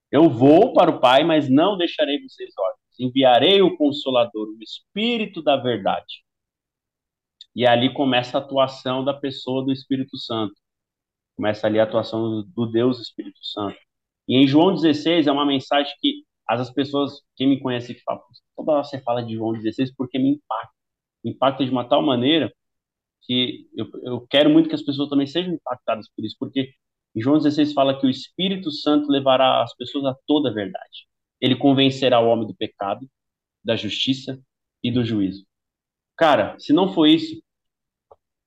[0.09, 5.41] Eu vou para o Pai, mas não deixarei vocês órfãos enviarei o Consolador, o Espírito
[5.41, 6.23] da Verdade.
[7.55, 10.53] E ali começa a atuação da pessoa do Espírito Santo.
[11.35, 13.77] Começa ali a atuação do Deus Espírito Santo.
[14.27, 18.21] E em João 16 é uma mensagem que as pessoas, quem me conhece, que fala,
[18.55, 20.73] toda hora você fala de João 16 porque me impacta.
[21.23, 22.53] Me impacta de uma tal maneira
[23.23, 26.73] que eu, eu quero muito que as pessoas também sejam impactadas por isso, porque
[27.15, 31.10] João 16 fala que o Espírito Santo levará as pessoas a toda a verdade
[31.41, 33.09] ele convencerá o homem do pecado,
[33.63, 34.39] da justiça
[34.83, 35.45] e do juízo.
[36.15, 37.41] Cara, se não for isso,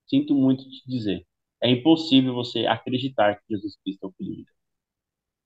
[0.07, 1.27] sinto muito te dizer,
[1.63, 4.57] é impossível você acreditar que Jesus Cristo é o Filho de Deus.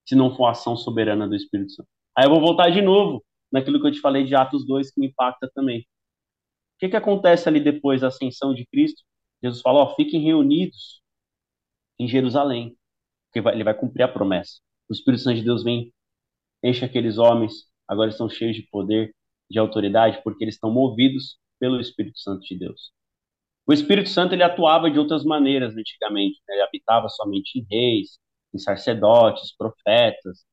[0.07, 1.89] Se não for a ação soberana do Espírito Santo.
[2.15, 5.01] Aí eu vou voltar de novo naquilo que eu te falei de Atos 2, que
[5.01, 5.81] me impacta também.
[5.81, 9.03] O que, que acontece ali depois da ascensão de Cristo?
[9.43, 11.03] Jesus fala, ó, fiquem reunidos
[11.99, 12.77] em Jerusalém,
[13.27, 14.61] porque ele vai cumprir a promessa.
[14.89, 15.93] O Espírito Santo de Deus vem
[16.63, 17.53] Enche aqueles homens,
[17.87, 19.15] agora estão cheios de poder,
[19.51, 22.93] de autoridade, porque eles estão movidos pelo Espírito Santo de Deus.
[23.67, 26.55] O Espírito Santo ele atuava de outras maneiras antigamente, né?
[26.55, 28.19] ele habitava somente em reis,
[28.55, 30.45] em sacerdotes, profetas.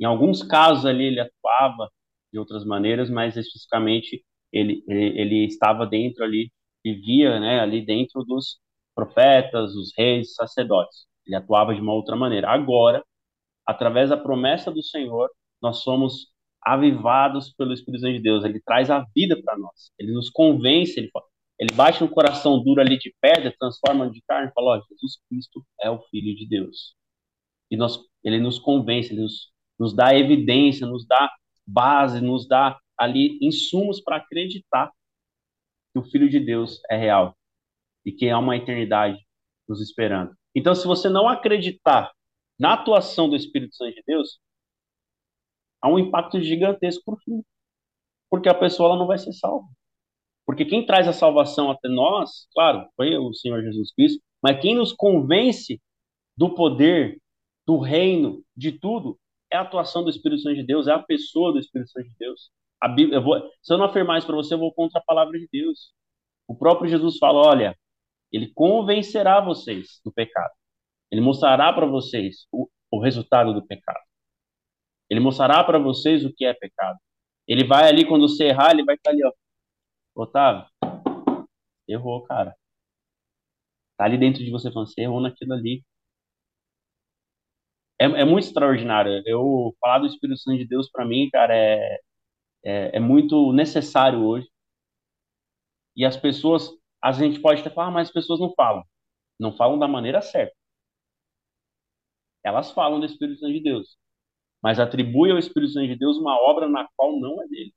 [0.00, 1.90] Em alguns casos ali ele atuava
[2.32, 6.50] de outras maneiras, mas especificamente ele, ele, ele estava dentro ali,
[6.84, 8.58] vivia né, ali dentro dos
[8.94, 11.06] profetas, os reis, sacerdotes.
[11.26, 12.48] Ele atuava de uma outra maneira.
[12.50, 13.04] Agora,
[13.66, 15.30] através da promessa do Senhor,
[15.62, 18.44] nós somos avivados pelo Espírito Santo de Deus.
[18.44, 19.92] Ele traz a vida para nós.
[19.98, 20.98] Ele nos convence.
[20.98, 21.10] Ele,
[21.58, 25.18] ele bate um coração duro ali de pedra, transforma de carne e fala: oh, Jesus
[25.28, 26.94] Cristo é o Filho de Deus.
[27.70, 31.32] E nós, ele nos convence, ele nos, nos dá evidência, nos dá
[31.66, 34.92] base, nos dá ali insumos para acreditar
[35.92, 37.36] que o Filho de Deus é real
[38.04, 39.18] e que há uma eternidade
[39.68, 40.34] nos esperando.
[40.54, 42.12] Então, se você não acreditar
[42.58, 44.38] na atuação do Espírito Santo de Deus,
[45.82, 47.42] há um impacto gigantesco o fim.
[48.30, 49.66] Porque a pessoa ela não vai ser salva.
[50.46, 54.74] Porque quem traz a salvação até nós, claro, foi o Senhor Jesus Cristo, mas quem
[54.74, 55.80] nos convence
[56.36, 57.20] do poder,
[57.66, 59.18] do reino, de tudo,
[59.52, 62.16] é a atuação do Espírito Santo de Deus, é a pessoa do Espírito Santo de
[62.18, 62.50] Deus.
[62.80, 65.04] A Bíblia, eu vou, se eu não afirmar isso para você, eu vou contra a
[65.04, 65.92] palavra de Deus.
[66.48, 67.76] O próprio Jesus fala: olha,
[68.32, 70.52] ele convencerá vocês do pecado.
[71.10, 74.00] Ele mostrará para vocês o, o resultado do pecado.
[75.12, 76.98] Ele mostrará para vocês o que é pecado.
[77.46, 79.32] Ele vai ali, quando você errar, ele vai estar ali, ó.
[80.14, 80.66] Otávio,
[81.88, 82.54] errou, cara.
[83.96, 85.82] Tá ali dentro de você falando, você errou naquilo ali.
[87.98, 89.22] é, é muito extraordinário.
[89.26, 92.00] Eu falar do Espírito Santo de Deus para mim, cara, é,
[92.64, 94.48] é, é muito necessário hoje.
[95.96, 96.70] E as pessoas,
[97.02, 98.84] a gente pode até falar, ah, mas as pessoas não falam.
[99.38, 100.54] Não falam da maneira certa.
[102.44, 103.96] Elas falam do Espírito Santo de Deus,
[104.62, 107.74] mas atribui ao Espírito Santo de Deus uma obra na qual não é dele.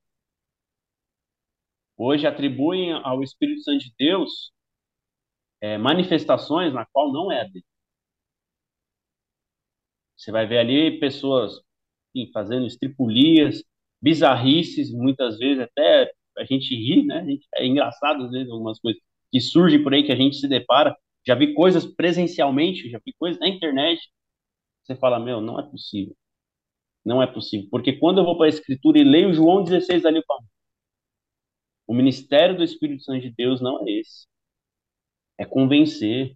[1.97, 4.51] Hoje atribuem ao Espírito Santo de Deus
[5.61, 7.65] é, manifestações na qual não é dele.
[10.15, 11.61] Você vai ver ali pessoas
[12.15, 13.63] enfim, fazendo estripulias,
[14.01, 17.25] bizarrices, muitas vezes até a gente ri, né?
[17.25, 19.01] Gente, é engraçado às vezes algumas coisas
[19.31, 20.95] que surgem por aí que a gente se depara.
[21.27, 24.01] Já vi coisas presencialmente, já vi coisas na internet.
[24.83, 26.15] Você fala, meu, não é possível.
[27.05, 27.67] Não é possível.
[27.69, 30.23] Porque quando eu vou para a Escritura e leio João 16 ali,
[31.87, 34.27] o ministério do Espírito Santo de Deus não é esse.
[35.37, 36.35] É convencer.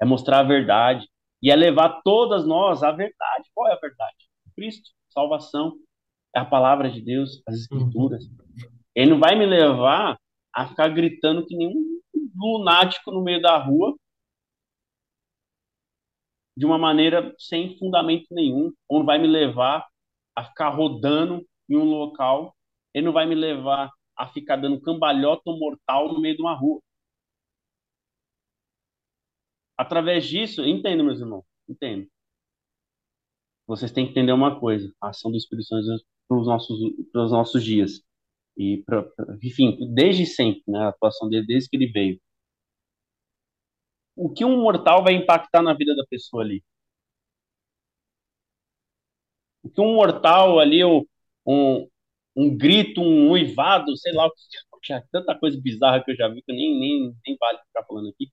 [0.00, 1.08] É mostrar a verdade.
[1.42, 3.48] E é levar todas nós à verdade.
[3.54, 4.28] Qual é a verdade?
[4.54, 5.78] Cristo, salvação.
[6.34, 8.24] É a palavra de Deus, as Escrituras.
[8.94, 10.18] Ele não vai me levar
[10.52, 12.00] a ficar gritando que nenhum
[12.34, 13.96] lunático no meio da rua
[16.58, 19.86] de uma maneira sem fundamento nenhum, ou não vai me levar
[20.34, 22.52] a ficar rodando em um local,
[22.92, 26.80] ele não vai me levar a ficar dando cambalhota mortal no meio de uma rua.
[29.76, 32.08] Através disso, entendo, meus irmãos, entendo.
[33.64, 36.76] Vocês têm que entender uma coisa: a ação do Espírito Santo para os nossos,
[37.14, 38.02] nossos dias.
[38.56, 39.08] E, pra,
[39.44, 42.20] enfim, desde sempre, né, a atuação dele, desde que ele veio.
[44.18, 46.62] O que um mortal vai impactar na vida da pessoa ali?
[49.62, 51.88] O que um mortal ali, um,
[52.36, 54.28] um grito, um uivado, sei lá,
[54.84, 58.08] já, tanta coisa bizarra que eu já vi que nem, nem, nem vale ficar falando
[58.10, 58.30] aqui,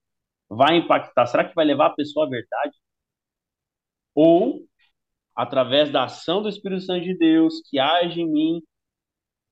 [0.48, 1.26] vai impactar?
[1.26, 2.74] Será que vai levar a pessoa à verdade?
[4.14, 4.66] Ou,
[5.36, 8.62] através da ação do Espírito Santo de Deus, que age em mim,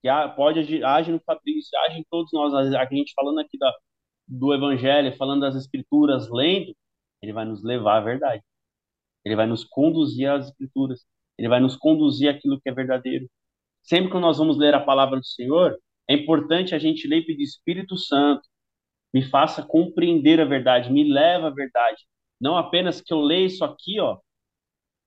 [0.02, 3.72] que pode agir, age no Fabrício, age em todos nós, a gente falando aqui da,
[4.26, 6.74] do Evangelho, falando das Escrituras, lendo,
[7.22, 8.42] ele vai nos levar à verdade.
[9.24, 11.04] Ele vai nos conduzir às Escrituras.
[11.38, 13.28] Ele vai nos conduzir àquilo que é verdadeiro.
[13.82, 15.76] Sempre que nós vamos ler a palavra do Senhor,
[16.08, 18.42] é importante a gente ler e pedir Espírito Santo,
[19.12, 22.02] me faça compreender a verdade, me leva à verdade.
[22.40, 24.18] Não apenas que eu leia isso aqui, ó,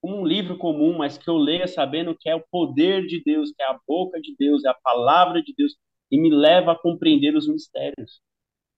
[0.01, 3.51] como um livro comum, mas que eu leia sabendo que é o poder de Deus,
[3.51, 5.75] que é a boca de Deus, é a palavra de Deus,
[6.11, 8.21] e me leva a compreender os mistérios.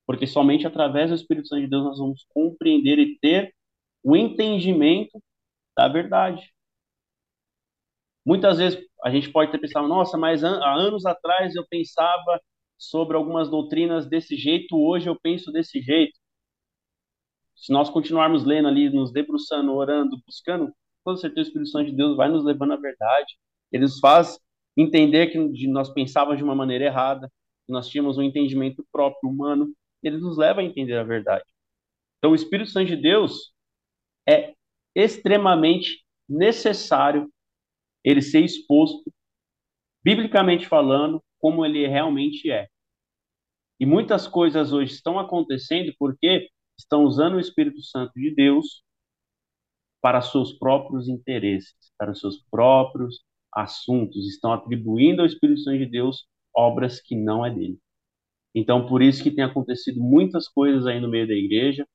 [0.10, 3.54] Porque somente através do Espírito Santo de Deus nós vamos compreender e ter
[4.04, 5.22] o entendimento
[5.78, 6.52] da verdade.
[8.26, 12.42] Muitas vezes a gente pode ter pensado, nossa, mas há anos atrás eu pensava
[12.76, 16.18] sobre algumas doutrinas desse jeito, hoje eu penso desse jeito.
[17.56, 20.74] Se nós continuarmos lendo ali, nos debruçando, orando, buscando,
[21.04, 23.38] com certeza o Espírito Santo de Deus vai nos levando à verdade.
[23.72, 24.40] Ele nos faz
[24.76, 27.32] entender que nós pensávamos de uma maneira errada,
[27.68, 29.72] que nós tínhamos um entendimento próprio, humano.
[30.04, 31.46] Ele nos leva a entender a verdade.
[32.18, 33.54] Então, o Espírito Santo de Deus
[34.28, 34.54] é
[34.96, 37.32] extremamente necessário
[38.04, 39.12] ele ser exposto,
[40.04, 42.68] biblicamente falando, como ele realmente é.
[43.80, 48.84] E muitas coisas hoje estão acontecendo porque estão usando o Espírito Santo de Deus
[50.02, 53.24] para seus próprios interesses, para seus próprios
[53.54, 57.80] assuntos, estão atribuindo ao Espírito Santo de Deus obras que não é dele.
[58.54, 61.88] Então, por isso que tem acontecido muitas coisas aí no meio da igreja,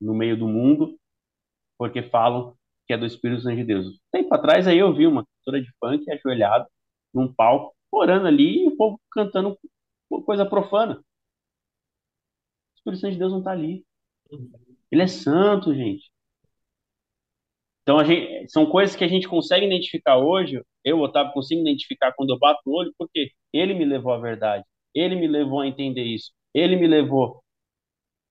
[0.00, 0.98] no meio do mundo,
[1.78, 2.56] porque falam
[2.86, 4.00] que é do Espírito Santo de Deus.
[4.10, 6.66] Tempo atrás aí eu vi uma cantora de funk ajoelhada
[7.12, 9.58] num palco, orando ali e o povo cantando
[10.24, 10.96] coisa profana.
[10.96, 11.02] O
[12.78, 13.84] Espírito Santo de Deus não está ali.
[14.90, 16.10] Ele é santo, gente.
[17.82, 20.62] Então, gente, são coisas que a gente consegue identificar hoje.
[20.84, 24.64] Eu, Otávio, consigo identificar quando eu bato o olho, porque ele me levou à verdade.
[24.98, 26.32] Ele me levou a entender isso.
[26.54, 27.42] Ele me levou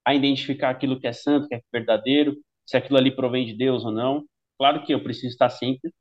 [0.05, 2.35] a identificar aquilo que é santo, que é verdadeiro,
[2.65, 4.25] se aquilo ali provém de Deus ou não.
[4.57, 5.93] Claro que eu preciso estar sempre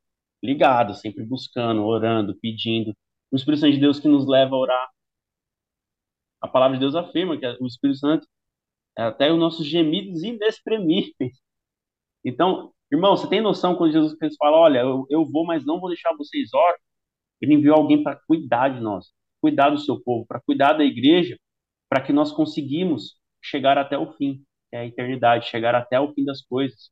[0.43, 2.95] ligado, sempre buscando, orando, pedindo.
[3.31, 4.89] O Espírito Santo de Deus que nos leva a orar.
[6.41, 8.27] A palavra de Deus afirma que o Espírito Santo
[8.97, 11.39] é até os nossos gemidos inexprimíveis.
[12.23, 15.79] Então, irmão, você tem noção quando Jesus Cristo fala: Olha, eu, eu vou, mas não
[15.79, 16.81] vou deixar vocês órfãos?
[17.41, 19.11] Ele enviou alguém para cuidar de nós,
[19.47, 21.39] cuidar do seu povo, para cuidar da igreja,
[21.89, 26.13] para que nós conseguimos chegar até o fim, que é a eternidade, chegar até o
[26.13, 26.89] fim das coisas.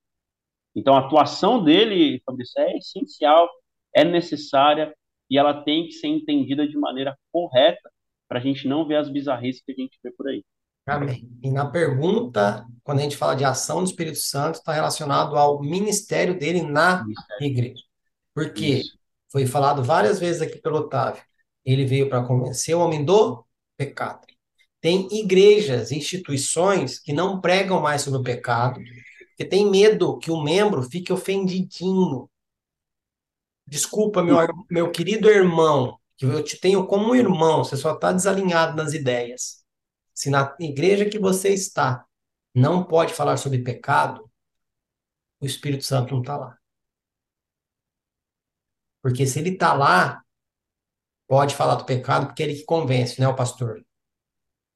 [0.73, 3.49] Então, a atuação dele, Fabrício, é essencial,
[3.93, 4.95] é necessária
[5.29, 7.91] e ela tem que ser entendida de maneira correta
[8.25, 10.41] para a gente não ver as bizarrices que a gente vê por aí.
[10.87, 11.29] Amém.
[11.43, 15.61] E na pergunta, quando a gente fala de ação do Espírito Santo, está relacionado ao
[15.61, 17.03] ministério dele na
[17.41, 17.83] igreja.
[18.33, 18.97] Porque Isso.
[19.29, 21.21] foi falado várias vezes aqui pelo Otávio.
[21.65, 24.25] Ele veio para convencer o homem do pecado.
[24.79, 28.79] Tem igrejas, instituições que não pregam mais sobre o pecado,
[29.29, 32.29] porque tem medo que o membro fique ofendidinho.
[33.67, 34.37] Desculpa, meu,
[34.69, 39.65] meu querido irmão, que eu te tenho como irmão, você só está desalinhado nas ideias.
[40.13, 42.05] Se na igreja que você está
[42.53, 44.31] não pode falar sobre pecado,
[45.41, 46.57] o Espírito Santo não está lá.
[49.01, 50.24] Porque se ele está lá,
[51.27, 53.83] pode falar do pecado, porque é ele que convence, não é o pastor.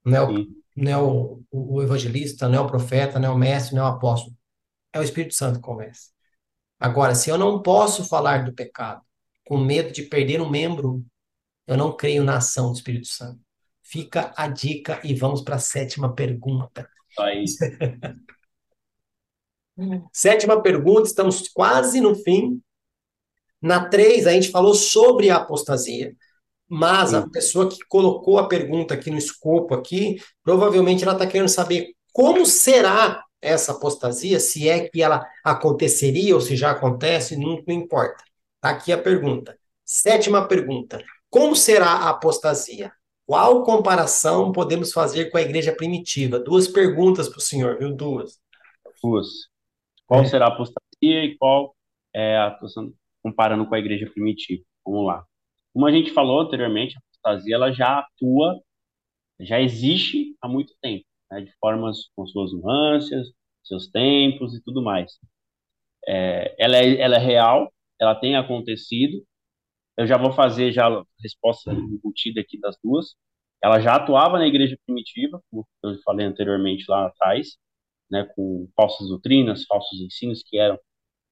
[0.06, 3.38] Não é o, não é o, o evangelista, não é o profeta, não é o
[3.38, 4.36] mestre, não é o apóstolo.
[4.94, 6.10] É o Espírito Santo que convence.
[6.80, 9.02] Agora, se eu não posso falar do pecado
[9.46, 11.06] com medo de perder um membro,
[11.68, 13.40] eu não creio na ação do Espírito Santo.
[13.84, 16.90] Fica a dica e vamos para a sétima pergunta.
[17.18, 17.44] Aí.
[20.14, 22.62] sétima pergunta, estamos quase no fim.
[23.62, 26.16] Na três, a gente falou sobre a apostasia,
[26.70, 31.50] mas a pessoa que colocou a pergunta aqui no escopo aqui, provavelmente ela está querendo
[31.50, 37.62] saber como será essa apostasia, se é que ela aconteceria ou se já acontece, não,
[37.66, 38.24] não importa.
[38.62, 39.58] Tá aqui a pergunta.
[39.86, 41.02] Sétima pergunta.
[41.30, 42.92] Como será a apostasia?
[43.26, 46.40] Qual comparação podemos fazer com a igreja primitiva?
[46.40, 47.96] Duas perguntas para o senhor, viu?
[47.96, 48.40] Duas.
[49.02, 49.28] Duas.
[50.06, 50.26] Qual é.
[50.26, 51.76] será a apostasia e qual
[52.14, 52.58] é a
[53.24, 54.64] comparando com a igreja primitiva?
[54.86, 55.29] Vamos lá.
[55.74, 58.62] Como a gente falou anteriormente, a apostasia ela já atua,
[59.40, 61.42] já existe há muito tempo, né?
[61.42, 63.28] de formas com suas nuances,
[63.64, 65.18] seus tempos e tudo mais.
[66.08, 69.24] É, ela, é, ela é real, ela tem acontecido,
[69.98, 73.16] eu já vou fazer já a resposta embutida aqui das duas.
[73.62, 77.58] Ela já atuava na igreja primitiva, como eu falei anteriormente lá atrás,
[78.10, 80.80] né, com falsas doutrinas, falsos ensinos, que eram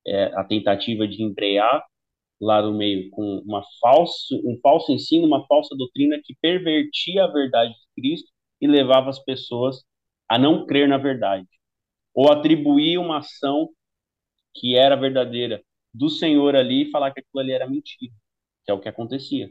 [0.05, 1.83] é, a tentativa de embrear
[2.39, 7.27] lá no meio com uma falso, um falso ensino, uma falsa doutrina que pervertia a
[7.27, 8.31] verdade de Cristo
[8.61, 9.83] e levava as pessoas
[10.29, 11.47] a não crer na verdade,
[12.13, 13.69] ou atribuir uma ação
[14.53, 18.13] que era verdadeira do Senhor ali e falar que aquilo ali era mentira
[18.67, 19.49] que é o que acontecia.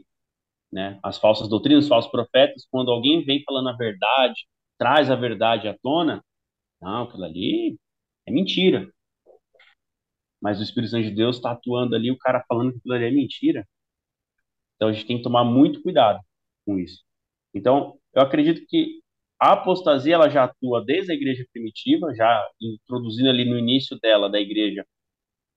[0.71, 0.99] Né?
[1.03, 4.47] As falsas doutrinas, os falsos profetas, quando alguém vem falando a verdade,
[4.77, 6.23] traz a verdade à tona,
[6.79, 7.79] não, aquilo ali
[8.27, 8.87] é mentira.
[10.41, 13.05] Mas o Espírito Santo de Deus está atuando ali, o cara falando que aquilo ali
[13.05, 13.67] é mentira.
[14.75, 16.19] Então a gente tem que tomar muito cuidado
[16.65, 17.03] com isso.
[17.53, 19.01] Então, eu acredito que
[19.39, 24.29] a apostasia ela já atua desde a igreja primitiva, já introduzindo ali no início dela,
[24.29, 24.85] da igreja,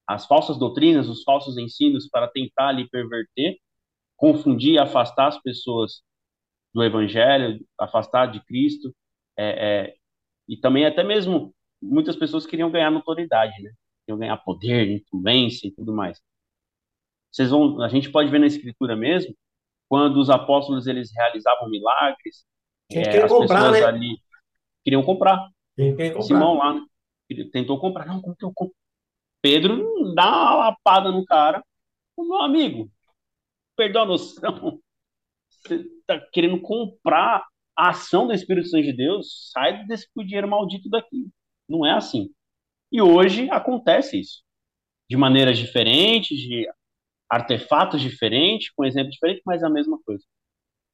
[0.07, 3.59] as falsas doutrinas, os falsos ensinos para tentar ali perverter,
[4.17, 6.03] confundir, afastar as pessoas
[6.75, 8.95] do Evangelho, afastar de Cristo,
[9.37, 9.95] é, é,
[10.49, 13.71] e também até mesmo muitas pessoas queriam ganhar notoriedade, né?
[14.11, 16.21] Queriam ganhar poder, influência e tudo mais.
[17.31, 19.35] Vocês vão, a gente pode ver na Escritura mesmo,
[19.89, 22.45] quando os apóstolos eles realizavam milagres,
[22.91, 23.85] é, as comprar, pessoas né?
[23.85, 24.19] ali
[24.85, 25.49] queriam comprar.
[26.23, 26.81] Simão lá
[27.53, 28.75] tentou comprar, não, como que eu compro?
[29.41, 31.65] Pedro dá uma lapada no cara.
[32.19, 32.91] Meu amigo,
[33.77, 34.81] perdão a noção.
[35.49, 37.47] Você tá querendo comprar
[37.77, 39.51] a ação do Espírito Santo de Deus?
[39.53, 41.31] Sai desse dinheiro maldito daqui.
[41.69, 42.29] Não é assim.
[42.93, 44.43] E hoje acontece isso.
[45.09, 46.69] De maneiras diferentes, de
[47.29, 50.25] artefatos diferentes, com exemplos diferentes, mas a mesma coisa.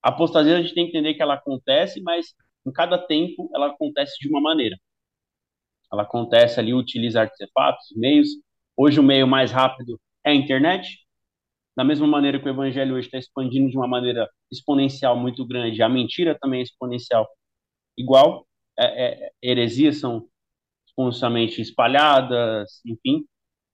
[0.03, 2.35] A apostasia a gente tem que entender que ela acontece, mas
[2.67, 4.77] em cada tempo ela acontece de uma maneira
[5.93, 8.29] ela acontece ali, utiliza artefatos, meios.
[8.77, 10.99] Hoje o meio mais rápido é a internet.
[11.77, 15.83] Da mesma maneira que o evangelho hoje está expandindo de uma maneira exponencial muito grande,
[15.83, 17.29] a mentira também é exponencial
[17.97, 18.47] igual.
[18.79, 20.29] É, é, heresias são
[20.97, 23.27] exponencialmente espalhadas, enfim.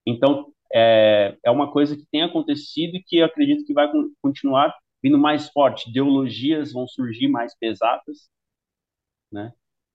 [0.06, 3.90] Então, é, é uma coisa que tem acontecido e que acredito que vai
[4.20, 5.88] continuar vindo mais forte.
[5.88, 8.28] Ideologias vão surgir mais pesadas,
[9.30, 9.52] né?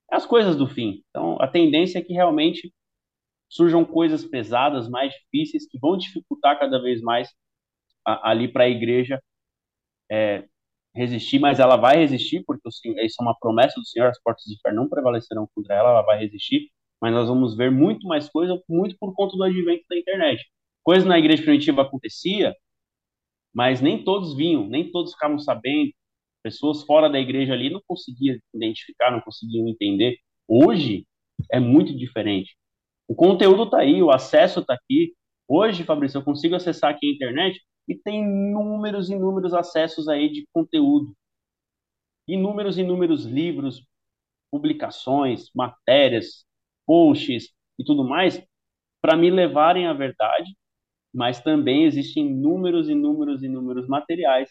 [0.10, 1.04] as coisas do fim.
[1.10, 2.74] Então, a tendência é que realmente
[3.50, 7.30] surjam coisas pesadas, mais difíceis, que vão dificultar cada vez mais
[8.06, 9.22] a, ali para a igreja
[10.10, 10.48] é,
[10.96, 14.54] resistir, mas ela vai resistir, porque isso é uma promessa do Senhor, as portas do
[14.54, 16.70] inferno não prevalecerão contra ela, ela vai resistir,
[17.02, 20.44] mas nós vamos ver muito mais coisa, muito por conta do advento da internet.
[20.84, 22.56] Coisa na igreja primitiva acontecia,
[23.54, 25.92] mas nem todos vinham, nem todos ficavam sabendo,
[26.44, 30.18] pessoas fora da igreja ali não conseguiam identificar, não conseguiam entender.
[30.48, 31.06] Hoje
[31.52, 32.56] é muito diferente.
[33.08, 35.14] O conteúdo está aí, o acesso está aqui.
[35.48, 40.46] Hoje, Fabrício, eu consigo acessar aqui a internet e tem inúmeros, inúmeros acessos aí de
[40.54, 41.16] conteúdo.
[42.28, 43.86] Inúmeros, inúmeros livros,
[44.52, 46.46] publicações, matérias,
[46.88, 48.42] posts e tudo mais
[49.02, 50.56] para me levarem à verdade,
[51.14, 54.50] mas também existem números e números e números materiais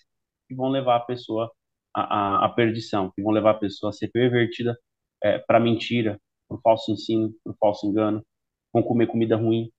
[0.48, 1.50] que vão levar a pessoa
[1.94, 4.78] à, à, à perdição, que vão levar a pessoa a ser pervertida
[5.22, 8.24] é, para mentira, para falso ensino, para falso engano,
[8.72, 9.70] vão comer comida ruim.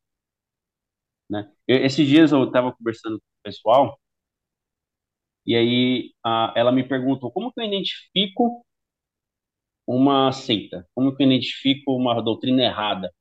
[1.29, 1.49] Né?
[1.67, 3.97] Eu, esses dias eu estava conversando com o pessoal
[5.45, 8.65] e aí a, ela me perguntou como que eu identifico
[9.87, 13.11] uma seita, como que eu identifico uma doutrina errada.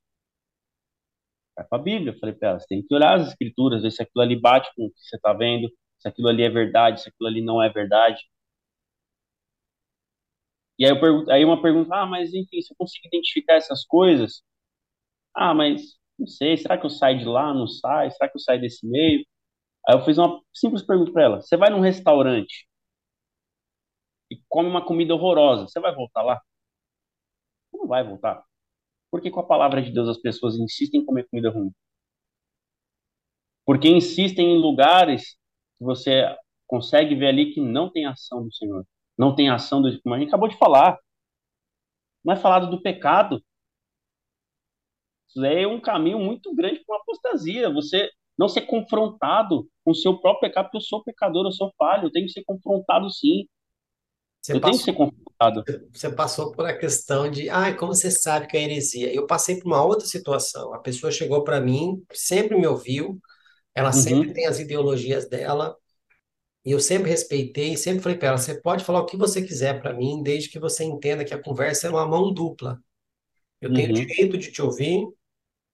[1.57, 3.91] Vai para a Bíblia, eu falei para ela, você tem que olhar as escrituras, ver
[3.91, 7.01] se aquilo ali bate com o que você está vendo, se aquilo ali é verdade,
[7.03, 8.23] se aquilo ali não é verdade.
[10.79, 13.85] E aí, eu pergunto, aí uma pergunta, ah, mas enfim, se eu consigo identificar essas
[13.85, 14.43] coisas,
[15.35, 15.83] ah, mas
[16.19, 18.11] não sei, será que eu saio de lá, não saio?
[18.13, 19.25] Será que eu saio desse meio?
[19.89, 22.67] Aí eu fiz uma simples pergunta para ela, você vai num restaurante
[24.31, 26.41] e come uma comida horrorosa, você vai voltar lá?
[27.87, 28.45] Não vai voltar.
[29.13, 31.71] Porque com a palavra de Deus as pessoas insistem em comer comida ruim?
[33.65, 35.37] Porque insistem em lugares
[35.79, 36.37] que você
[36.67, 38.85] consegue ver ali que não tem ação do Senhor.
[39.17, 40.99] Não tem ação do como a gente acabou de falar.
[42.25, 43.41] Não é falado do pecado.
[45.29, 47.71] Isso é um caminho muito grande para uma apostasia.
[47.73, 51.73] Você não ser confrontado com o seu próprio pecado, porque eu sou pecador, eu sou
[51.79, 53.47] falho, eu tenho que ser confrontado sim.
[54.47, 55.65] Você eu passou, tenho que ser confrontado.
[55.93, 59.13] Você passou por a questão de, ah, como você sabe que é heresia?
[59.13, 60.73] Eu passei por uma outra situação.
[60.73, 63.19] A pessoa chegou para mim, sempre me ouviu,
[63.75, 63.93] ela uhum.
[63.93, 65.77] sempre tem as ideologias dela,
[66.65, 69.81] e eu sempre respeitei, sempre falei para ela: você pode falar o que você quiser
[69.81, 72.81] para mim, desde que você entenda que a conversa é uma mão dupla.
[73.61, 74.07] Eu tenho o uhum.
[74.07, 75.09] direito de te ouvir,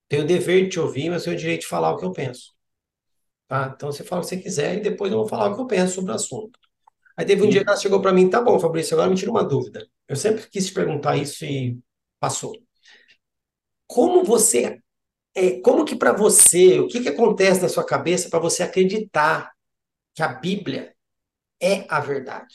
[0.09, 2.13] tenho o dever de te ouvir, mas tenho o direito de falar o que eu
[2.13, 2.55] penso.
[3.47, 3.71] Tá?
[3.77, 5.67] Então você fala o que você quiser e depois eu vou falar o que eu
[5.67, 6.59] penso sobre o assunto.
[7.17, 9.31] Aí teve um dia que ela chegou para mim: tá bom, Fabrício, agora me tira
[9.31, 9.87] uma dúvida.
[10.09, 11.79] Eu sempre quis te perguntar isso e
[12.21, 12.55] passou.
[13.87, 14.79] Como você.
[15.35, 19.51] É, como que para você, o que, que acontece na sua cabeça para você acreditar
[20.15, 20.95] que a Bíblia
[21.61, 22.55] é a verdade,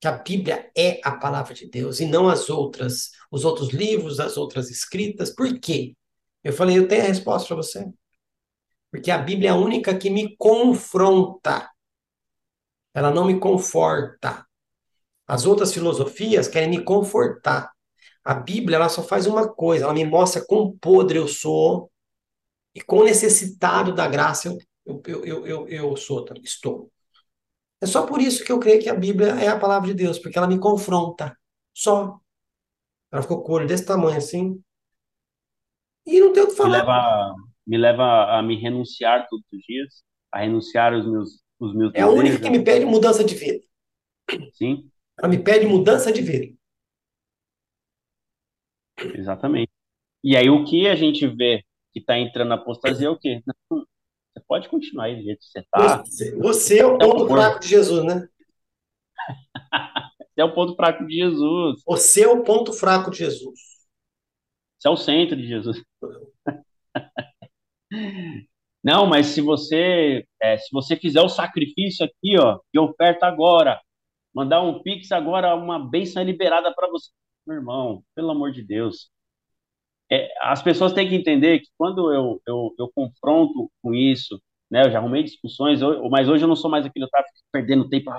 [0.00, 4.20] que a Bíblia é a palavra de Deus e não as outras, os outros livros,
[4.20, 5.30] as outras escritas.
[5.30, 5.94] Por quê?
[6.42, 7.86] Eu falei, eu tenho a resposta para você.
[8.90, 11.70] Porque a Bíblia é a única que me confronta.
[12.94, 14.44] Ela não me conforta.
[15.26, 17.70] As outras filosofias querem me confortar.
[18.24, 21.90] A Bíblia ela só faz uma coisa, ela me mostra quão podre eu sou
[22.74, 24.58] e quão necessitado da graça eu
[25.06, 26.90] eu, eu, eu, eu, sou, estou.
[27.80, 30.18] É só por isso que eu creio que a Bíblia é a palavra de Deus,
[30.18, 31.36] porque ela me confronta.
[31.72, 32.18] Só.
[33.10, 34.60] Ela ficou com o olho desse tamanho assim.
[36.06, 36.70] E não tem o que falar.
[36.70, 37.34] Me leva,
[37.66, 40.02] me leva a me renunciar todos os dias,
[40.32, 43.62] a renunciar os meus, os meus É a única que me pede mudança de vida.
[44.54, 44.90] Sim.
[45.18, 46.56] Ela me pede mudança de vida.
[49.14, 49.70] Exatamente.
[50.24, 51.62] E aí o que a gente vê
[51.92, 53.42] que está entrando na apostasia é o quê?
[53.68, 56.02] Você pode continuar aí do jeito que você está.
[56.04, 58.28] Você, você é o ponto fraco de Jesus, né?
[60.34, 61.82] você é o ponto fraco de Jesus.
[61.86, 63.60] Você é o ponto fraco de Jesus.
[64.78, 65.82] Você é o centro de Jesus.
[68.82, 73.80] Não, mas se você é, se você fizer o sacrifício aqui, ó, de oferta agora,
[74.34, 77.10] mandar um pix agora, uma bênção é liberada para você,
[77.46, 79.10] meu irmão, pelo amor de Deus
[80.10, 84.40] é, as pessoas têm que entender que quando eu, eu, eu confronto com isso,
[84.70, 85.80] né, eu já arrumei discussões,
[86.10, 87.12] mas hoje eu não sou mais aquele que
[87.52, 88.10] perdendo tempo.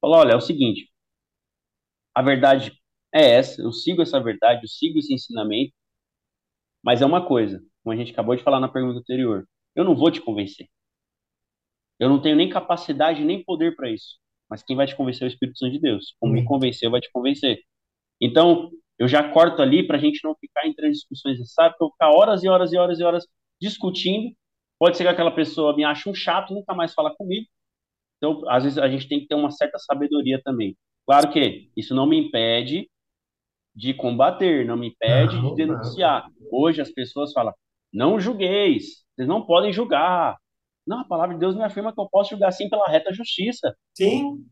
[0.00, 0.90] Falo, olha, é o seguinte,
[2.14, 2.72] a verdade
[3.12, 5.72] é essa, eu sigo essa verdade, eu sigo esse ensinamento,
[6.82, 9.94] mas é uma coisa, como a gente acabou de falar na pergunta anterior, eu não
[9.96, 10.68] vou te convencer.
[12.00, 14.18] Eu não tenho nem capacidade nem poder para isso.
[14.48, 16.16] Mas quem vai te convencer é o Espírito Santo de Deus.
[16.18, 17.60] Como me convenceu, vai te convencer.
[18.20, 21.76] Então, eu já corto ali para a gente não ficar entrando em discussões sabe?
[21.80, 23.26] eu ficar horas e horas e horas e horas
[23.60, 24.34] discutindo.
[24.78, 27.46] Pode ser que aquela pessoa me ache um chato, nunca mais fala comigo.
[28.16, 30.76] Então, às vezes, a gente tem que ter uma certa sabedoria também.
[31.06, 32.88] Claro que isso não me impede
[33.74, 36.28] de combater, não me impede não, de denunciar.
[36.40, 36.48] Não.
[36.50, 37.54] Hoje as pessoas falam,
[37.92, 40.36] não julgueis, vocês não podem julgar.
[40.90, 43.72] Não, a palavra de Deus me afirma que eu posso julgar sim pela reta justiça.
[43.96, 44.44] Sim.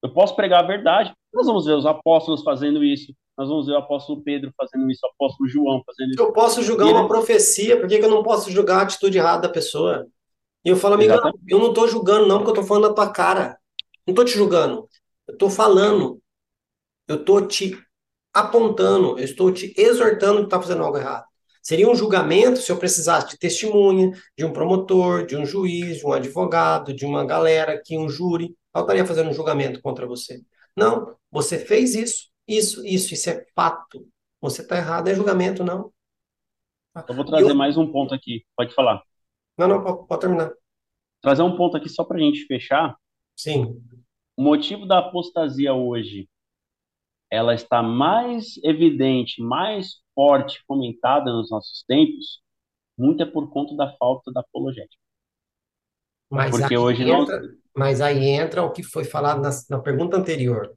[0.00, 1.12] Eu posso pregar a verdade.
[1.34, 3.12] Nós vamos ver os apóstolos fazendo isso.
[3.36, 6.22] Nós vamos ver o apóstolo Pedro fazendo isso, o apóstolo João fazendo isso.
[6.22, 9.48] Eu posso julgar uma profecia, por que, eu não posso julgar a atitude errada da
[9.48, 10.06] pessoa?
[10.64, 11.14] E eu falo, amigo,
[11.48, 13.58] eu não estou julgando, não, porque eu estou falando na tua cara.
[14.06, 14.88] Não estou te julgando.
[15.26, 16.22] Eu estou falando.
[17.08, 17.76] Eu estou te
[18.32, 21.24] apontando, eu estou te exortando que está fazendo algo errado.
[21.62, 26.06] Seria um julgamento se eu precisasse de testemunha, de um promotor, de um juiz, de
[26.06, 28.56] um advogado, de uma galera aqui, um júri.
[28.74, 30.40] Eu estaria fazendo um julgamento contra você.
[30.76, 34.08] Não, você fez isso, isso, isso, isso é fato.
[34.40, 35.92] Você está errado, é julgamento, não.
[37.08, 37.54] Eu vou trazer eu...
[37.54, 38.44] mais um ponto aqui.
[38.56, 39.02] Pode falar.
[39.58, 40.50] Não, não, pode, pode terminar.
[41.20, 42.96] Trazer um ponto aqui só para a gente fechar.
[43.36, 43.82] Sim.
[44.36, 46.28] O motivo da apostasia hoje,
[47.30, 52.42] ela está mais evidente, mais forte, comentada nos nossos tempos,
[52.98, 55.00] muito é por conta da falta da apologética.
[56.28, 57.50] Mas Porque hoje entra, nós...
[57.74, 60.76] Mas aí entra o que foi falado na, na pergunta anterior.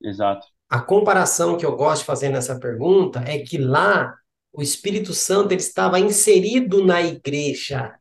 [0.00, 0.46] Exato.
[0.68, 4.14] A comparação que eu gosto de fazer nessa pergunta é que lá
[4.52, 7.92] o Espírito Santo ele estava inserido na igreja.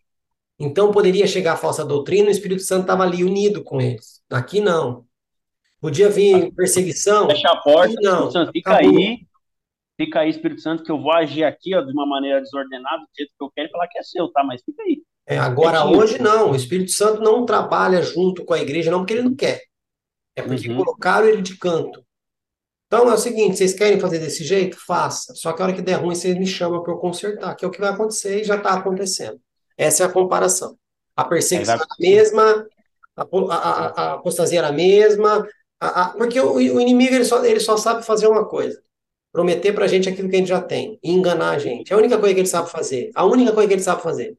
[0.60, 4.22] Então poderia chegar a falsa doutrina, o Espírito Santo estava ali unido com eles.
[4.30, 5.08] Aqui não.
[5.82, 7.28] Podia vir perseguição.
[7.28, 8.28] Fecha a porta, não.
[8.28, 8.98] Espírito Santo, fica Acabou.
[8.98, 9.29] aí.
[10.00, 13.10] Fica aí, Espírito Santo, que eu vou agir aqui ó, de uma maneira desordenada, do
[13.18, 14.42] jeito que eu quero e falar que é seu, tá?
[14.46, 15.04] Mas fica aí.
[15.28, 16.52] É, agora, é hoje não.
[16.52, 19.62] O Espírito Santo não trabalha junto com a igreja, não porque ele não quer.
[20.38, 20.78] É porque uhum.
[20.78, 22.02] colocaram ele de canto.
[22.88, 24.78] Então é o seguinte: vocês querem fazer desse jeito?
[24.88, 25.36] Faça.
[25.36, 27.68] Só que a hora que der ruim, vocês me chamam para eu consertar, que é
[27.68, 29.40] o que vai acontecer e já está acontecendo.
[29.78, 30.78] Essa é a comparação.
[31.14, 32.66] A perseguição era a mesma,
[33.18, 35.46] a, a, a, apostasia era a mesma,
[35.78, 38.82] a, a, porque o, o, inimigo ele só, ele só sabe fazer uma coisa:
[39.32, 41.92] prometer para a gente aquilo que a gente já tem e enganar a gente.
[41.92, 43.12] É a única coisa que ele sabe fazer.
[43.16, 44.38] A única coisa que ele sabe fazer.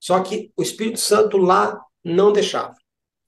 [0.00, 2.74] Só que o Espírito Santo lá não deixava.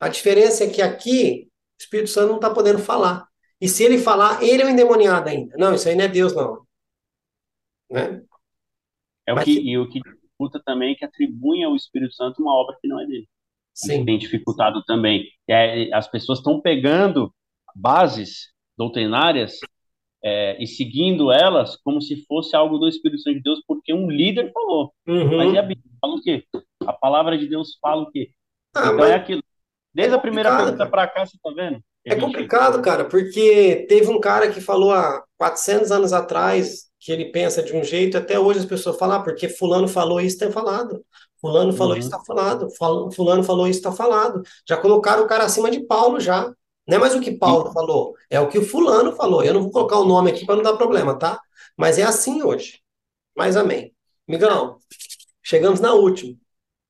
[0.01, 1.48] A diferença é que aqui
[1.78, 3.28] o Espírito Santo não está podendo falar.
[3.61, 5.56] E se ele falar, ele é o endemoniado ainda.
[5.56, 6.66] Não, isso aí não é Deus, não.
[7.90, 8.23] Né?
[9.27, 12.43] É o Mas, que, e o que dificulta também é que atribuem ao Espírito Santo
[12.43, 13.28] uma obra que não é dele.
[13.73, 14.05] Sim.
[14.05, 15.28] Tem dificultado também.
[15.48, 17.32] É, as pessoas estão pegando
[17.74, 19.59] bases doutrinárias
[20.24, 24.10] é, e seguindo elas como se fosse algo do Espírito Santo de Deus, porque um
[24.10, 24.92] líder falou.
[25.06, 25.36] Uhum.
[25.36, 26.44] Mas e a Bíblia fala o quê?
[26.86, 28.30] A palavra de Deus fala o quê?
[28.74, 29.42] Ah, então é aquilo.
[29.92, 31.80] Desde é a primeira pergunta para cá, você está vendo?
[32.06, 37.26] É complicado, cara, porque teve um cara que falou há 400 anos atrás que ele
[37.26, 40.51] pensa de um jeito, até hoje as pessoas falam, ah, porque fulano falou isso, está
[40.51, 41.05] falado.
[41.38, 41.98] Fulano falou uhum.
[41.98, 42.68] isso, está falado.
[43.14, 44.42] Fulano falou isso, está falado.
[44.66, 46.51] Já colocaram o cara acima de Paulo já.
[46.86, 49.43] Não é mais o que Paulo falou, é o que o fulano falou.
[49.43, 51.40] Eu não vou colocar o nome aqui para não dar problema, tá?
[51.77, 52.81] Mas é assim hoje.
[53.36, 53.94] Mas amém.
[54.28, 54.78] Migão,
[55.43, 56.36] chegamos na última.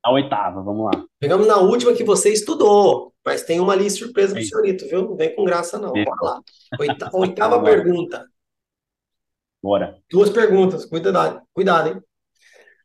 [0.03, 1.05] A oitava, vamos lá.
[1.23, 5.03] Chegamos na última que você estudou, mas tem uma ali surpresa pro senhorito, viu?
[5.03, 5.93] Não vem com graça, não.
[5.93, 6.41] Bora lá.
[6.79, 8.27] Oita oitava pergunta.
[9.63, 9.99] Bora.
[10.11, 12.03] Duas perguntas, cuidado, cuidado, hein?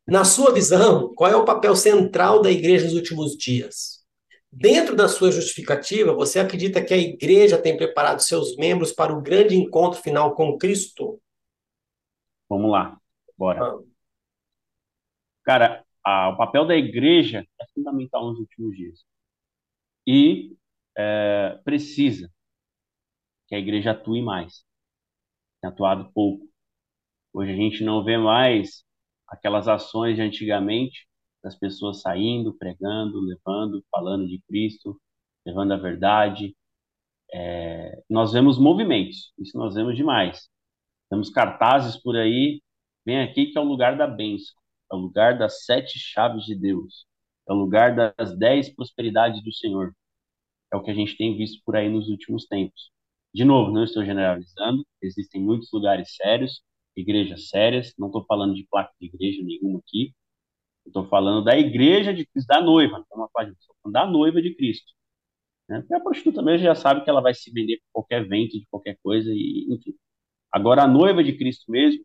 [0.07, 3.98] Na sua visão, qual é o papel central da igreja nos últimos dias?
[4.51, 9.21] Dentro da sua justificativa, você acredita que a igreja tem preparado seus membros para o
[9.21, 11.21] grande encontro final com Cristo?
[12.49, 12.99] Vamos lá,
[13.37, 13.63] bora.
[13.63, 13.79] Ah.
[15.43, 19.03] Cara, a, o papel da igreja é fundamental nos últimos dias.
[20.05, 20.55] E
[20.97, 22.31] é, precisa
[23.47, 24.63] que a igreja atue mais.
[25.61, 26.47] Tem atuado pouco.
[27.33, 28.83] Hoje a gente não vê mais
[29.27, 31.07] aquelas ações de antigamente,
[31.43, 34.99] das pessoas saindo, pregando, levando, falando de Cristo,
[35.45, 36.55] levando a verdade.
[37.33, 40.49] É, nós vemos movimentos, isso nós vemos demais.
[41.09, 42.61] Temos cartazes por aí,
[43.05, 44.55] vem aqui que é o lugar da bênção,
[44.91, 47.05] é o lugar das sete chaves de Deus,
[47.47, 49.93] é o lugar das dez prosperidades do Senhor.
[50.71, 52.91] É o que a gente tem visto por aí nos últimos tempos.
[53.33, 56.61] De novo, não estou generalizando, existem muitos lugares sérios,
[56.95, 60.13] igrejas sérias, não estou falando de placa de igreja nenhuma aqui,
[60.89, 64.91] Estou falando da igreja de Cristo, da noiva, estou falando da noiva de Cristo.
[65.67, 65.79] Né?
[65.81, 68.65] Porque a prostituta mesmo já sabe que ela vai se vender por qualquer vento, de
[68.69, 69.93] qualquer coisa, e, enfim.
[70.51, 72.03] Agora, a noiva de Cristo mesmo,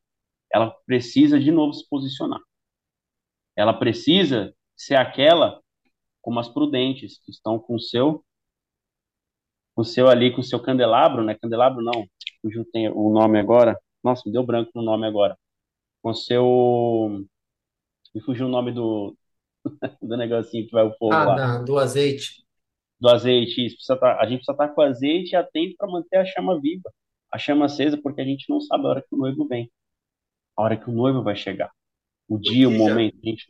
[0.52, 2.40] ela precisa de novo se posicionar.
[3.56, 5.62] Ela precisa ser aquela
[6.20, 8.24] como as prudentes, que estão com o seu,
[9.74, 11.35] com o seu ali, com o seu candelabro, né?
[11.35, 12.06] Candelabro não,
[12.43, 13.78] cujo tem o nome agora.
[14.02, 15.39] Nossa, me deu branco no nome agora.
[16.02, 17.27] Com o seu
[18.14, 19.16] me fugiu o nome do,
[20.00, 21.58] do negocinho que vai o fogo ah, lá.
[21.58, 22.44] do azeite.
[23.00, 23.76] Do azeite, isso.
[23.76, 26.90] Precisa tá, a gente precisa estar tá com azeite atento para manter a chama viva,
[27.32, 29.70] a chama acesa, porque a gente não sabe a hora que o noivo vem,
[30.56, 31.70] a hora que o noivo vai chegar,
[32.28, 33.18] o dia, o momento.
[33.22, 33.46] A gente,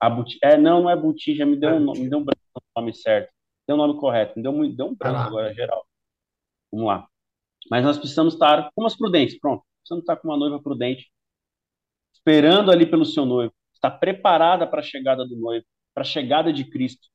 [0.00, 2.80] a buti, é, não, não é botija, me deu, um, me deu um branco o
[2.80, 3.32] nome certo,
[3.66, 5.86] deu o nome correto, me deu, me deu um branco agora geral.
[6.70, 7.08] Vamos lá.
[7.70, 9.64] Mas nós precisamos estar com as prudentes, pronto.
[9.80, 11.10] Precisamos estar com uma noiva prudente,
[12.28, 15.64] esperando ali pelo seu noivo, está preparada para a chegada do noivo,
[15.94, 17.08] para a chegada de Cristo,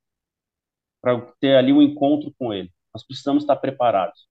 [1.00, 2.72] para ter ali um encontro com ele.
[2.94, 4.28] Nós precisamos estar preparados.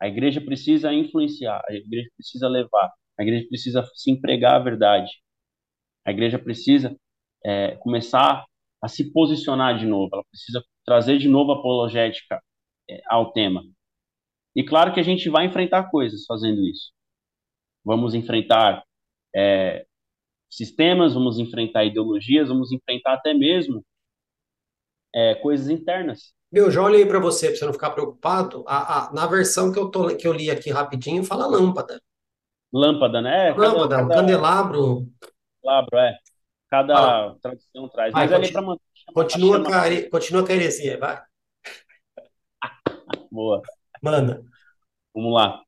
[0.00, 5.10] A igreja precisa influenciar, a igreja precisa levar, a igreja precisa se empregar a verdade.
[6.04, 6.96] A igreja precisa
[7.44, 8.44] é, começar
[8.80, 12.40] a se posicionar de novo, ela precisa trazer de novo a apologética
[12.88, 13.64] é, ao tema.
[14.54, 16.92] E claro que a gente vai enfrentar coisas fazendo isso.
[17.84, 18.84] Vamos enfrentar
[19.34, 19.86] é,
[20.50, 23.84] sistemas, vamos enfrentar ideologias, vamos enfrentar até mesmo
[25.14, 26.34] é, coisas internas.
[26.52, 28.64] Meu, já olhei para você, para você não ficar preocupado.
[28.66, 32.00] A, a, na versão que eu, tô, que eu li aqui rapidinho, fala lâmpada.
[32.72, 33.52] Lâmpada, né?
[33.52, 34.14] Lâmpada, cada, cada...
[34.14, 35.08] candelabro.
[35.62, 36.18] Candelabro, é.
[36.70, 37.36] Cada ah.
[37.40, 38.12] tradição traz.
[38.12, 40.10] Mas continua, ali para continua, chama...
[40.10, 41.22] continua com a heresia, vai.
[43.30, 43.62] Boa.
[44.02, 44.42] Manda.
[45.14, 45.62] Vamos lá.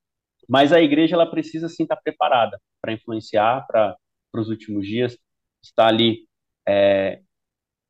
[0.48, 3.96] Mas a igreja ela precisa sim estar preparada para influenciar para
[4.40, 5.16] os últimos dias,
[5.62, 6.26] estar ali
[6.68, 7.20] é,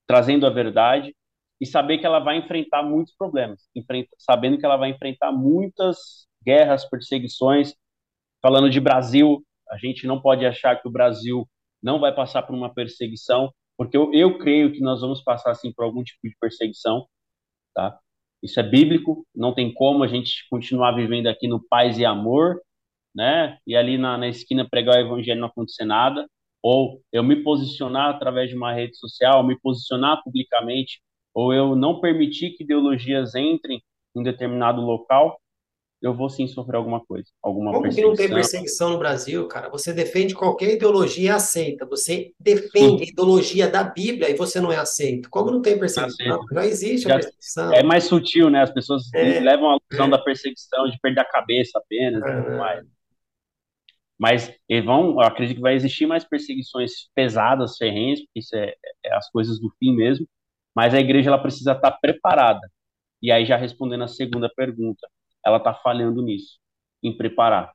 [0.07, 1.15] trazendo a verdade
[1.61, 6.27] e saber que ela vai enfrentar muitos problemas, enfrenta, sabendo que ela vai enfrentar muitas
[6.45, 7.75] guerras, perseguições.
[8.43, 11.49] Falando de Brasil, a gente não pode achar que o Brasil
[11.83, 15.73] não vai passar por uma perseguição, porque eu, eu creio que nós vamos passar assim
[15.73, 17.07] por algum tipo de perseguição,
[17.75, 17.99] tá?
[18.43, 22.61] Isso é bíblico, não tem como a gente continuar vivendo aqui no paz e amor,
[23.15, 23.59] né?
[23.67, 26.29] E ali na, na esquina pregar o evangelho não acontecer nada,
[26.69, 31.01] ou eu me posicionar através de uma rede social, me posicionar publicamente,
[31.33, 33.81] ou eu não permitir que ideologias entrem
[34.17, 35.41] em determinado local,
[36.03, 38.13] eu vou sim sofrer alguma coisa, alguma Como perseguição.
[38.13, 39.69] que não tem perseguição no Brasil, cara?
[39.69, 41.87] Você defende qualquer ideologia e aceita.
[41.87, 43.11] Você defende sim.
[43.11, 45.31] a ideologia da Bíblia e você não é aceito.
[45.31, 46.41] Como não tem perseguição?
[46.53, 47.73] Já existe a perseguição.
[47.73, 48.63] É mais sutil, né?
[48.63, 49.39] As pessoas é.
[49.39, 50.11] levam a ilusão é.
[50.11, 52.85] da perseguição, de perder a cabeça apenas e tudo mais.
[54.19, 58.75] Mas vão, eu acredito que vai existir mais perseguições pesadas, ferrenhas, porque isso é,
[59.05, 60.27] é as coisas do fim mesmo.
[60.75, 62.61] Mas a igreja ela precisa estar preparada.
[63.23, 65.07] E aí, já respondendo a segunda pergunta,
[65.45, 66.59] ela está falhando nisso,
[67.03, 67.73] em preparar.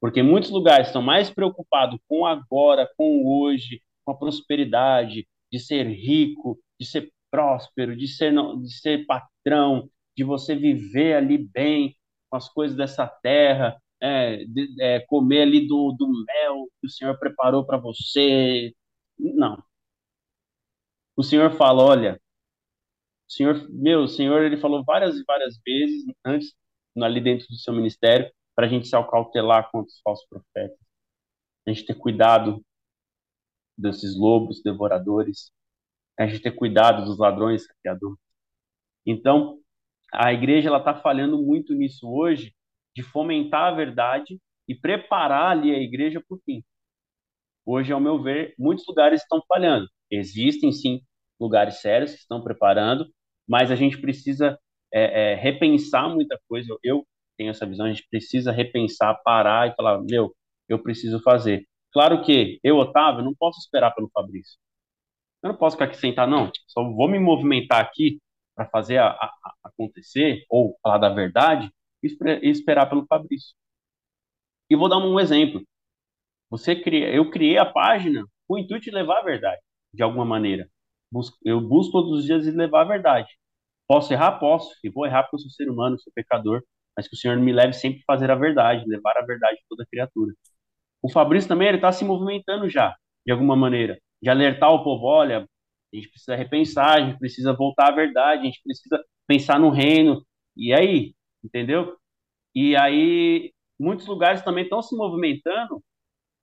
[0.00, 5.84] Porque muitos lugares estão mais preocupados com agora, com hoje, com a prosperidade, de ser
[5.86, 11.96] rico, de ser próspero, de ser, de ser patrão, de você viver ali bem
[12.30, 16.90] com as coisas dessa terra, é, de, é, comer ali do, do mel que o
[16.90, 18.72] Senhor preparou para você.
[19.18, 19.62] Não.
[21.16, 22.20] O Senhor fala, olha,
[23.28, 26.54] Senhor, meu, o Senhor, ele falou várias e várias vezes antes
[27.02, 30.78] ali dentro do seu ministério, para a gente se acautelar contra os falsos profetas.
[31.66, 32.64] A gente ter cuidado
[33.76, 35.52] desses lobos devoradores,
[36.18, 38.18] a gente ter cuidado dos ladrões saqueadores.
[39.06, 39.60] Então,
[40.12, 42.54] a igreja ela está falhando muito nisso hoje,
[42.98, 46.64] de fomentar a verdade e preparar ali a igreja para o fim.
[47.64, 49.86] Hoje, ao meu ver, muitos lugares estão falhando.
[50.10, 51.00] Existem sim
[51.38, 53.06] lugares sérios que estão preparando,
[53.46, 54.58] mas a gente precisa
[54.92, 56.66] é, é, repensar muita coisa.
[56.72, 57.06] Eu, eu
[57.36, 60.34] tenho essa visão, a gente precisa repensar, parar e falar, meu,
[60.68, 61.64] eu preciso fazer.
[61.92, 64.58] Claro que eu, Otávio, não posso esperar pelo Fabrício.
[65.40, 66.50] Eu não posso ficar aqui sentado, não.
[66.66, 68.18] Só vou me movimentar aqui
[68.56, 69.26] para fazer a, a,
[69.64, 71.70] a acontecer, ou falar da verdade,
[72.02, 73.54] esperar pelo Fabrício.
[74.70, 75.62] E vou dar um exemplo.
[76.50, 79.60] Você cria, eu criei a página com o intuito de levar a verdade,
[79.92, 80.68] de alguma maneira.
[81.44, 83.28] Eu busco todos os dias levar a verdade.
[83.86, 84.38] Posso errar?
[84.38, 84.70] Posso.
[84.84, 86.62] E vou errar porque eu sou ser humano, sou pecador.
[86.96, 89.64] Mas que o Senhor me leve sempre a fazer a verdade, levar a verdade de
[89.68, 90.34] toda criatura.
[91.02, 92.94] O Fabrício também, ele está se movimentando já,
[93.24, 93.98] de alguma maneira.
[94.22, 95.46] De alertar o povo, olha,
[95.92, 99.70] a gente precisa repensar, a gente precisa voltar à verdade, a gente precisa pensar no
[99.70, 100.24] reino.
[100.56, 101.14] E aí,
[101.44, 101.96] entendeu?
[102.54, 105.82] E aí, muitos lugares também estão se movimentando,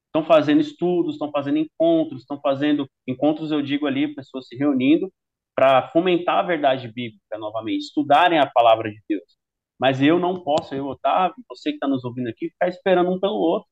[0.08, 5.12] estão fazendo estudos, estão fazendo encontros, estão fazendo encontros, eu digo ali, pessoas se reunindo
[5.56, 9.38] para fomentar a verdade bíblica novamente, estudarem a palavra de Deus.
[9.80, 13.20] Mas eu não posso, eu, Otávio, você que está nos ouvindo aqui, ficar esperando um
[13.20, 13.68] pelo outro.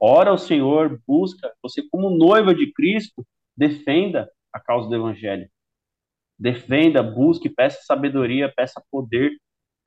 [0.00, 3.26] Ora ao Senhor, busca, você como noiva de Cristo,
[3.56, 5.50] defenda a causa do Evangelho.
[6.38, 9.32] Defenda, busque, peça sabedoria, peça poder,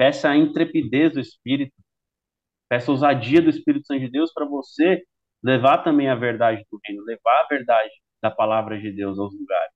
[0.02, 1.76] peça a intrepidez do Espírito,
[2.68, 5.03] peça a ousadia do Espírito Santo de Deus para você
[5.44, 9.72] levar também a verdade do reino, levar a verdade da palavra de Deus aos lugares.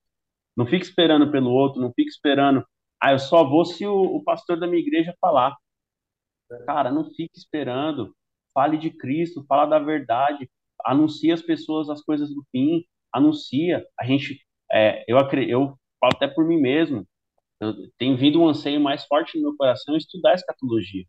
[0.58, 2.66] Não fique esperando pelo outro, não fique esperando,
[3.00, 5.56] ah, eu só vou se o, o pastor da minha igreja falar.
[6.66, 8.12] Cara, não fique esperando.
[8.52, 10.50] Fale de Cristo, fala da verdade,
[10.84, 12.84] anuncia as pessoas as coisas do fim,
[13.14, 13.86] anuncia.
[14.00, 17.06] A gente, é, eu, eu falo até por mim mesmo,
[17.60, 21.06] eu, tem vindo um anseio mais forte no meu coração estudar escatologia,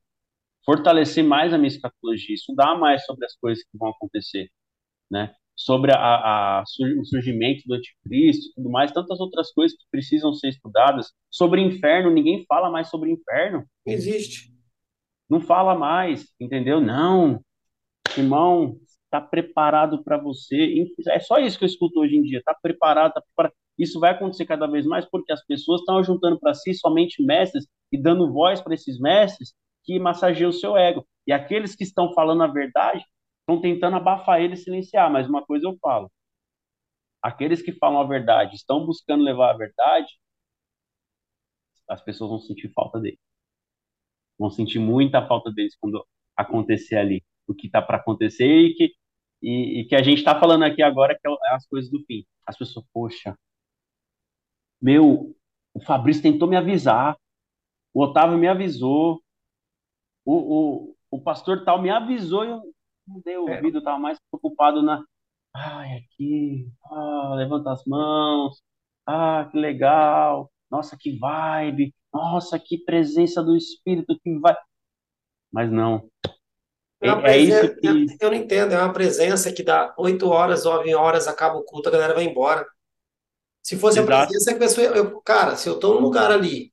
[0.64, 4.51] fortalecer mais a minha escatologia, estudar mais sobre as coisas que vão acontecer,
[5.10, 5.35] né?
[5.56, 6.64] sobre a, a,
[7.01, 11.10] o surgimento do anticristo e tudo mais, tantas outras coisas que precisam ser estudadas.
[11.31, 13.64] Sobre inferno, ninguém fala mais sobre inferno.
[13.86, 14.52] Existe.
[15.28, 16.81] Não fala mais, entendeu?
[16.81, 17.40] Não,
[18.16, 20.86] irmão, está preparado para você.
[21.09, 22.39] É só isso que eu escuto hoje em dia.
[22.39, 23.55] Está preparado, tá preparado.
[23.78, 27.66] Isso vai acontecer cada vez mais porque as pessoas estão juntando para si somente mestres
[27.93, 29.55] e dando voz para esses mestres
[29.85, 31.07] que massageia o seu ego.
[31.27, 33.05] E aqueles que estão falando a verdade
[33.40, 35.11] estão tentando abafar ele e silenciar.
[35.11, 36.11] Mas uma coisa eu falo:
[37.23, 40.09] aqueles que falam a verdade estão buscando levar a verdade,
[41.89, 43.19] as pessoas vão sentir falta dele.
[44.39, 46.05] Vão sentir muita falta deles quando
[46.36, 48.93] acontecer ali o que está para acontecer e que,
[49.43, 52.24] e, e, que a gente está falando aqui agora que é as coisas do fim.
[52.47, 53.36] As pessoas, poxa,
[54.86, 55.34] meu,
[55.74, 57.18] o Fabrício tentou me avisar,
[57.92, 59.20] o Otávio me avisou,
[60.24, 62.62] o, o, o pastor tal me avisou e eu
[63.04, 65.04] não dei ouvido, eu estava mais preocupado na.
[65.52, 68.62] Ai, aqui, ah, levanta as mãos,
[69.04, 74.56] ah, que legal, nossa, que vibe, nossa, que presença do Espírito que vai.
[75.50, 76.08] Mas não.
[77.00, 77.86] É, é isso que...
[77.88, 81.64] eu, eu não entendo, é uma presença que dá oito horas, nove horas, acaba o
[81.64, 82.64] culto, a galera vai embora.
[83.66, 84.12] Se fosse Exato.
[84.12, 84.86] a presença que a pessoa.
[84.86, 86.72] Eu, cara, se eu estou num lugar ali,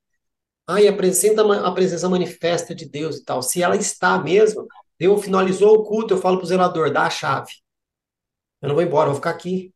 [0.68, 4.68] ai, a presença, a presença manifesta de Deus e tal, se ela está mesmo,
[5.00, 7.50] eu finalizou o culto, eu falo pro zelador, dá a chave.
[8.62, 9.74] Eu não vou embora, eu vou ficar aqui.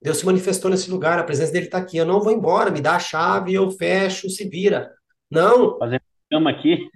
[0.00, 1.98] Deus se manifestou nesse lugar, a presença dele está aqui.
[1.98, 4.90] Eu não vou embora, me dá a chave, eu fecho, se vira.
[5.30, 5.78] Não.
[5.78, 6.88] Fazer cama aqui.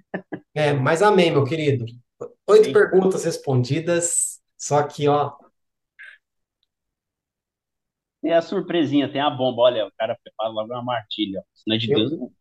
[0.55, 1.85] É, mas amém, meu querido.
[2.47, 2.73] Oito Sim.
[2.73, 5.33] perguntas respondidas, só que, ó.
[8.21, 9.63] Tem a surpresinha, tem a bomba.
[9.63, 11.43] Olha, o cara prepara logo uma martilha.
[11.53, 12.31] Se não é de Deus, não.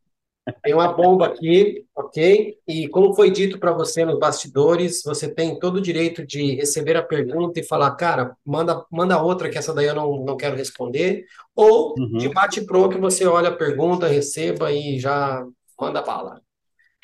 [0.63, 2.57] Tem uma bomba aqui, ok?
[2.69, 6.97] E como foi dito para você nos bastidores, você tem todo o direito de receber
[6.97, 10.55] a pergunta e falar, cara, manda, manda outra que essa daí eu não, não quero
[10.55, 11.25] responder.
[11.53, 12.19] Ou uhum.
[12.19, 15.45] de bate-pronto, você olha a pergunta, receba e já
[15.81, 16.41] manda bala.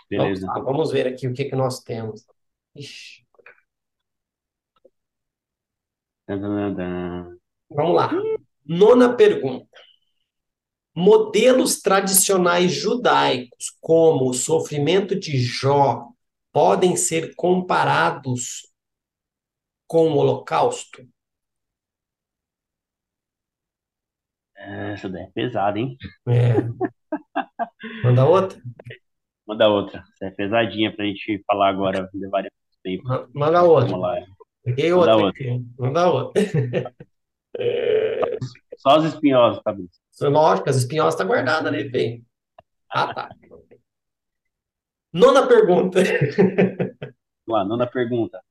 [0.08, 0.46] Beleza.
[0.46, 2.24] Vamos, lá, vamos ver aqui o que, que nós temos.
[2.76, 3.22] Ixi.
[7.68, 8.10] Vamos lá.
[8.64, 9.66] Nona pergunta
[10.94, 16.08] modelos tradicionais judaicos, como o sofrimento de Jó,
[16.52, 18.70] podem ser comparados
[19.86, 21.06] com o Holocausto?
[24.54, 25.96] Essa daí é pesada, hein?
[26.28, 26.54] É.
[28.04, 28.62] Manda outra?
[29.46, 30.04] Manda outra.
[30.14, 32.50] Essa é pesadinha pra gente falar agora, levaria
[32.82, 33.02] tempo.
[33.34, 33.90] Manda outra.
[33.90, 34.26] Vamos lá.
[34.62, 35.16] Peguei outra.
[35.16, 35.44] Manda outra.
[35.78, 36.42] Manda outra.
[38.78, 40.00] Só os espinhosos, Fabrício.
[40.22, 42.24] Lógico, as espinhosas estão tá guardadas ali, bem.
[42.90, 43.30] Ah, tá.
[45.12, 46.00] Nona pergunta.
[47.46, 48.42] Lá, nona pergunta.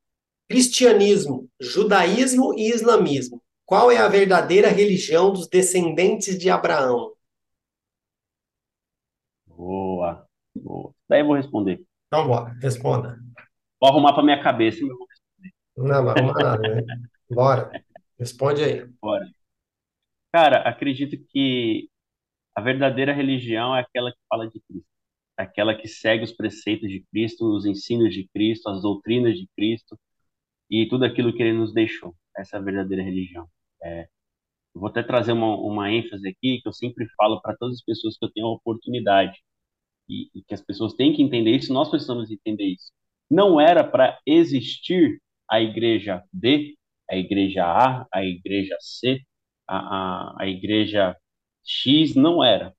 [0.49, 3.41] Cristianismo, judaísmo e islamismo.
[3.65, 7.13] Qual é a verdadeira religião dos descendentes de Abraão?
[9.47, 10.93] Boa, boa.
[11.07, 11.81] Daí eu vou responder.
[12.07, 13.17] Então, bora, responda.
[13.79, 15.53] Vou arrumar para minha cabeça e eu vou responder.
[15.77, 16.81] Não, não arrumar nada, né?
[17.29, 17.71] Bora,
[18.21, 18.85] responde aí.
[19.01, 19.25] Bora.
[20.31, 21.89] Cara, acredito que
[22.55, 24.87] a verdadeira religião é aquela que fala de Cristo,
[25.39, 29.47] é aquela que segue os preceitos de Cristo, os ensinos de Cristo, as doutrinas de
[29.55, 29.99] Cristo
[30.69, 32.15] e tudo aquilo que ele nos deixou.
[32.37, 33.47] Essa é a verdadeira religião.
[33.83, 34.07] É,
[34.73, 38.17] vou até trazer uma, uma ênfase aqui que eu sempre falo para todas as pessoas
[38.17, 39.37] que eu tenho a oportunidade
[40.07, 42.91] e, e que as pessoas têm que entender isso, nós precisamos entender isso.
[43.29, 46.77] Não era para existir a igreja D,
[47.11, 49.19] a igreja A, a igreja C,
[49.67, 51.15] a, a, a igreja
[51.65, 52.73] X não era.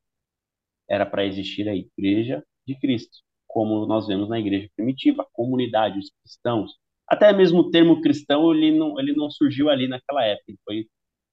[0.89, 5.99] Era para existir a igreja de Cristo, como nós vemos na igreja primitiva, a comunidade,
[5.99, 6.73] os cristãos.
[7.09, 10.87] Até mesmo o termo cristão, ele não, ele não surgiu ali naquela época, ele foi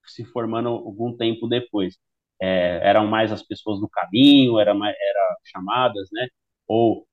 [0.08, 1.98] se formando algum tempo depois.
[2.42, 6.28] É, eram mais as pessoas do caminho, era, mais, era chamadas, né?
[6.68, 7.08] Ou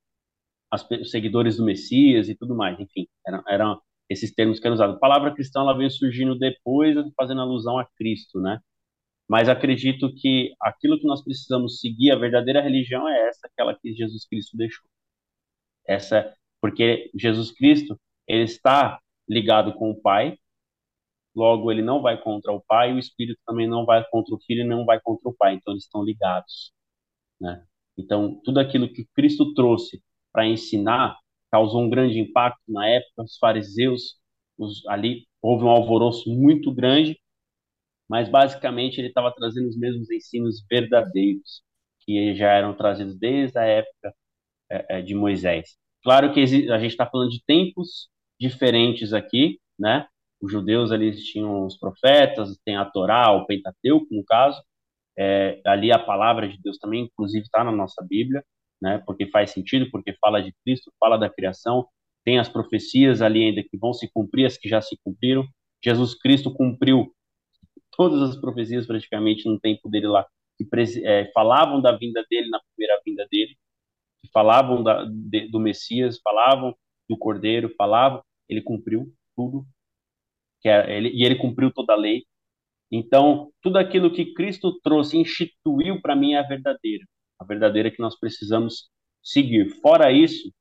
[0.71, 4.75] as, os seguidores do Messias e tudo mais, enfim, eram, eram esses termos que eram
[4.75, 4.97] usados.
[4.97, 8.61] A palavra cristã ela veio surgindo depois, fazendo alusão a Cristo, né?
[9.29, 13.93] Mas acredito que aquilo que nós precisamos seguir, a verdadeira religião é essa, aquela que
[13.95, 14.89] Jesus Cristo deixou.
[15.87, 20.39] Essa, porque Jesus Cristo, ele está ligado com o Pai,
[21.35, 24.63] logo ele não vai contra o Pai, o Espírito também não vai contra o Filho
[24.63, 26.73] e não vai contra o Pai, então eles estão ligados,
[27.41, 27.65] né?
[27.99, 30.03] Então, tudo aquilo que Cristo trouxe
[30.33, 31.19] para ensinar,
[31.57, 33.23] causou um grande impacto na época.
[33.23, 34.17] Os fariseus,
[34.59, 37.19] os, ali houve um alvoroço muito grande,
[38.09, 41.63] mas basicamente ele estava trazendo os mesmos ensinos verdadeiros
[42.01, 44.15] que já eram trazidos desde a época
[44.71, 45.77] é, é de Moisés.
[46.03, 48.09] Claro que a gente está falando de tempos
[48.39, 50.07] diferentes aqui, né?
[50.41, 54.63] Os judeus ali tinham os profetas, tem a Torá, o Pentateuco, no caso.
[55.19, 58.45] É, ali a palavra de Deus também, inclusive, está na nossa Bíblia
[58.81, 59.03] né?
[59.07, 61.87] Porque faz sentido, porque fala de Cristo, fala da criação,
[62.25, 65.47] tem as profecias ali ainda que vão se cumprir, as que já se cumpriram.
[65.83, 67.13] Jesus Cristo cumpriu
[67.97, 70.27] todas as profecias praticamente no tempo dele lá,
[70.57, 70.67] que
[71.05, 73.57] é, falavam da vinda dele na primeira vinda dele,
[74.21, 76.75] que falavam da, de, do Messias, falavam
[77.09, 79.67] do Cordeiro, falavam, ele cumpriu tudo,
[80.61, 82.25] que é, ele, e ele cumpriu toda a lei.
[82.91, 87.05] Então, tudo aquilo que Cristo trouxe, instituiu para mim é a verdadeira,
[87.39, 88.89] a verdadeira que nós precisamos
[89.23, 89.71] seguir.
[89.81, 90.53] Fora isso,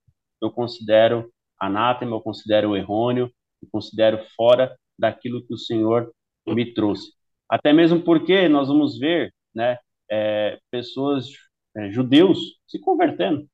[0.41, 3.31] eu considero anátema, eu considero errôneo,
[3.61, 6.11] eu considero fora daquilo que o Senhor
[6.47, 7.11] me trouxe.
[7.49, 9.77] Até mesmo porque nós vamos ver, né,
[10.10, 11.30] é, pessoas,
[11.76, 13.47] é, judeus, se convertendo.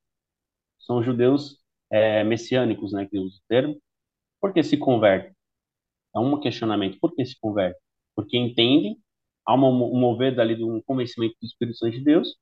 [0.78, 1.58] São judeus
[1.90, 3.80] é, messiânicos, né, que usa o termo.
[4.40, 5.32] Por que se convertem?
[6.14, 6.98] É um questionamento.
[7.00, 7.80] Por que se convertem?
[8.14, 8.98] Porque entendem,
[9.46, 12.36] há um mover dali de um convencimento do Espírito Santo de Deus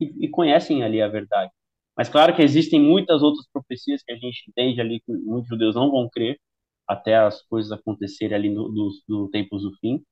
[0.00, 1.50] e, e conhecem ali a verdade.
[1.96, 5.74] Mas claro que existem muitas outras profecias que a gente entende ali que muitos judeus
[5.74, 6.40] não vão crer
[6.88, 10.02] até as coisas acontecerem ali no, no, no tempos do fim.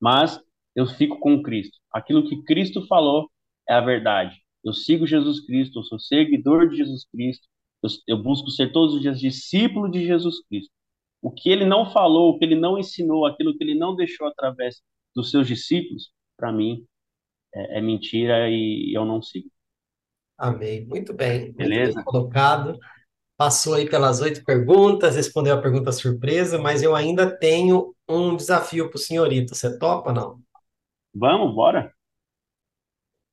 [0.00, 0.40] Mas
[0.74, 1.78] eu fico com Cristo.
[1.92, 3.30] Aquilo que Cristo falou
[3.68, 4.36] é a verdade.
[4.64, 7.46] Eu sigo Jesus Cristo, eu sou seguidor de Jesus Cristo,
[7.82, 10.70] eu, eu busco ser todos os dias discípulo de Jesus Cristo.
[11.20, 14.26] O que ele não falou, o que ele não ensinou, aquilo que ele não deixou
[14.26, 14.82] através
[15.14, 16.84] dos seus discípulos, para mim
[17.54, 19.50] é, é, mentira e eu não sigo.
[20.38, 20.86] Amém.
[20.86, 21.52] Muito bem.
[21.52, 21.94] Beleza?
[21.94, 22.78] Muito bem colocado.
[23.36, 28.88] Passou aí pelas oito perguntas, respondeu a pergunta surpresa, mas eu ainda tenho um desafio
[28.88, 29.54] para o senhorito.
[29.54, 30.40] Você topa, não?
[31.14, 31.92] Vamos, bora.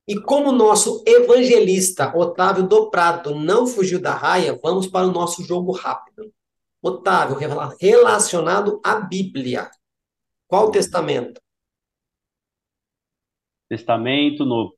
[0.07, 5.11] E como o nosso evangelista Otávio do Prado não fugiu da raia, vamos para o
[5.11, 6.33] nosso jogo rápido.
[6.81, 7.37] Otávio,
[7.79, 9.69] relacionado à Bíblia.
[10.47, 11.39] Qual testamento?
[13.69, 14.75] Testamento Novo.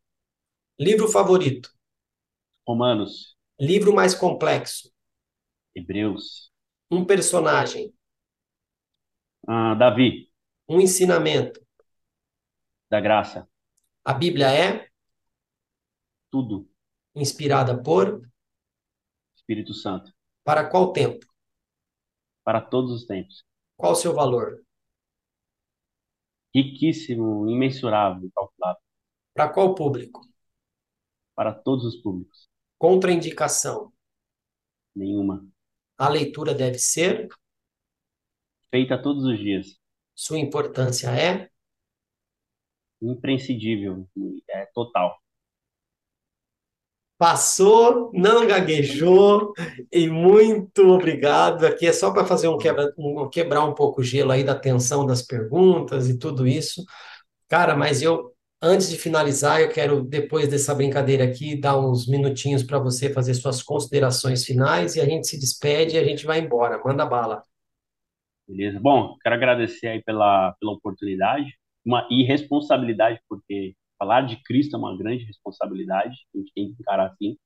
[0.78, 1.72] Livro favorito?
[2.68, 3.38] Romanos.
[3.58, 4.92] Livro mais complexo?
[5.74, 6.52] Hebreus.
[6.92, 7.94] Um personagem?
[9.48, 10.30] Ah, Davi.
[10.68, 11.66] Um ensinamento?
[12.90, 13.50] Da graça.
[14.04, 14.90] A Bíblia é?
[16.30, 16.70] Tudo.
[17.16, 18.30] Inspirada por?
[19.38, 20.12] Espírito Santo.
[20.44, 21.26] Para qual tempo?
[22.44, 23.46] Para todos os tempos.
[23.78, 24.62] Qual o seu valor?
[26.54, 28.81] Riquíssimo, imensurável, calculado.
[29.34, 30.22] Para qual público?
[31.36, 32.50] Para todos os públicos.
[32.78, 33.92] Contraindicação?
[34.96, 35.46] Nenhuma.
[35.98, 37.28] A leitura deve ser?
[38.70, 39.78] Feita todos os dias.
[40.16, 41.50] Sua importância é?
[43.02, 44.08] Imprescindível,
[44.50, 45.20] é total.
[47.18, 49.54] Passou, não gaguejou,
[49.92, 51.66] e muito obrigado.
[51.68, 54.56] Aqui é só para fazer um, quebra, um quebrar um pouco o gelo aí da
[54.56, 56.84] tensão das perguntas e tudo isso.
[57.48, 62.64] Cara, mas eu, antes de finalizar, eu quero, depois dessa brincadeira aqui, dar uns minutinhos
[62.64, 66.40] para você fazer suas considerações finais e a gente se despede e a gente vai
[66.40, 66.82] embora.
[66.84, 67.44] Manda bala.
[68.48, 68.80] Beleza.
[68.80, 74.98] Bom, quero agradecer aí pela, pela oportunidade, uma irresponsabilidade, porque falar de Cristo é uma
[74.98, 77.38] grande responsabilidade, a gente tem que encarar assim.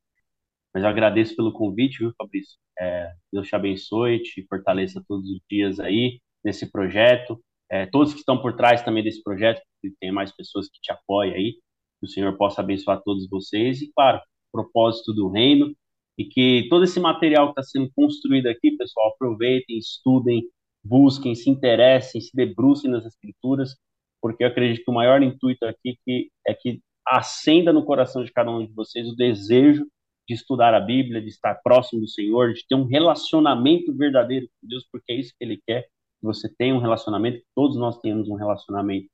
[0.73, 2.57] Mas eu agradeço pelo convite, viu, Fabrício?
[2.79, 7.41] É, Deus te abençoe, te fortaleça todos os dias aí nesse projeto.
[7.71, 10.91] É, todos que estão por trás também desse projeto, que tem mais pessoas que te
[10.91, 11.53] apoiam aí,
[11.99, 13.81] que o Senhor possa abençoar todos vocês.
[13.81, 14.21] E, claro,
[14.51, 15.75] propósito do reino
[16.17, 20.43] e que todo esse material que está sendo construído aqui, pessoal, aproveitem, estudem,
[20.83, 23.75] busquem, se interessem, se debrucem nas escrituras,
[24.21, 28.31] porque eu acredito que o maior intuito aqui que, é que acenda no coração de
[28.31, 29.85] cada um de vocês o desejo
[30.27, 34.67] de estudar a Bíblia, de estar próximo do Senhor, de ter um relacionamento verdadeiro com
[34.67, 35.89] Deus, porque é isso que Ele quer, que
[36.21, 39.07] você tenha um relacionamento, todos nós tenhamos um relacionamento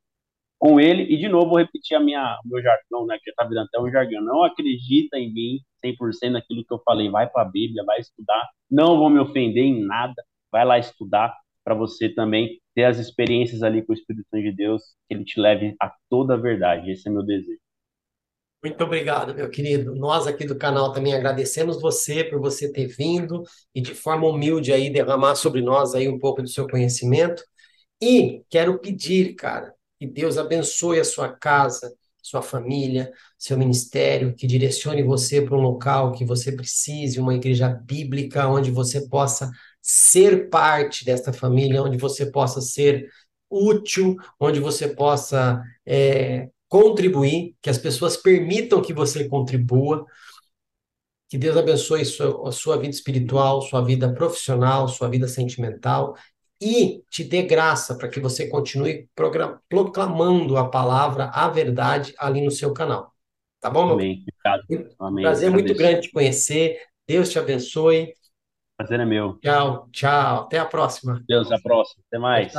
[0.60, 3.44] com Ele, e de novo vou repetir a minha, meu jargão, né, que já está
[3.44, 7.42] virando até um jargão, não acredita em mim 100% naquilo que eu falei, vai para
[7.42, 12.10] a Bíblia, vai estudar, não vou me ofender em nada, vai lá estudar, para você
[12.10, 15.76] também ter as experiências ali com o Espírito Santo de Deus, que ele te leve
[15.82, 16.92] a toda a verdade.
[16.92, 17.60] Esse é meu desejo.
[18.64, 19.96] Muito obrigado, meu querido.
[19.96, 23.44] Nós aqui do canal também agradecemos você por você ter vindo
[23.74, 27.44] e de forma humilde aí derramar sobre nós aí um pouco do seu conhecimento.
[28.02, 34.48] E quero pedir, cara, que Deus abençoe a sua casa, sua família, seu ministério, que
[34.48, 39.52] direcione você para um local que você precise, uma igreja bíblica onde você possa
[39.82, 43.08] ser parte desta família, onde você possa ser
[43.50, 50.06] útil, onde você possa é, contribuir, que as pessoas permitam que você contribua.
[51.28, 56.16] Que Deus abençoe sua, a sua vida espiritual, sua vida profissional, sua vida sentimental
[56.62, 59.10] e te dê graça para que você continue
[59.70, 63.12] proclamando a palavra, a verdade ali no seu canal.
[63.60, 63.92] Tá bom?
[63.92, 64.24] Amém.
[64.44, 64.96] Obrigado.
[65.00, 65.24] Amém.
[65.24, 65.52] Prazer Agradeço.
[65.52, 66.80] muito grande te conhecer.
[67.06, 68.14] Deus te abençoe.
[68.78, 69.38] Prazer é meu.
[69.40, 70.44] Tchau, tchau.
[70.44, 71.22] Até a próxima.
[71.28, 72.04] Deus, a próxima.
[72.08, 72.54] Até mais.